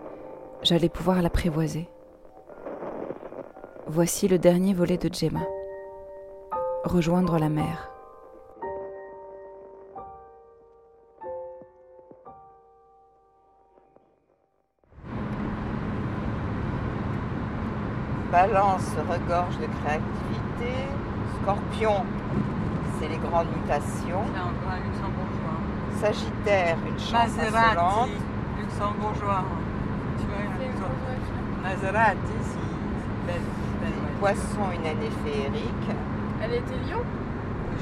j'allais 0.63 0.89
pouvoir 0.89 1.21
l'apprivoiser. 1.21 1.89
Voici 3.87 4.29
le 4.29 4.39
dernier 4.39 4.73
volet 4.73 4.97
de 4.97 5.13
Gemma. 5.13 5.41
Rejoindre 6.85 7.37
la 7.37 7.49
mer. 7.49 7.91
Balance 18.31 18.95
regorge 19.09 19.57
de 19.59 19.65
créativité. 19.65 20.87
Scorpion, 21.41 22.05
c'est 23.01 23.09
les 23.09 23.17
grandes 23.17 23.47
mutations. 23.57 24.21
Luxembourgeois. 24.29 25.57
Sagittaire, 25.99 26.77
une 26.87 26.99
chance 26.99 27.35
Maserati, 27.35 27.67
insolente. 27.67 28.09
luxembourgeois. 28.59 29.43
Tu 30.19 30.25
vois. 30.29 30.89
Maserati, 31.63 32.37
si. 32.41 32.57
Belle, 33.25 33.41
belle, 33.81 33.89
ouais. 33.89 34.19
Poisson, 34.19 34.65
une 34.73 34.85
année 34.85 35.11
féerique. 35.25 35.89
Elle 36.43 36.53
était 36.55 36.77
Lyon 36.85 37.01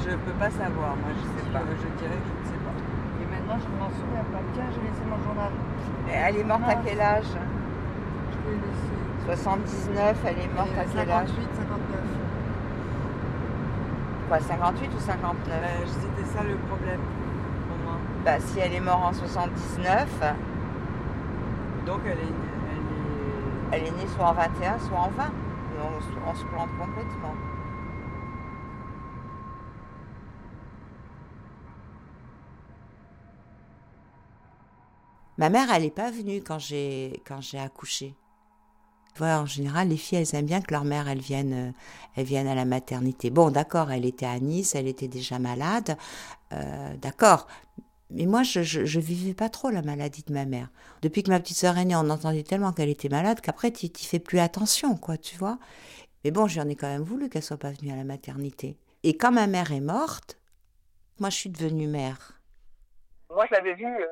Je 0.03 0.11
peux 0.15 0.37
pas 0.39 0.49
savoir, 0.51 0.95
moi 0.95 1.11
je 1.15 1.23
sais 1.35 1.47
pas. 1.51 1.59
Je, 1.67 1.87
dirais 1.99 2.15
que 2.15 2.27
je 2.27 2.35
ne 2.39 2.45
sais 2.51 2.61
pas. 2.63 2.75
Et 3.21 3.25
maintenant 3.27 3.59
je 3.59 3.67
m'en 3.79 3.89
souviens 3.89 4.25
pas. 4.31 4.39
Tiens, 4.53 4.67
j'ai 4.71 4.81
laissé 4.87 5.03
mon 5.09 5.19
journal. 5.23 5.51
Elle 6.11 6.37
est 6.37 6.43
morte 6.43 6.63
à 6.67 6.75
Ah. 6.77 6.81
quel 6.85 6.99
âge? 7.01 7.25
Je 7.27 8.49
l'ai 8.51 8.55
laissé. 8.55 8.95
79, 9.25 10.17
elle 10.25 10.39
est 10.39 10.53
morte 10.55 10.75
à 10.79 10.85
quel 10.85 11.11
âge? 11.11 11.27
58, 11.27 11.49
59. 11.55 12.28
Quoi, 14.29 14.39
58 14.39 14.91
ou 14.95 14.99
59 14.99 15.59
Euh, 15.63 15.85
C'était 15.87 16.29
ça 16.37 16.43
le 16.43 16.55
problème 16.57 17.01
pour 17.67 17.77
moi. 17.83 17.97
Bah, 18.23 18.39
si 18.39 18.59
elle 18.59 18.73
est 18.73 18.79
morte 18.79 19.03
en 19.05 19.13
79, 19.13 20.07
Donc 21.85 22.01
elle 22.05 22.19
est. 22.19 22.33
Elle 23.71 23.79
est... 23.81 23.83
elle 23.83 23.87
est 23.87 23.97
née 23.97 24.07
soit 24.15 24.27
en 24.27 24.33
21, 24.33 24.79
soit 24.79 24.99
en 24.99 25.09
20. 25.09 25.25
Et 25.25 25.81
On, 25.81 26.01
se- 26.01 26.19
on 26.31 26.35
se 26.35 26.45
plante 26.45 26.69
complètement. 26.79 27.35
Ma 35.37 35.49
mère, 35.49 35.71
elle 35.71 35.83
n'est 35.83 35.89
pas 35.91 36.11
venue 36.11 36.43
quand 36.43 36.59
j'ai 36.59 37.23
quand 37.25 37.41
j'ai 37.41 37.57
accouché. 37.59 38.15
En 39.21 39.45
général, 39.45 39.89
les 39.89 39.97
filles, 39.97 40.19
elles 40.19 40.35
aiment 40.35 40.45
bien 40.45 40.61
que 40.61 40.73
leur 40.73 40.85
mère, 40.85 41.07
elle 41.07 41.19
vienne, 41.19 41.53
euh, 41.53 41.71
elle 42.15 42.25
vienne 42.25 42.47
à 42.47 42.55
la 42.55 42.65
maternité. 42.65 43.29
Bon, 43.29 43.51
d'accord, 43.51 43.91
elle 43.91 44.05
était 44.05 44.25
à 44.25 44.39
Nice, 44.39 44.75
elle 44.75 44.87
était 44.87 45.07
déjà 45.07 45.39
malade, 45.39 45.97
euh, 46.53 46.95
d'accord. 46.97 47.47
Mais 48.11 48.25
moi, 48.25 48.43
je, 48.43 48.63
je, 48.63 48.99
vivais 48.99 49.33
pas 49.33 49.49
trop 49.49 49.69
la 49.69 49.81
maladie 49.81 50.23
de 50.25 50.33
ma 50.33 50.45
mère. 50.45 50.69
Depuis 51.01 51.21
que 51.21 51.29
ma 51.29 51.39
petite 51.39 51.57
sœur 51.57 51.77
est 51.77 51.85
née, 51.85 51.95
on 51.95 52.09
entendait 52.09 52.43
tellement 52.43 52.71
qu'elle 52.71 52.89
était 52.89 53.09
malade 53.09 53.39
qu'après, 53.41 53.71
tu 53.71 53.85
n'y 53.85 53.91
fais 54.03 54.19
plus 54.19 54.39
attention, 54.39 54.95
quoi, 54.97 55.17
tu 55.17 55.37
vois. 55.37 55.59
Mais 56.23 56.31
bon, 56.31 56.47
j'en 56.47 56.67
ai 56.67 56.75
quand 56.75 56.87
même 56.87 57.03
voulu 57.03 57.29
qu'elle 57.29 57.43
soit 57.43 57.57
pas 57.57 57.71
venue 57.71 57.91
à 57.91 57.95
la 57.95 58.03
maternité. 58.03 58.77
Et 59.03 59.15
quand 59.15 59.31
ma 59.31 59.47
mère 59.47 59.71
est 59.71 59.79
morte, 59.79 60.39
moi, 61.19 61.29
je 61.29 61.35
suis 61.35 61.49
devenue 61.49 61.87
mère. 61.87 62.41
Moi, 63.29 63.45
je 63.47 63.55
l'avais 63.55 63.75
vue 63.75 63.85
euh, 63.85 64.07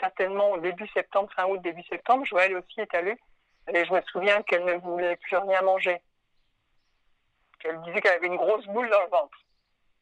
certainement 0.00 0.56
début 0.58 0.88
septembre, 0.88 1.30
fin 1.34 1.46
août, 1.46 1.60
début 1.62 1.82
septembre. 1.84 2.24
Joël 2.24 2.56
aussi 2.56 2.80
est 2.80 2.94
allé. 2.94 3.16
Et 3.72 3.84
je 3.84 3.92
me 3.92 4.00
souviens 4.02 4.42
qu'elle 4.42 4.64
ne 4.64 4.74
voulait 4.74 5.16
plus 5.16 5.36
rien 5.36 5.60
manger. 5.62 6.00
Qu'elle 7.58 7.80
disait 7.82 8.00
qu'elle 8.00 8.14
avait 8.18 8.26
une 8.26 8.36
grosse 8.36 8.66
boule 8.66 8.88
dans 8.90 9.02
le 9.02 9.08
ventre. 9.08 9.38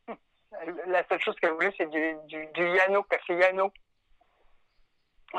La 0.86 1.06
seule 1.08 1.20
chose 1.20 1.36
qu'elle 1.40 1.52
voulait, 1.52 1.72
c'est 1.76 1.88
du, 1.90 2.16
du, 2.26 2.46
du 2.48 2.68
Yano, 2.68 3.02
café 3.04 3.36
Yano. 3.36 3.72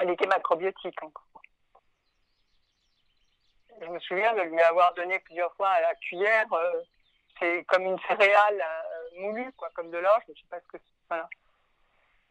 Elle 0.01 0.09
était 0.09 0.27
macrobiotique 0.27 1.01
encore. 1.03 1.25
Je 3.81 3.87
me 3.87 3.99
souviens 3.99 4.33
de 4.33 4.41
lui 4.41 4.61
avoir 4.61 4.93
donné 4.93 5.19
plusieurs 5.19 5.53
fois 5.55 5.69
à 5.69 5.81
la 5.81 5.95
cuillère. 5.95 6.51
euh, 6.53 6.81
c'est 7.39 7.65
comme 7.65 7.83
une 7.83 7.99
céréale 8.07 8.61
euh, 8.61 9.21
moulue, 9.21 9.51
quoi, 9.53 9.69
comme 9.73 9.91
de 9.91 9.97
l'orge. 9.97 10.23
Je 10.27 10.31
ne 10.31 10.35
sais 10.37 10.47
pas 10.49 10.59
ce 10.61 10.67
que 10.67 10.77
c'est. 10.77 10.93
Voilà. 11.09 11.29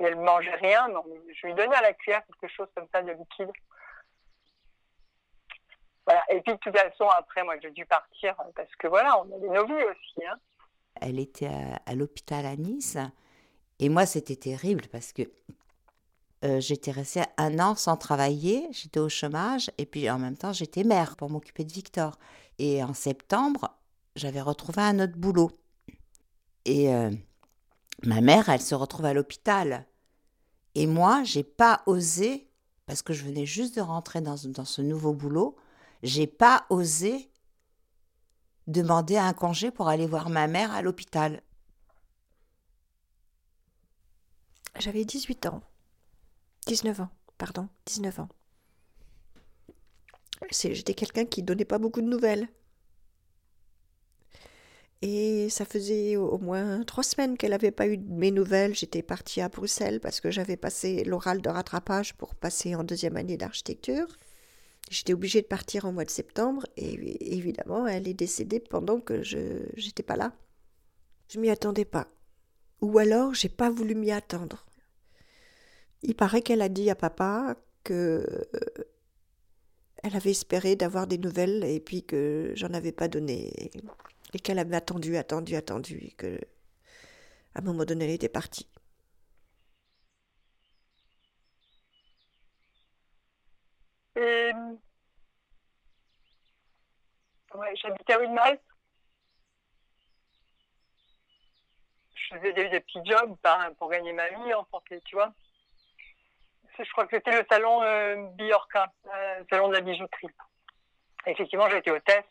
Et 0.00 0.04
elle 0.04 0.16
mangeait 0.16 0.54
rien. 0.56 0.88
Mais 0.88 1.34
je 1.34 1.46
lui 1.46 1.54
donnais 1.54 1.76
à 1.76 1.82
la 1.82 1.92
cuillère 1.92 2.22
quelque 2.26 2.52
chose 2.52 2.68
comme 2.74 2.86
ça 2.92 3.02
de 3.02 3.12
liquide. 3.12 3.50
Voilà. 6.06 6.22
Et 6.30 6.40
puis 6.42 6.52
de 6.52 6.58
toute 6.58 6.76
façon, 6.76 7.08
après, 7.08 7.42
moi, 7.44 7.54
j'ai 7.62 7.70
dû 7.70 7.86
partir 7.86 8.34
parce 8.54 8.74
que 8.76 8.88
voilà, 8.88 9.18
on 9.20 9.36
avait 9.36 9.48
nos 9.48 9.66
vies 9.66 9.84
aussi. 9.84 10.26
Hein. 10.26 10.38
Elle 11.00 11.18
était 11.18 11.46
à, 11.46 11.80
à 11.86 11.94
l'hôpital 11.94 12.44
à 12.46 12.56
Nice. 12.56 12.98
Et 13.78 13.88
moi, 13.88 14.06
c'était 14.06 14.36
terrible 14.36 14.84
parce 14.90 15.12
que 15.12 15.22
euh, 16.44 16.60
j'étais 16.60 16.90
restée 16.90 17.22
un 17.38 17.58
an 17.58 17.74
sans 17.74 17.96
travailler, 17.96 18.68
j'étais 18.70 19.00
au 19.00 19.08
chômage, 19.08 19.70
et 19.78 19.86
puis 19.86 20.10
en 20.10 20.18
même 20.18 20.36
temps, 20.36 20.52
j'étais 20.52 20.84
mère 20.84 21.16
pour 21.16 21.30
m'occuper 21.30 21.64
de 21.64 21.72
Victor. 21.72 22.18
Et 22.58 22.84
en 22.84 22.92
septembre, 22.92 23.70
j'avais 24.14 24.42
retrouvé 24.42 24.82
un 24.82 25.00
autre 25.00 25.16
boulot. 25.16 25.50
Et 26.66 26.92
euh, 26.94 27.10
ma 28.02 28.20
mère, 28.20 28.48
elle 28.48 28.60
se 28.60 28.74
retrouve 28.74 29.06
à 29.06 29.14
l'hôpital. 29.14 29.86
Et 30.74 30.86
moi, 30.86 31.22
j'ai 31.24 31.44
pas 31.44 31.82
osé, 31.86 32.50
parce 32.86 33.02
que 33.02 33.12
je 33.12 33.24
venais 33.24 33.46
juste 33.46 33.76
de 33.76 33.80
rentrer 33.80 34.20
dans, 34.20 34.36
ce 34.36 34.82
nouveau 34.82 35.12
boulot, 35.12 35.56
j'ai 36.02 36.26
pas 36.26 36.66
osé 36.70 37.30
demander 38.66 39.16
un 39.16 39.32
congé 39.32 39.70
pour 39.70 39.88
aller 39.88 40.06
voir 40.06 40.30
ma 40.30 40.46
mère 40.48 40.72
à 40.72 40.82
l'hôpital. 40.82 41.42
J'avais 44.78 45.04
18 45.04 45.46
ans. 45.46 45.62
19 46.66 47.00
ans, 47.02 47.10
pardon, 47.38 47.68
19 47.86 48.20
ans. 48.20 48.28
J'étais 50.50 50.94
quelqu'un 50.94 51.24
qui 51.24 51.42
donnait 51.42 51.64
pas 51.64 51.78
beaucoup 51.78 52.00
de 52.00 52.06
nouvelles. 52.06 52.48
Et 55.06 55.50
ça 55.50 55.66
faisait 55.66 56.16
au 56.16 56.38
moins 56.38 56.82
trois 56.82 57.02
semaines 57.02 57.36
qu'elle 57.36 57.50
n'avait 57.50 57.70
pas 57.70 57.86
eu 57.86 57.98
de 57.98 58.10
mes 58.10 58.30
nouvelles. 58.30 58.74
J'étais 58.74 59.02
partie 59.02 59.42
à 59.42 59.50
Bruxelles 59.50 60.00
parce 60.00 60.18
que 60.18 60.30
j'avais 60.30 60.56
passé 60.56 61.04
l'oral 61.04 61.42
de 61.42 61.50
rattrapage 61.50 62.14
pour 62.14 62.34
passer 62.34 62.74
en 62.74 62.84
deuxième 62.84 63.18
année 63.18 63.36
d'architecture. 63.36 64.06
J'étais 64.90 65.12
obligée 65.12 65.42
de 65.42 65.46
partir 65.46 65.84
au 65.84 65.92
mois 65.92 66.06
de 66.06 66.10
septembre 66.10 66.64
et 66.78 67.36
évidemment, 67.36 67.86
elle 67.86 68.08
est 68.08 68.14
décédée 68.14 68.60
pendant 68.60 68.98
que 68.98 69.22
je 69.22 69.66
j'étais 69.76 70.02
pas 70.02 70.16
là. 70.16 70.32
Je 71.28 71.38
m'y 71.38 71.50
attendais 71.50 71.84
pas. 71.84 72.08
Ou 72.80 72.98
alors, 72.98 73.34
j'ai 73.34 73.50
pas 73.50 73.68
voulu 73.68 73.94
m'y 73.94 74.10
attendre. 74.10 74.64
Il 76.02 76.14
paraît 76.14 76.40
qu'elle 76.40 76.62
a 76.62 76.70
dit 76.70 76.88
à 76.88 76.94
papa 76.94 77.56
que 77.82 78.26
euh, 78.54 78.84
elle 80.02 80.16
avait 80.16 80.30
espéré 80.30 80.76
d'avoir 80.76 81.06
des 81.06 81.18
nouvelles 81.18 81.62
et 81.64 81.80
puis 81.80 82.04
que 82.04 82.52
j'en 82.54 82.72
avais 82.72 82.92
pas 82.92 83.08
donné 83.08 83.70
et 84.34 84.40
qu'elle 84.40 84.58
avait 84.58 84.76
attendu, 84.76 85.16
attendu, 85.16 85.54
attendu 85.56 85.98
et 85.98 86.12
que 86.12 86.38
à 87.54 87.60
un 87.60 87.62
moment 87.62 87.84
donné 87.84 88.04
elle 88.04 88.10
était 88.12 88.28
partie. 88.28 88.68
Et 94.16 94.52
ouais, 97.54 97.76
j'habitais 97.76 98.14
à 98.14 98.18
Wilmalt. 98.20 98.60
Je 102.14 102.36
faisais 102.36 102.52
des, 102.52 102.80
petits 102.80 103.04
jobs 103.04 103.36
pour 103.78 103.90
gagner 103.90 104.12
ma 104.12 104.28
vie, 104.28 104.54
en 104.54 104.66
fait, 104.88 105.00
tu 105.04 105.14
vois. 105.14 105.32
Je 106.78 106.90
crois 106.92 107.06
que 107.06 107.16
c'était 107.16 107.38
le 107.38 107.46
salon 107.48 107.82
euh, 107.82 108.16
Biorca, 108.32 108.92
euh, 109.06 109.44
salon 109.50 109.68
de 109.68 109.74
la 109.74 109.80
bijouterie. 109.80 110.28
Effectivement, 111.26 111.68
été 111.68 111.90
hôtesse. 111.90 112.24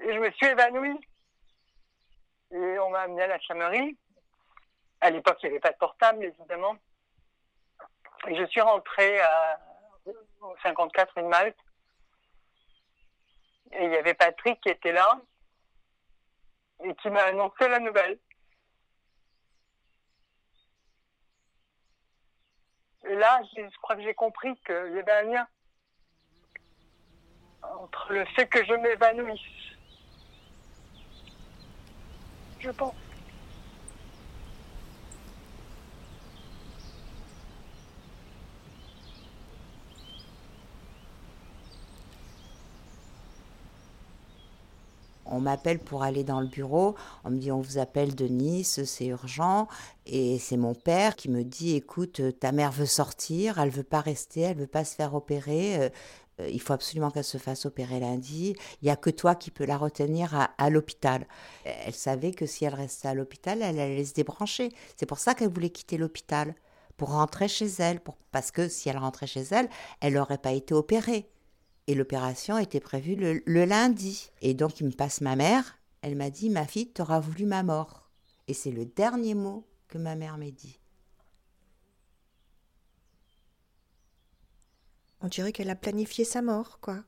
Et 0.00 0.12
je 0.12 0.18
me 0.18 0.30
suis 0.32 0.46
évanouie. 0.46 1.00
Et 2.50 2.78
on 2.78 2.90
m'a 2.90 3.00
amenée 3.00 3.22
à 3.22 3.26
la 3.26 3.40
chamerie. 3.40 3.96
À 5.00 5.10
l'époque, 5.10 5.38
il 5.42 5.46
n'y 5.46 5.52
avait 5.52 5.60
pas 5.60 5.72
de 5.72 5.78
portable, 5.78 6.24
évidemment. 6.24 6.76
Et 8.26 8.36
je 8.36 8.44
suis 8.46 8.60
rentrée 8.60 9.20
à, 9.20 9.60
au 10.40 10.56
54 10.62 11.14
rue 11.14 11.22
de 11.22 11.28
Malte. 11.28 11.58
Et 13.72 13.84
il 13.84 13.92
y 13.92 13.96
avait 13.96 14.14
Patrick 14.14 14.60
qui 14.60 14.70
était 14.70 14.92
là 14.92 15.20
et 16.84 16.94
qui 16.96 17.10
m'a 17.10 17.24
annoncé 17.24 17.68
la 17.68 17.80
nouvelle. 17.80 18.18
Et 23.08 23.14
là, 23.14 23.40
je 23.56 23.76
crois 23.80 23.96
que 23.96 24.02
j'ai 24.02 24.14
compris 24.14 24.54
qu'il 24.64 24.92
y 24.94 24.98
avait 24.98 25.12
un 25.12 25.22
lien 25.22 25.48
entre 27.62 28.12
le 28.12 28.24
fait 28.26 28.46
que 28.46 28.64
je 28.64 28.74
m'évanouisse. 28.74 29.67
Je 32.58 32.70
pense. 32.70 32.94
On 45.30 45.40
m'appelle 45.40 45.78
pour 45.78 46.02
aller 46.02 46.24
dans 46.24 46.40
le 46.40 46.46
bureau. 46.46 46.94
On 47.22 47.30
me 47.30 47.36
dit 47.36 47.52
on 47.52 47.60
vous 47.60 47.78
appelle 47.78 48.14
de 48.14 48.26
Nice, 48.26 48.82
c'est 48.84 49.06
urgent. 49.06 49.68
Et 50.06 50.38
c'est 50.38 50.56
mon 50.56 50.74
père 50.74 51.16
qui 51.16 51.28
me 51.28 51.44
dit 51.44 51.76
écoute, 51.76 52.20
euh, 52.20 52.32
ta 52.32 52.50
mère 52.50 52.72
veut 52.72 52.86
sortir, 52.86 53.58
elle 53.58 53.68
veut 53.68 53.82
pas 53.82 54.00
rester, 54.00 54.40
elle 54.40 54.56
veut 54.56 54.66
pas 54.66 54.84
se 54.84 54.94
faire 54.94 55.14
opérer. 55.14 55.92
Euh, 56.40 56.48
il 56.48 56.60
faut 56.60 56.72
absolument 56.72 57.10
qu'elle 57.10 57.24
se 57.24 57.38
fasse 57.38 57.66
opérer 57.66 58.00
lundi. 58.00 58.54
Il 58.82 58.88
y 58.88 58.90
a 58.90 58.96
que 58.96 59.10
toi 59.10 59.34
qui 59.34 59.50
peux 59.50 59.64
la 59.64 59.76
retenir 59.76 60.48
à, 60.56 60.70
l'hôpital. 60.70 61.26
Elle 61.64 61.94
savait 61.94 62.32
que 62.32 62.46
si 62.46 62.64
elle 62.64 62.74
restait 62.74 63.08
à 63.08 63.14
l'hôpital, 63.14 63.62
elle 63.62 63.78
allait 63.78 64.04
se 64.04 64.14
débrancher. 64.14 64.70
C'est 64.96 65.06
pour 65.06 65.18
ça 65.18 65.34
qu'elle 65.34 65.52
voulait 65.52 65.70
quitter 65.70 65.96
l'hôpital 65.96 66.54
pour 66.96 67.10
rentrer 67.10 67.46
chez 67.46 67.68
elle, 67.78 68.00
parce 68.32 68.50
que 68.50 68.68
si 68.68 68.88
elle 68.88 68.98
rentrait 68.98 69.28
chez 69.28 69.44
elle, 69.52 69.68
elle 70.00 70.14
n'aurait 70.14 70.38
pas 70.38 70.52
été 70.52 70.74
opérée. 70.74 71.28
Et 71.86 71.94
l'opération 71.94 72.58
était 72.58 72.80
prévue 72.80 73.14
le, 73.14 73.42
le 73.46 73.64
lundi. 73.64 74.30
Et 74.42 74.52
donc, 74.54 74.80
il 74.80 74.86
me 74.86 74.92
passe 74.92 75.20
ma 75.20 75.36
mère. 75.36 75.78
Elle 76.02 76.16
m'a 76.16 76.30
dit, 76.30 76.50
ma 76.50 76.66
fille, 76.66 76.88
t'auras 76.88 77.20
voulu 77.20 77.46
ma 77.46 77.62
mort. 77.62 78.10
Et 78.48 78.54
c'est 78.54 78.70
le 78.70 78.84
dernier 78.84 79.34
mot 79.34 79.64
que 79.88 79.98
ma 79.98 80.16
mère 80.16 80.38
m'a 80.38 80.50
dit. 80.50 80.78
On 85.20 85.28
dirait 85.28 85.52
qu'elle 85.52 85.70
a 85.70 85.76
planifié 85.76 86.24
sa 86.24 86.42
mort, 86.42 86.80
quoi. 86.80 87.02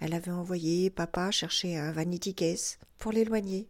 Elle 0.00 0.14
avait 0.14 0.30
envoyé 0.30 0.90
papa 0.90 1.30
chercher 1.30 1.76
un 1.76 1.92
vanity 1.92 2.34
case 2.34 2.78
pour 2.98 3.12
l'éloigner. 3.12 3.68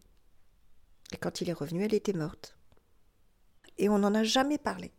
Et 1.13 1.17
quand 1.17 1.41
il 1.41 1.49
est 1.49 1.53
revenu, 1.53 1.83
elle 1.83 1.93
était 1.93 2.13
morte. 2.13 2.57
Et 3.77 3.89
on 3.89 3.99
n'en 3.99 4.13
a 4.13 4.23
jamais 4.23 4.57
parlé. 4.57 4.91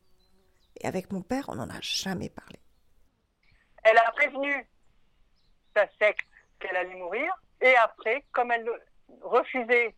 Et 0.80 0.86
avec 0.86 1.12
mon 1.12 1.22
père, 1.22 1.46
on 1.48 1.56
n'en 1.56 1.68
a 1.68 1.80
jamais 1.80 2.30
parlé. 2.30 2.58
Elle 3.82 3.98
a 3.98 4.10
prévenu 4.12 4.66
sa 5.74 5.86
secte 5.98 6.26
qu'elle 6.60 6.76
allait 6.76 6.94
mourir. 6.94 7.32
Et 7.60 7.74
après, 7.76 8.24
comme 8.32 8.50
elle 8.50 8.68
refusait 9.22 9.94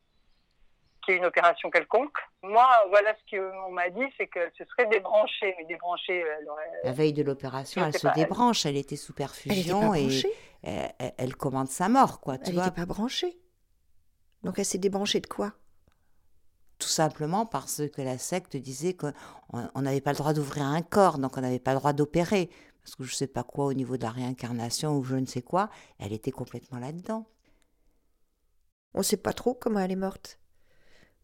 qu'il 1.01 1.15
y 1.15 1.17
ait 1.17 1.21
une 1.21 1.27
opération 1.27 1.71
quelconque, 1.71 2.17
moi, 2.43 2.69
voilà 2.89 3.15
ce 3.15 3.37
qu'on 3.37 3.71
m'a 3.73 3.91
dit, 3.91 4.05
c'est 4.17 4.27
qu'elle 4.29 4.53
se 4.57 4.65
serait 4.65 4.87
débranchée. 4.87 5.55
Mais 5.59 5.65
débranchée, 5.67 6.19
elle 6.19 6.49
aurait... 6.49 6.71
La 6.85 6.93
veille 6.93 7.13
de 7.13 7.23
l'opération, 7.23 7.85
elle 7.85 7.93
se 7.97 8.07
pas, 8.07 8.15
débranche. 8.15 8.67
Elle 8.67 8.77
était 8.77 8.97
sous 8.97 9.13
perfusion 9.13 9.91
pas 9.91 9.99
et 9.99 10.03
branchée? 10.07 10.33
elle, 10.63 10.95
elle- 10.99 11.15
elle 11.19 11.37
commande 11.37 11.69
sa 11.69 11.89
mort, 11.89 12.21
quoi. 12.21 12.39
Tu 12.39 12.51
Elle 12.51 12.57
n'était 12.57 12.71
pas 12.71 12.87
branchée? 12.87 13.39
Donc 14.43 14.59
elle 14.59 14.65
s'est 14.65 14.79
débranchée 14.79 15.21
de 15.21 15.27
quoi? 15.27 15.53
Tout 16.79 16.89
simplement 16.89 17.45
parce 17.45 17.83
que 17.91 18.01
la 18.01 18.17
secte 18.17 18.57
disait 18.57 18.95
qu'on 18.95 19.13
on 19.53 19.83
n'avait 19.83 20.01
pas 20.01 20.13
le 20.13 20.17
droit 20.17 20.33
d'ouvrir 20.33 20.65
un 20.65 20.81
corps, 20.81 21.19
donc 21.19 21.37
on 21.37 21.43
n'avait 21.43 21.59
pas 21.59 21.73
le 21.75 21.79
droit 21.79 21.93
d'opérer. 21.93 22.49
Parce 22.83 22.95
que 22.97 23.05
je 23.05 23.15
sais 23.15 23.27
pas 23.27 23.43
quoi 23.43 23.67
au 23.67 23.75
niveau 23.75 23.99
de 23.99 24.03
la 24.03 24.11
réincarnation 24.11 24.97
ou 24.97 25.05
je 25.05 25.17
ne 25.17 25.27
sais 25.27 25.43
quoi, 25.43 25.69
elle 25.99 26.15
était 26.15 26.31
complètement 26.31 26.79
là-dedans. 26.79 27.27
On 28.95 28.99
ne 29.01 29.05
sait 29.05 29.19
pas 29.19 29.35
trop 29.35 29.53
comment 29.55 29.79
elle 29.81 29.93
est 29.93 29.97
morte. 29.97 30.40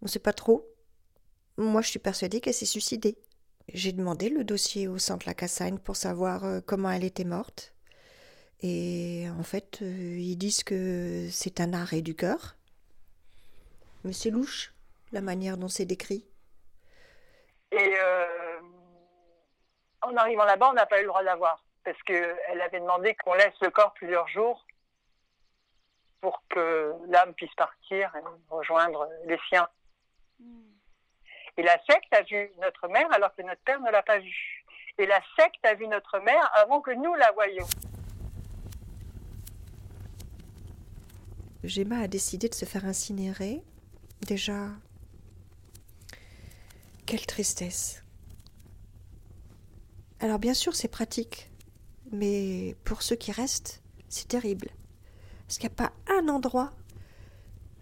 On 0.03 0.07
ne 0.07 0.09
sait 0.09 0.19
pas 0.19 0.33
trop. 0.33 0.67
Moi, 1.57 1.81
je 1.81 1.89
suis 1.89 1.99
persuadée 1.99 2.41
qu'elle 2.41 2.55
s'est 2.55 2.67
suicidée. 2.67 3.17
J'ai 3.73 3.93
demandé 3.93 4.29
le 4.29 4.45
dossier 4.45 4.89
au 4.89 4.99
centre 4.99 5.27
La 5.27 5.35
Cassagne 5.35 5.79
pour 5.79 5.97
savoir 5.97 6.45
euh, 6.45 6.61
comment 6.65 6.91
elle 6.91 7.05
était 7.05 7.25
morte. 7.25 7.75
Et 8.63 9.27
en 9.39 9.43
fait, 9.43 9.81
euh, 9.83 10.17
ils 10.19 10.37
disent 10.37 10.65
que 10.65 11.29
c'est 11.31 11.61
un 11.61 11.73
arrêt 11.73 12.03
du 12.03 12.15
cœur. 12.15 12.57
Mais 14.05 14.13
c'est 14.13 14.31
louche, 14.31 14.73
la 15.13 15.21
manière 15.21 15.57
dont 15.57 15.69
c'est 15.69 15.85
décrit. 15.85 16.25
Et 17.73 17.95
euh, 17.99 18.61
en 20.03 20.17
arrivant 20.17 20.45
là-bas, 20.45 20.71
on 20.71 20.75
n'a 20.75 20.87
pas 20.87 20.99
eu 20.99 21.03
le 21.03 21.09
droit 21.09 21.25
d'avoir. 21.25 21.65
Parce 21.85 22.01
qu'elle 22.03 22.61
avait 22.61 22.81
demandé 22.81 23.15
qu'on 23.17 23.35
laisse 23.35 23.55
le 23.61 23.71
corps 23.71 23.93
plusieurs 23.95 24.29
jours 24.29 24.65
pour 26.21 26.43
que 26.49 26.95
l'âme 27.09 27.35
puisse 27.35 27.55
partir 27.55 28.13
et 28.17 28.21
rejoindre 28.49 29.09
les 29.27 29.39
siens. 29.49 29.69
Et 31.59 31.63
la 31.63 31.79
secte 31.89 32.13
a 32.13 32.23
vu 32.23 32.51
notre 32.61 32.89
mère 32.89 33.11
alors 33.13 33.35
que 33.35 33.43
notre 33.43 33.63
père 33.63 33.81
ne 33.81 33.91
l'a 33.91 34.03
pas 34.03 34.19
vue. 34.19 34.65
Et 34.99 35.07
la 35.07 35.21
secte 35.39 35.65
a 35.65 35.75
vu 35.75 35.87
notre 35.89 36.19
mère 36.21 36.51
avant 36.55 36.81
que 36.81 36.91
nous 36.91 37.15
la 37.15 37.33
voyions. 37.33 37.67
Gemma 41.65 42.01
a 42.01 42.09
décidé 42.09 42.49
de 42.49 42.55
se 42.55 42.65
faire 42.65 42.85
incinérer. 42.85 43.63
Déjà, 44.23 44.69
quelle 47.07 47.27
tristesse. 47.27 48.03
Alors 50.21 50.39
bien 50.39 50.55
sûr, 50.55 50.75
c'est 50.75 50.89
pratique, 50.89 51.51
mais 52.11 52.75
pour 52.85 53.03
ceux 53.03 53.17
qui 53.17 53.33
restent, 53.33 53.83
c'est 54.09 54.29
terrible. 54.29 54.69
Parce 55.47 55.59
qu'il 55.59 55.69
n'y 55.69 55.75
a 55.75 55.89
pas 55.89 55.93
un 56.09 56.29
endroit. 56.29 56.71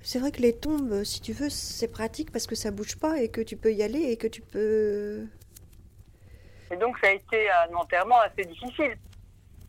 C'est 0.06 0.18
vrai 0.18 0.30
que 0.32 0.42
les 0.42 0.54
tombes, 0.54 1.02
si 1.02 1.22
tu 1.22 1.32
veux, 1.32 1.48
c'est 1.48 1.88
pratique 1.88 2.30
parce 2.30 2.46
que 2.46 2.54
ça 2.54 2.70
bouge 2.70 2.98
pas 2.98 3.20
et 3.20 3.30
que 3.30 3.40
tu 3.40 3.56
peux 3.56 3.72
y 3.72 3.82
aller 3.82 4.02
et 4.02 4.18
que 4.18 4.26
tu 4.26 4.42
peux. 4.42 5.24
Et 6.70 6.76
donc 6.76 6.98
ça 6.98 7.08
a 7.08 7.12
été 7.12 7.50
un 7.50 7.74
enterrement 7.74 8.20
assez 8.20 8.44
difficile. 8.44 8.98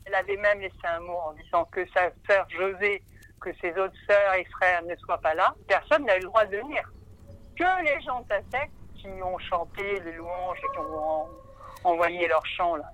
Elle 0.04 0.14
avait 0.14 0.36
même 0.36 0.60
laissé 0.60 0.76
un 0.84 1.00
mot 1.00 1.18
en 1.30 1.34
disant 1.42 1.64
que 1.72 1.86
sa 1.94 2.12
sœur 2.28 2.46
José, 2.50 3.02
que 3.40 3.50
ses 3.62 3.72
autres 3.80 3.96
sœurs 4.10 4.34
et 4.34 4.44
frères 4.58 4.84
ne 4.84 4.94
soient 4.98 5.20
pas 5.20 5.34
là. 5.36 5.56
Personne 5.70 6.04
n'a 6.04 6.18
eu 6.18 6.20
le 6.20 6.26
droit 6.26 6.46
de 6.46 6.58
venir. 6.58 6.84
Que 7.58 7.84
les 7.86 8.02
gens 8.02 8.20
de 8.20 8.28
sa 8.28 8.40
secte 8.60 8.74
qui 8.98 9.08
ont 9.24 9.38
chanté 9.40 10.02
les 10.02 10.12
louanges 10.12 10.58
et 10.58 10.74
qui 10.74 10.80
ont 10.80 11.30
envoyé 11.86 12.28
leurs 12.28 12.46
chants 12.46 12.76
là. 12.76 12.92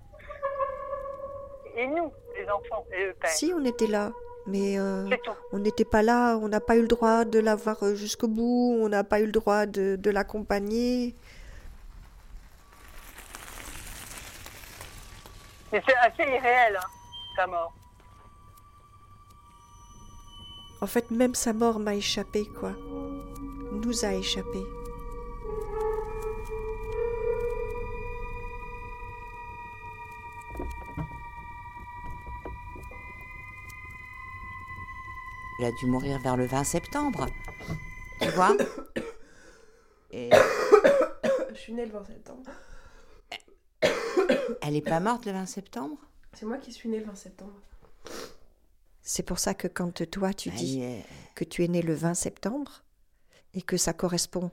Et 1.76 1.88
nous, 1.88 2.14
les 2.36 2.48
enfants 2.48 2.86
et 2.94 3.08
le 3.08 3.14
père. 3.14 3.32
Si, 3.32 3.52
on 3.52 3.66
était 3.66 3.88
là. 3.88 4.12
Mais 4.48 4.80
euh, 4.80 5.08
on 5.52 5.60
n'était 5.60 5.86
pas 5.86 6.02
là, 6.02 6.38
on 6.38 6.48
n'a 6.48 6.60
pas 6.60 6.76
eu 6.76 6.82
le 6.82 6.88
droit 6.88 7.26
de 7.26 7.40
la 7.40 7.56
voir 7.56 7.78
euh, 7.84 7.96
jusqu'au 7.96 8.28
bout, 8.28 8.78
on 8.82 8.90
n'a 8.90 9.04
pas 9.04 9.20
eu 9.20 9.26
le 9.26 9.32
droit 9.32 9.66
de, 9.66 9.96
de 9.96 10.10
l'accompagner. 10.10 11.16
Mais 15.72 15.82
c'est 15.88 15.96
assez 15.96 16.24
irréel, 16.24 16.76
hein, 16.76 16.88
sa 17.36 17.48
mort. 17.48 17.74
En 20.82 20.88
fait, 20.88 21.12
même 21.12 21.36
sa 21.36 21.54
mort 21.54 21.80
m'a 21.80 21.96
échappé, 21.96 22.46
quoi. 22.60 22.74
Nous 23.72 24.04
a 24.04 24.14
échappé. 24.14 24.60
Elle 35.60 35.66
a 35.66 35.72
dû 35.72 35.86
mourir 35.86 36.20
vers 36.20 36.38
le 36.38 36.46
20 36.46 36.64
septembre. 36.64 37.28
Tu 38.22 38.30
vois 38.30 38.56
Et 40.12 40.30
Je 41.54 41.56
suis 41.60 41.74
née 41.74 41.86
le 41.86 41.92
20 41.92 42.06
septembre. 42.06 42.52
elle 44.62 44.74
n'est 44.74 44.82
pas 44.82 45.00
morte 45.00 45.26
le 45.26 45.32
20 45.32 45.46
septembre? 45.46 45.98
C'est 46.34 46.46
moi 46.46 46.58
qui 46.58 46.72
suis 46.72 46.90
née 46.90 47.00
le 47.00 47.06
20 47.06 47.16
septembre. 47.16 47.54
C'est 49.02 49.24
pour 49.24 49.40
ça 49.40 49.54
que 49.54 49.68
quand 49.68 50.06
toi 50.10 50.34
tu 50.34 50.50
dis 50.50 50.76
il 50.78 50.84
est- 50.84 51.06
que 51.36 51.44
tu 51.44 51.64
es 51.64 51.68
né 51.68 51.82
le 51.82 51.94
20 51.94 52.14
septembre 52.14 52.84
et 53.54 53.62
que 53.62 53.78
ça 53.78 53.94
correspond, 53.94 54.52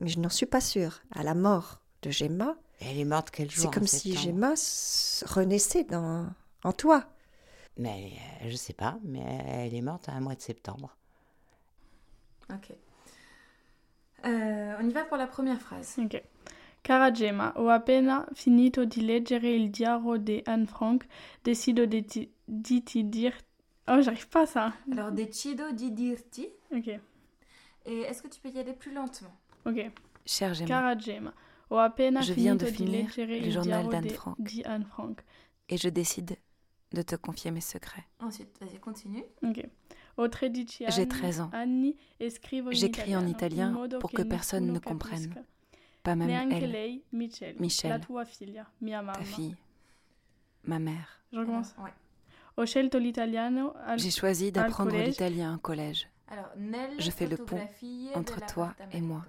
mais 0.00 0.08
je 0.08 0.18
n'en 0.18 0.28
suis 0.28 0.46
pas 0.46 0.60
sûre, 0.60 1.02
à 1.14 1.22
la 1.22 1.34
mort 1.34 1.80
de 2.02 2.10
Gemma, 2.10 2.56
Elle 2.80 2.98
est 2.98 3.04
morte 3.04 3.30
quel 3.30 3.50
jour 3.50 3.62
c'est 3.62 3.68
en 3.68 3.70
comme 3.72 3.86
si 3.86 4.12
septembre? 4.14 4.24
Gemma 4.26 4.54
renaissait 5.34 5.84
dans, 5.84 6.26
en 6.62 6.72
toi. 6.72 7.04
Mais 7.76 8.12
euh, 8.42 8.50
je 8.50 8.56
sais 8.56 8.72
pas, 8.72 8.98
mais 9.02 9.20
elle 9.48 9.74
est 9.74 9.82
morte 9.82 10.08
à 10.08 10.12
un 10.12 10.20
mois 10.20 10.34
de 10.34 10.40
septembre. 10.40 10.96
Ok. 12.50 12.72
Euh, 14.24 14.76
on 14.80 14.88
y 14.88 14.92
va 14.92 15.04
pour 15.04 15.16
la 15.16 15.26
première 15.26 15.60
phrase. 15.60 15.96
Ok. 15.98 16.22
Cara 16.82 17.12
Gemma, 17.12 17.52
ho 17.56 17.68
appena 17.68 18.26
finito 18.34 18.84
di 18.84 19.00
leggere 19.00 19.50
il 19.50 19.70
diario 19.70 20.18
di 20.18 20.42
Anne 20.44 20.66
Frank, 20.66 21.06
decido 21.42 21.86
di 21.86 22.04
ti, 22.04 22.30
di 22.44 22.82
ti 22.82 23.04
dire... 23.08 23.34
Oh, 23.88 24.00
j'arrive 24.02 24.28
pas 24.28 24.42
à 24.42 24.46
ça. 24.46 24.72
Alors, 24.92 25.10
decido 25.10 25.72
di 25.72 25.92
dirti. 25.92 26.48
Ok. 26.72 26.88
Et 27.86 28.00
est-ce 28.00 28.22
que 28.22 28.28
tu 28.28 28.40
peux 28.40 28.50
y 28.50 28.58
aller 28.58 28.72
plus 28.74 28.92
lentement? 28.92 29.34
Ok. 29.66 29.90
Cher 30.26 30.54
Gemma, 30.54 30.68
Cara 30.68 30.98
Gemma, 30.98 31.34
ho 31.70 31.76
appena 31.78 32.20
je 32.20 32.32
viens 32.34 32.56
finito 32.58 32.64
de 32.66 32.70
di 32.70 32.86
leggere 32.86 33.40
le 33.40 33.46
il 33.46 33.50
journal 33.52 33.88
diario 33.88 33.90
d'Anne 33.90 34.10
Frank. 34.10 34.36
di 34.38 34.62
Anne 34.64 34.84
Frank. 34.84 35.22
et 35.68 35.76
je 35.78 35.88
décide 35.88 36.36
de 36.94 37.02
te 37.02 37.16
confier 37.16 37.50
mes 37.50 37.60
secrets. 37.60 38.04
Ensuite, 38.20 38.58
vas-y, 38.60 38.78
continue. 38.78 39.24
Ok. 39.42 39.66
Ho 40.16 40.28
13 40.28 40.52
J'ai 40.88 41.02
anni- 41.02 41.08
13 41.08 41.40
ans. 41.40 41.50
J'écris 42.70 43.16
en 43.16 43.26
italien 43.26 43.76
pour 44.00 44.12
que 44.12 44.22
personne 44.22 44.72
ne 44.72 44.78
comprenne. 44.78 45.34
Pas 46.02 46.14
même 46.14 46.28
elle, 46.52 46.70
Michel, 47.60 48.00
ta 49.12 49.24
fille, 49.24 49.56
ma 50.62 50.78
mère. 50.78 51.20
Je 51.32 51.38
J'ai 53.96 54.10
choisi 54.10 54.52
d'apprendre 54.52 54.90
l'italien 54.96 55.56
au 55.56 55.58
collège. 55.58 56.08
Je 56.98 57.10
fais 57.10 57.26
le 57.26 57.36
pont 57.36 57.60
entre 58.14 58.46
toi 58.46 58.74
et 58.92 59.00
moi. 59.00 59.24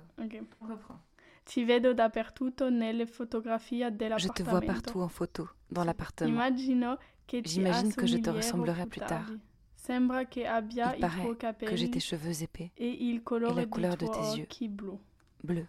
Je 4.18 4.28
te 4.30 4.44
vois 4.44 4.62
partout 4.62 5.02
en 5.02 5.08
photo, 5.10 5.48
dans 5.72 5.84
l'appartement. 5.84 6.30
J'imagine 7.44 7.94
que 7.94 8.06
je 8.06 8.18
te 8.18 8.30
ressemblerai 8.30 8.86
plus 8.86 9.02
tard. 9.02 9.30
Il 9.88 10.08
paraît 11.00 11.36
que 11.60 11.76
j'ai 11.76 11.92
tes 11.92 12.00
cheveux 12.00 12.42
épais 12.42 12.72
et 12.78 13.14
la 13.56 13.66
couleur 13.66 13.98
de 13.98 14.08
tes 14.08 14.38
yeux, 14.38 14.48
bleu. 15.44 15.68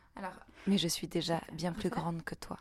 Mais 0.67 0.79
je 0.79 0.89
suis 0.89 1.07
déjà 1.07 1.41
bien 1.53 1.73
plus 1.73 1.91
grande 1.91 2.23
que 2.23 2.35
toi. 2.35 2.59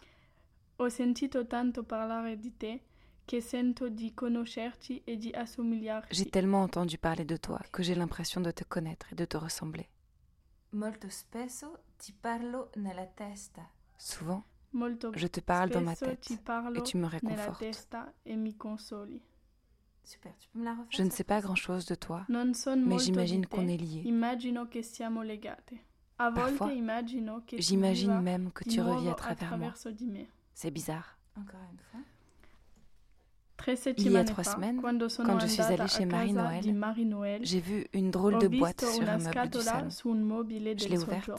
Ho 0.77 0.89
sentito 0.89 1.47
tanto 1.47 1.83
parlare 1.83 2.37
di 2.37 2.51
te 2.57 2.81
che 3.25 3.39
sento 3.39 3.87
di 3.87 4.13
conoscerti 4.13 5.01
e 5.05 5.15
di 5.15 5.31
assomigliarti. 5.31 6.13
J'ai 6.13 6.29
tellement 6.29 6.63
entendu 6.63 6.97
parler 6.97 7.23
de 7.23 7.37
toi 7.37 7.61
que 7.71 7.81
j'ai 7.81 7.95
l'impression 7.95 8.41
de 8.41 8.51
te 8.51 8.65
connaître 8.65 9.07
et 9.13 9.15
de 9.15 9.23
te 9.23 9.37
ressembler. 9.37 9.87
molto 10.75 11.09
spesso 11.09 11.83
ti 11.97 12.13
parlo 12.13 12.69
nella 12.75 13.05
testa. 13.05 13.69
Souvent, 13.95 14.43
je 15.15 15.27
te 15.27 15.39
parle 15.39 15.69
dans 15.69 15.81
ma 15.81 15.95
tête 15.95 16.31
et 16.75 16.83
tu 16.83 16.97
me 16.97 17.07
réconfortes. 17.07 17.63
e 18.25 18.35
mi 18.35 18.55
consoli. 18.55 19.21
Super, 20.03 20.37
tu 20.37 20.49
peux 20.49 20.59
me 20.59 20.65
la 20.65 20.71
refaire 20.71 20.85
Je 20.91 21.03
ne 21.03 21.09
sais 21.09 21.23
pas 21.23 21.41
grand-chose 21.41 21.85
de 21.85 21.95
toi, 21.95 22.25
Non 22.29 22.53
son 22.53 22.77
mais 22.77 22.99
j'imagine 22.99 23.47
qu'on 23.47 23.67
est 23.67 23.77
liés. 23.77 24.03
Immagino 24.05 24.67
che 24.67 24.83
siamo 24.83 25.23
legate. 25.23 25.73
A 26.17 26.29
volte 26.29 26.57
Parfois, 26.57 26.71
J'imagine 27.57 28.21
même 28.21 28.51
que 28.51 28.63
tu 28.63 28.81
revis 28.81 29.01
nuovo 29.03 29.09
à 29.09 29.15
travers 29.15 29.57
moi. 29.57 29.73
C'est 30.53 30.71
bizarre. 30.71 31.17
Encore 31.35 31.59
une 31.71 31.79
fois. 31.79 31.99
Tre 33.57 33.73
Il 33.97 34.11
y 34.11 34.17
a 34.17 34.23
trois 34.23 34.43
semaines, 34.43 34.81
quand 34.81 35.39
je 35.39 35.47
suis 35.47 35.61
allée 35.61 35.87
chez 35.87 36.05
Marie-Noël, 36.05 37.39
j'ai 37.43 37.59
vu 37.59 37.87
une 37.93 38.11
drôle 38.11 38.37
de 38.37 38.47
boîte 38.47 38.85
sur 38.85 39.09
un 39.09 39.17
meuble 39.17 39.23
du 39.23 39.29
scatola 39.29 39.63
salon. 39.63 39.89
su 39.89 40.09
un 40.09 40.15
mobile 40.15 40.75
Je 40.77 40.87
l'ai 40.87 40.97
ouverte. 40.97 41.31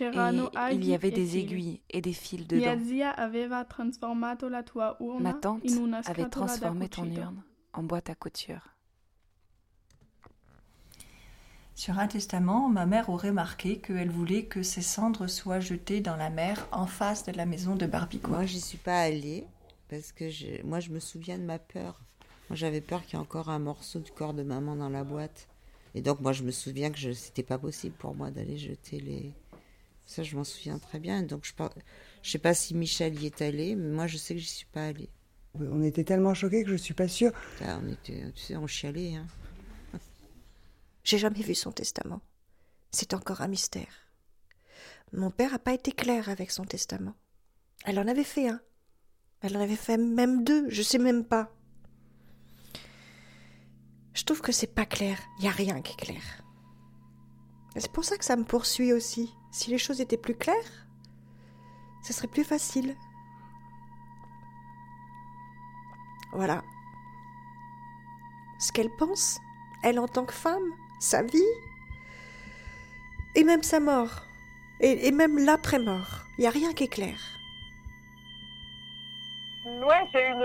Et 0.00 0.74
il 0.74 0.84
y 0.84 0.94
avait 0.94 1.10
des 1.10 1.36
aiguilles 1.38 1.80
et 1.90 2.00
des 2.00 2.12
fils 2.12 2.40
Mia 2.50 2.74
dedans. 2.74 2.84
zia 2.84 3.10
aveva 3.10 3.64
trasformato 3.64 4.48
la 4.48 4.62
tua 4.62 4.96
urna 5.00 5.32
Ma 5.32 5.34
tante 5.34 5.64
in 5.68 5.76
una 5.76 6.00
avait 6.04 6.28
transformé 6.28 6.88
ton 6.88 7.04
urne 7.04 7.42
en 7.74 7.82
boîte 7.82 8.08
à 8.10 8.14
couture. 8.14 8.68
Sur 11.74 11.98
un 11.98 12.06
testament, 12.06 12.68
ma 12.68 12.86
mère 12.86 13.08
aurait 13.08 13.32
marqué 13.32 13.78
qu'elle 13.78 14.10
voulait 14.10 14.44
que 14.44 14.62
ses 14.62 14.82
cendres 14.82 15.26
soient 15.26 15.60
jetées 15.60 16.00
dans 16.00 16.16
la 16.16 16.28
mer 16.30 16.66
en 16.70 16.86
face 16.86 17.24
de 17.24 17.32
la 17.32 17.46
maison 17.46 17.76
de 17.76 17.86
Barbico. 17.86 18.30
Moi, 18.30 18.44
j'y 18.44 18.60
suis 18.60 18.78
pas 18.78 19.00
allée 19.00 19.46
parce 19.88 20.12
que 20.12 20.28
je- 20.28 20.62
moi, 20.64 20.80
je 20.80 20.90
me 20.90 21.00
souviens 21.00 21.38
de 21.38 21.44
ma 21.44 21.58
peur. 21.58 21.98
Moi, 22.50 22.56
j'avais 22.56 22.82
peur 22.82 23.02
qu'il 23.02 23.14
y 23.14 23.16
ait 23.16 23.22
encore 23.22 23.48
un 23.48 23.58
morceau 23.58 24.00
du 24.00 24.10
corps 24.12 24.34
de 24.34 24.42
maman 24.42 24.76
dans 24.76 24.90
la 24.90 25.02
boîte. 25.04 25.48
Et 25.94 26.02
donc, 26.02 26.20
moi, 26.20 26.32
je 26.32 26.42
me 26.42 26.50
souviens 26.50 26.90
que 26.90 26.98
je- 26.98 27.12
c'était 27.12 27.42
pas 27.42 27.58
possible 27.58 27.94
pour 27.96 28.14
moi 28.14 28.30
d'aller 28.30 28.58
jeter 28.58 29.00
les. 29.00 29.34
Ça, 30.12 30.22
je 30.22 30.36
m'en 30.36 30.44
souviens 30.44 30.78
très 30.78 30.98
bien. 31.00 31.22
Donc, 31.22 31.46
je, 31.46 31.54
par- 31.54 31.72
je 32.22 32.30
sais 32.30 32.38
pas 32.38 32.52
si 32.52 32.74
Michel 32.74 33.18
y 33.22 33.24
est 33.24 33.40
allé, 33.40 33.74
mais 33.74 33.88
moi, 33.88 34.06
je 34.06 34.18
sais 34.18 34.34
que 34.34 34.40
j'y 34.40 34.46
suis 34.46 34.66
pas 34.66 34.88
allée. 34.88 35.08
On 35.54 35.82
était 35.82 36.04
tellement 36.04 36.34
choqués 36.34 36.64
que 36.64 36.70
je 36.70 36.76
suis 36.76 36.92
pas 36.92 37.08
sûre. 37.08 37.32
Ah, 37.64 37.80
on 37.82 37.88
était, 37.90 38.30
tu 38.32 38.42
sais, 38.42 38.56
on 38.56 38.66
chialait. 38.66 39.14
Hein. 39.16 39.26
J'ai 41.04 41.16
jamais 41.16 41.40
vu 41.40 41.54
son 41.54 41.72
testament. 41.72 42.20
C'est 42.90 43.14
encore 43.14 43.40
un 43.40 43.48
mystère. 43.48 44.10
Mon 45.14 45.30
père 45.30 45.52
n'a 45.52 45.58
pas 45.58 45.72
été 45.72 45.92
clair 45.92 46.28
avec 46.28 46.50
son 46.50 46.64
testament. 46.66 47.14
Elle 47.86 47.98
en 47.98 48.06
avait 48.06 48.22
fait 48.22 48.48
un. 48.48 48.60
Elle 49.40 49.56
en 49.56 49.60
avait 49.62 49.76
fait 49.76 49.96
même 49.96 50.44
deux, 50.44 50.68
je 50.68 50.82
sais 50.82 50.98
même 50.98 51.24
pas. 51.24 51.50
Je 54.12 54.24
trouve 54.24 54.42
que 54.42 54.52
c'est 54.52 54.74
pas 54.74 54.84
clair. 54.84 55.18
Il 55.38 55.46
y 55.46 55.48
a 55.48 55.52
rien 55.52 55.80
qui 55.80 55.92
est 55.94 56.04
clair. 56.04 56.22
Et 57.76 57.80
C'est 57.80 57.92
pour 57.92 58.04
ça 58.04 58.18
que 58.18 58.26
ça 58.26 58.36
me 58.36 58.44
poursuit 58.44 58.92
aussi. 58.92 59.30
Si 59.52 59.70
les 59.70 59.78
choses 59.78 60.00
étaient 60.00 60.16
plus 60.16 60.34
claires, 60.34 60.86
ce 62.02 62.12
serait 62.12 62.26
plus 62.26 62.42
facile. 62.42 62.96
Voilà. 66.32 66.62
ce 68.58 68.72
qu'elle 68.72 68.90
pense, 68.96 69.38
elle 69.82 69.98
en 69.98 70.08
tant 70.08 70.24
que 70.24 70.32
femme, 70.32 70.72
sa 70.98 71.22
vie, 71.22 71.52
et 73.34 73.44
même 73.44 73.62
sa 73.62 73.80
mort, 73.80 74.22
et, 74.80 75.10
même 75.10 75.38
l'après-mort. 75.38 76.24
Il 76.38 76.42
n'y 76.42 76.46
a 76.46 76.50
rien 76.50 76.72
qui 76.72 76.84
est 76.84 76.88
clair. 76.88 77.18
Ouais, 79.66 80.08
c'est 80.12 80.28
une. 80.28 80.44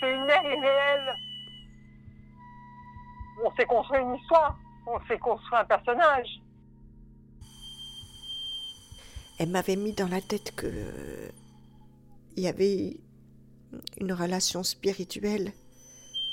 C'est 0.00 0.14
une 0.14 0.24
mère 0.24 0.44
irréelle. 0.44 1.16
On 3.44 3.54
s'est 3.54 3.66
construit 3.66 4.00
une 4.00 4.14
histoire, 4.14 4.56
on 4.86 4.98
s'est 5.06 5.18
construit 5.18 5.58
un 5.58 5.64
personnage. 5.64 6.40
Elle 9.38 9.48
m'avait 9.50 9.76
mis 9.76 9.92
dans 9.92 10.08
la 10.08 10.20
tête 10.20 10.54
que 10.54 10.70
il 12.36 12.42
y 12.42 12.48
avait 12.48 12.96
une 13.98 14.12
relation 14.12 14.62
spirituelle 14.62 15.52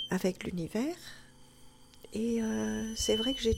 avec 0.09 0.43
l'univers. 0.43 0.95
Et 2.13 2.41
euh, 2.41 2.93
c'est 2.95 3.15
vrai 3.15 3.33
que 3.33 3.41
j'ai 3.41 3.55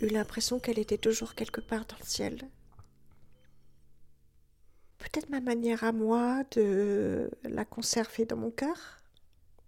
eu 0.00 0.08
l'impression 0.08 0.58
qu'elle 0.58 0.78
était 0.78 0.98
toujours 0.98 1.34
quelque 1.34 1.60
part 1.60 1.84
dans 1.86 1.96
le 2.00 2.06
ciel. 2.06 2.38
Peut-être 4.98 5.28
ma 5.28 5.40
manière 5.40 5.84
à 5.84 5.92
moi 5.92 6.42
de 6.52 7.30
la 7.44 7.64
conserver 7.64 8.24
dans 8.24 8.36
mon 8.36 8.50
cœur, 8.50 8.76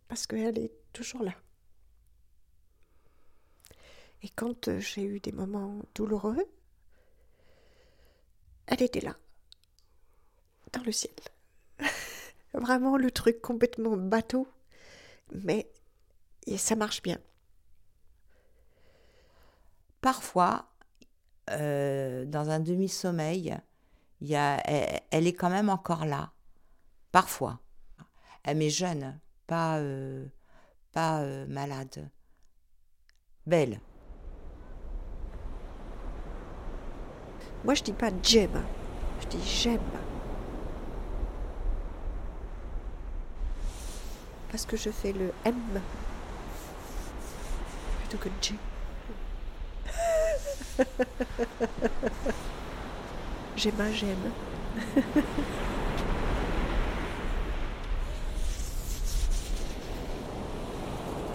parce 0.08 0.26
qu'elle 0.26 0.58
est 0.58 0.72
toujours 0.92 1.22
là. 1.22 1.34
Et 4.26 4.28
quand 4.30 4.66
euh, 4.66 4.80
j'ai 4.80 5.04
eu 5.04 5.20
des 5.20 5.30
moments 5.30 5.82
douloureux, 5.94 6.44
elle 8.66 8.82
était 8.82 9.00
là, 9.00 9.14
dans 10.72 10.82
le 10.82 10.90
ciel. 10.90 11.14
Vraiment 12.52 12.96
le 12.96 13.12
truc 13.12 13.40
complètement 13.40 13.96
bateau, 13.96 14.48
mais 15.30 15.70
ça 16.56 16.74
marche 16.74 17.02
bien. 17.02 17.18
Parfois, 20.00 20.72
euh, 21.50 22.24
dans 22.24 22.50
un 22.50 22.58
demi-sommeil, 22.58 23.56
elle, 24.28 25.26
est 25.28 25.34
quand 25.34 25.50
même 25.50 25.68
encore 25.68 26.04
là. 26.04 26.32
Parfois. 27.12 27.60
Elle 28.42 28.60
est 28.60 28.70
jeune, 28.70 29.20
pas, 29.46 29.80
pas 30.90 31.20
euh, 31.22 31.46
malade. 31.46 32.10
Belle. 33.46 33.80
Moi, 37.66 37.74
je 37.74 37.82
dis 37.82 37.92
pas 37.92 38.10
j'aime, 38.22 38.62
je 39.20 39.26
dis 39.26 39.44
j'aime. 39.44 39.80
Parce 44.52 44.64
que 44.64 44.76
je 44.76 44.88
fais 44.90 45.12
le 45.12 45.32
M 45.44 45.56
plutôt 47.98 48.18
que 48.18 48.28
J. 48.40 48.54
j'aime 53.56 53.80
un 53.80 53.90
j'aime. 53.90 54.30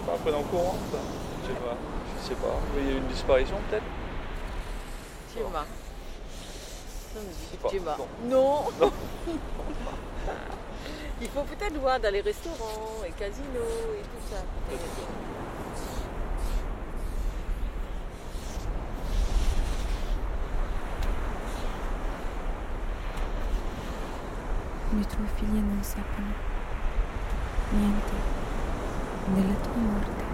Pas 0.06 0.14
un 0.14 0.18
peu 0.24 0.30
dans 0.30 0.38
le 0.38 0.44
courant, 0.44 0.78
ça? 0.90 0.98
Je 1.42 1.48
sais 1.48 1.54
pas. 1.60 1.76
Je 2.16 2.22
sais 2.26 2.36
pas. 2.36 2.58
Il 2.78 2.86
y 2.86 2.88
a 2.88 2.92
eu 2.92 2.96
une 2.96 3.08
disparition 3.08 3.58
peut-être? 3.68 3.84
Gemma. 7.12 7.70
Gemma. 7.70 7.96
Non. 8.24 8.64
non. 8.80 8.92
Il 11.20 11.28
faut 11.28 11.42
peut-être 11.42 11.78
voir 11.78 12.00
dans 12.00 12.12
les 12.12 12.20
restaurants 12.20 13.04
et 13.06 13.12
casinos 13.12 13.94
et 13.96 14.02
tout 14.02 14.22
ça. 14.28 14.42
Le 24.94 25.04
tuo 25.04 25.24
figli 25.36 25.60
non 25.60 25.82
sappiano 25.82 26.34
niente 27.72 28.12
della 29.34 29.54
tua 29.54 29.76
morte. 29.76 30.24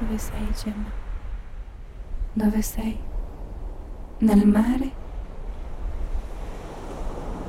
Dove 0.00 0.18
sei, 0.18 0.52
Gemma? 0.54 0.90
Dove 2.32 2.62
sei? 2.62 2.98
Nel 4.18 4.46
mare? 4.46 4.92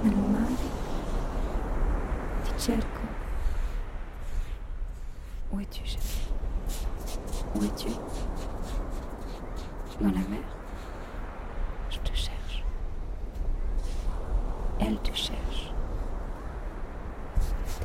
Nel 0.01 0.15
mare? 0.15 0.69
Cerco. 2.61 3.01
Où 5.51 5.59
es-tu, 5.59 5.83
Gemma 5.83 6.03
Où 7.55 7.63
es-tu? 7.63 7.89
Dans 9.99 10.11
la 10.11 10.27
mer? 10.29 10.43
Je 11.89 11.97
te 11.99 12.13
cherche. 12.15 12.63
Elle 14.79 14.99
te 15.01 15.13
cherche. 15.15 15.73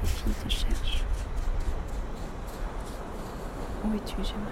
Tes 0.00 0.06
filles 0.06 0.34
te 0.44 0.48
cherchent. 0.50 1.04
Où 3.84 3.94
es-tu, 3.94 4.16
Gemma 4.22 4.50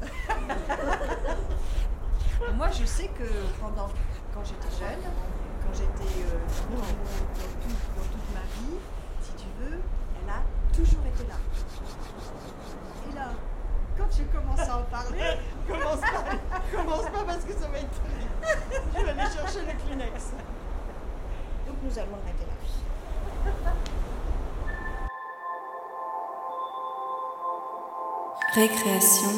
Moi, 2.56 2.68
je 2.72 2.84
sais 2.84 3.08
que 3.08 3.24
pendant, 3.60 3.88
quand 4.34 4.42
j'étais 4.44 4.70
jeune, 4.78 5.02
quand 5.62 5.72
j'étais 5.74 6.22
euh, 6.22 6.38
dans, 6.70 6.80
tout- 6.80 7.86
dans 7.96 8.04
toute 8.04 8.28
ma 8.34 8.40
vie, 8.56 8.78
si 9.20 9.32
tu 9.34 9.46
veux, 9.60 9.78
elle 10.22 10.30
a 10.30 10.42
toujours 10.74 11.04
été 11.06 11.24
là. 11.28 11.34
Et 13.10 13.14
là, 13.14 13.28
quand 13.96 14.08
je 14.10 14.22
commence 14.36 14.60
à 14.68 14.78
en 14.78 14.82
parler, 14.84 15.36
commence 15.68 16.00
pas, 16.00 16.24
commence 16.76 17.06
pas 17.10 17.24
parce 17.26 17.44
que 17.44 17.52
ça 17.52 17.68
va 17.68 17.78
être 17.78 18.00
terrible. 18.02 18.30
Je 18.96 19.00
vais 19.04 19.10
aller 19.10 19.30
chercher 19.30 19.60
le 19.60 19.72
Kleenex. 19.86 20.32
Donc 21.66 21.76
nous 21.82 21.98
allons 21.98 22.16
arrêter 22.24 22.46
là. 22.46 22.54
Récréation 28.60 29.30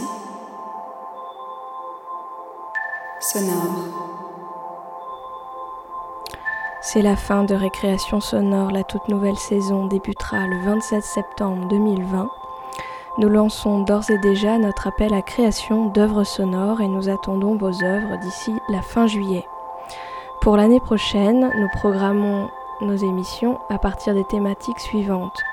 sonore. 3.21 3.85
C'est 6.81 7.03
la 7.03 7.15
fin 7.15 7.45
de 7.45 7.55
Récréation 7.55 8.21
sonore. 8.21 8.73
La 8.73 8.83
toute 8.83 9.07
nouvelle 9.07 9.37
saison 9.37 9.87
débutera 9.87 10.49
le 10.49 10.59
27 10.65 11.05
septembre 11.05 11.69
2020. 11.69 12.31
Nous 13.19 13.29
lançons 13.29 13.85
d'ores 13.85 14.11
et 14.11 14.19
déjà 14.19 14.59
notre 14.59 14.89
appel 14.89 15.15
à 15.15 15.23
création 15.23 15.87
d'œuvres 15.87 16.25
sonores 16.25 16.81
et 16.81 16.89
nous 16.89 17.09
attendons 17.09 17.57
vos 17.57 17.85
œuvres 17.85 18.19
d'ici 18.23 18.53
la 18.71 18.83
fin 18.83 19.07
juillet. 19.07 19.47
Pour 20.41 20.57
l'année 20.57 20.81
prochaine, 20.81 21.49
nous 21.57 21.69
programmons 21.69 22.49
nos 22.81 22.97
émissions 22.97 23.61
à 23.69 23.79
partir 23.79 24.15
des 24.15 24.25
thématiques 24.25 24.81
suivantes. 24.81 25.45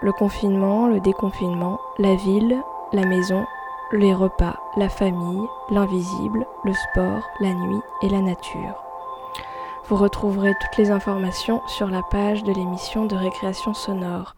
Le 0.00 0.12
confinement, 0.12 0.86
le 0.86 0.98
déconfinement, 0.98 1.78
la 1.98 2.14
ville, 2.14 2.62
la 2.92 3.06
maison, 3.06 3.44
les 3.92 4.14
repas, 4.14 4.58
la 4.76 4.88
famille, 4.88 5.46
l'invisible, 5.70 6.46
le 6.64 6.72
sport, 6.72 7.22
la 7.40 7.52
nuit 7.52 7.80
et 8.02 8.08
la 8.08 8.20
nature. 8.20 8.84
Vous 9.88 9.96
retrouverez 9.96 10.54
toutes 10.60 10.78
les 10.78 10.90
informations 10.90 11.60
sur 11.66 11.88
la 11.88 12.02
page 12.02 12.44
de 12.44 12.52
l'émission 12.52 13.06
de 13.06 13.14
récréation 13.14 13.74
sonore. 13.74 14.36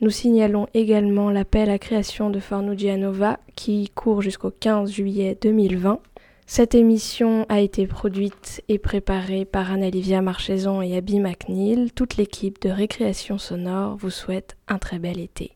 Nous 0.00 0.10
signalons 0.10 0.66
également 0.74 1.30
l'appel 1.30 1.70
à 1.70 1.78
création 1.78 2.30
de 2.30 2.40
Fornugianova 2.40 3.38
qui 3.54 3.90
court 3.94 4.22
jusqu'au 4.22 4.50
15 4.50 4.90
juillet 4.90 5.36
2020. 5.40 6.00
Cette 6.46 6.74
émission 6.74 7.44
a 7.48 7.60
été 7.60 7.86
produite 7.86 8.62
et 8.68 8.78
préparée 8.78 9.44
par 9.44 9.72
Anna-Livia 9.72 10.22
Marcheson 10.22 10.80
et 10.80 10.96
Abby 10.96 11.18
McNeil. 11.18 11.90
Toute 11.92 12.16
l'équipe 12.16 12.60
de 12.62 12.70
récréation 12.70 13.36
sonore 13.36 13.96
vous 13.96 14.10
souhaite 14.10 14.56
un 14.68 14.78
très 14.78 14.98
bel 14.98 15.18
été. 15.18 15.55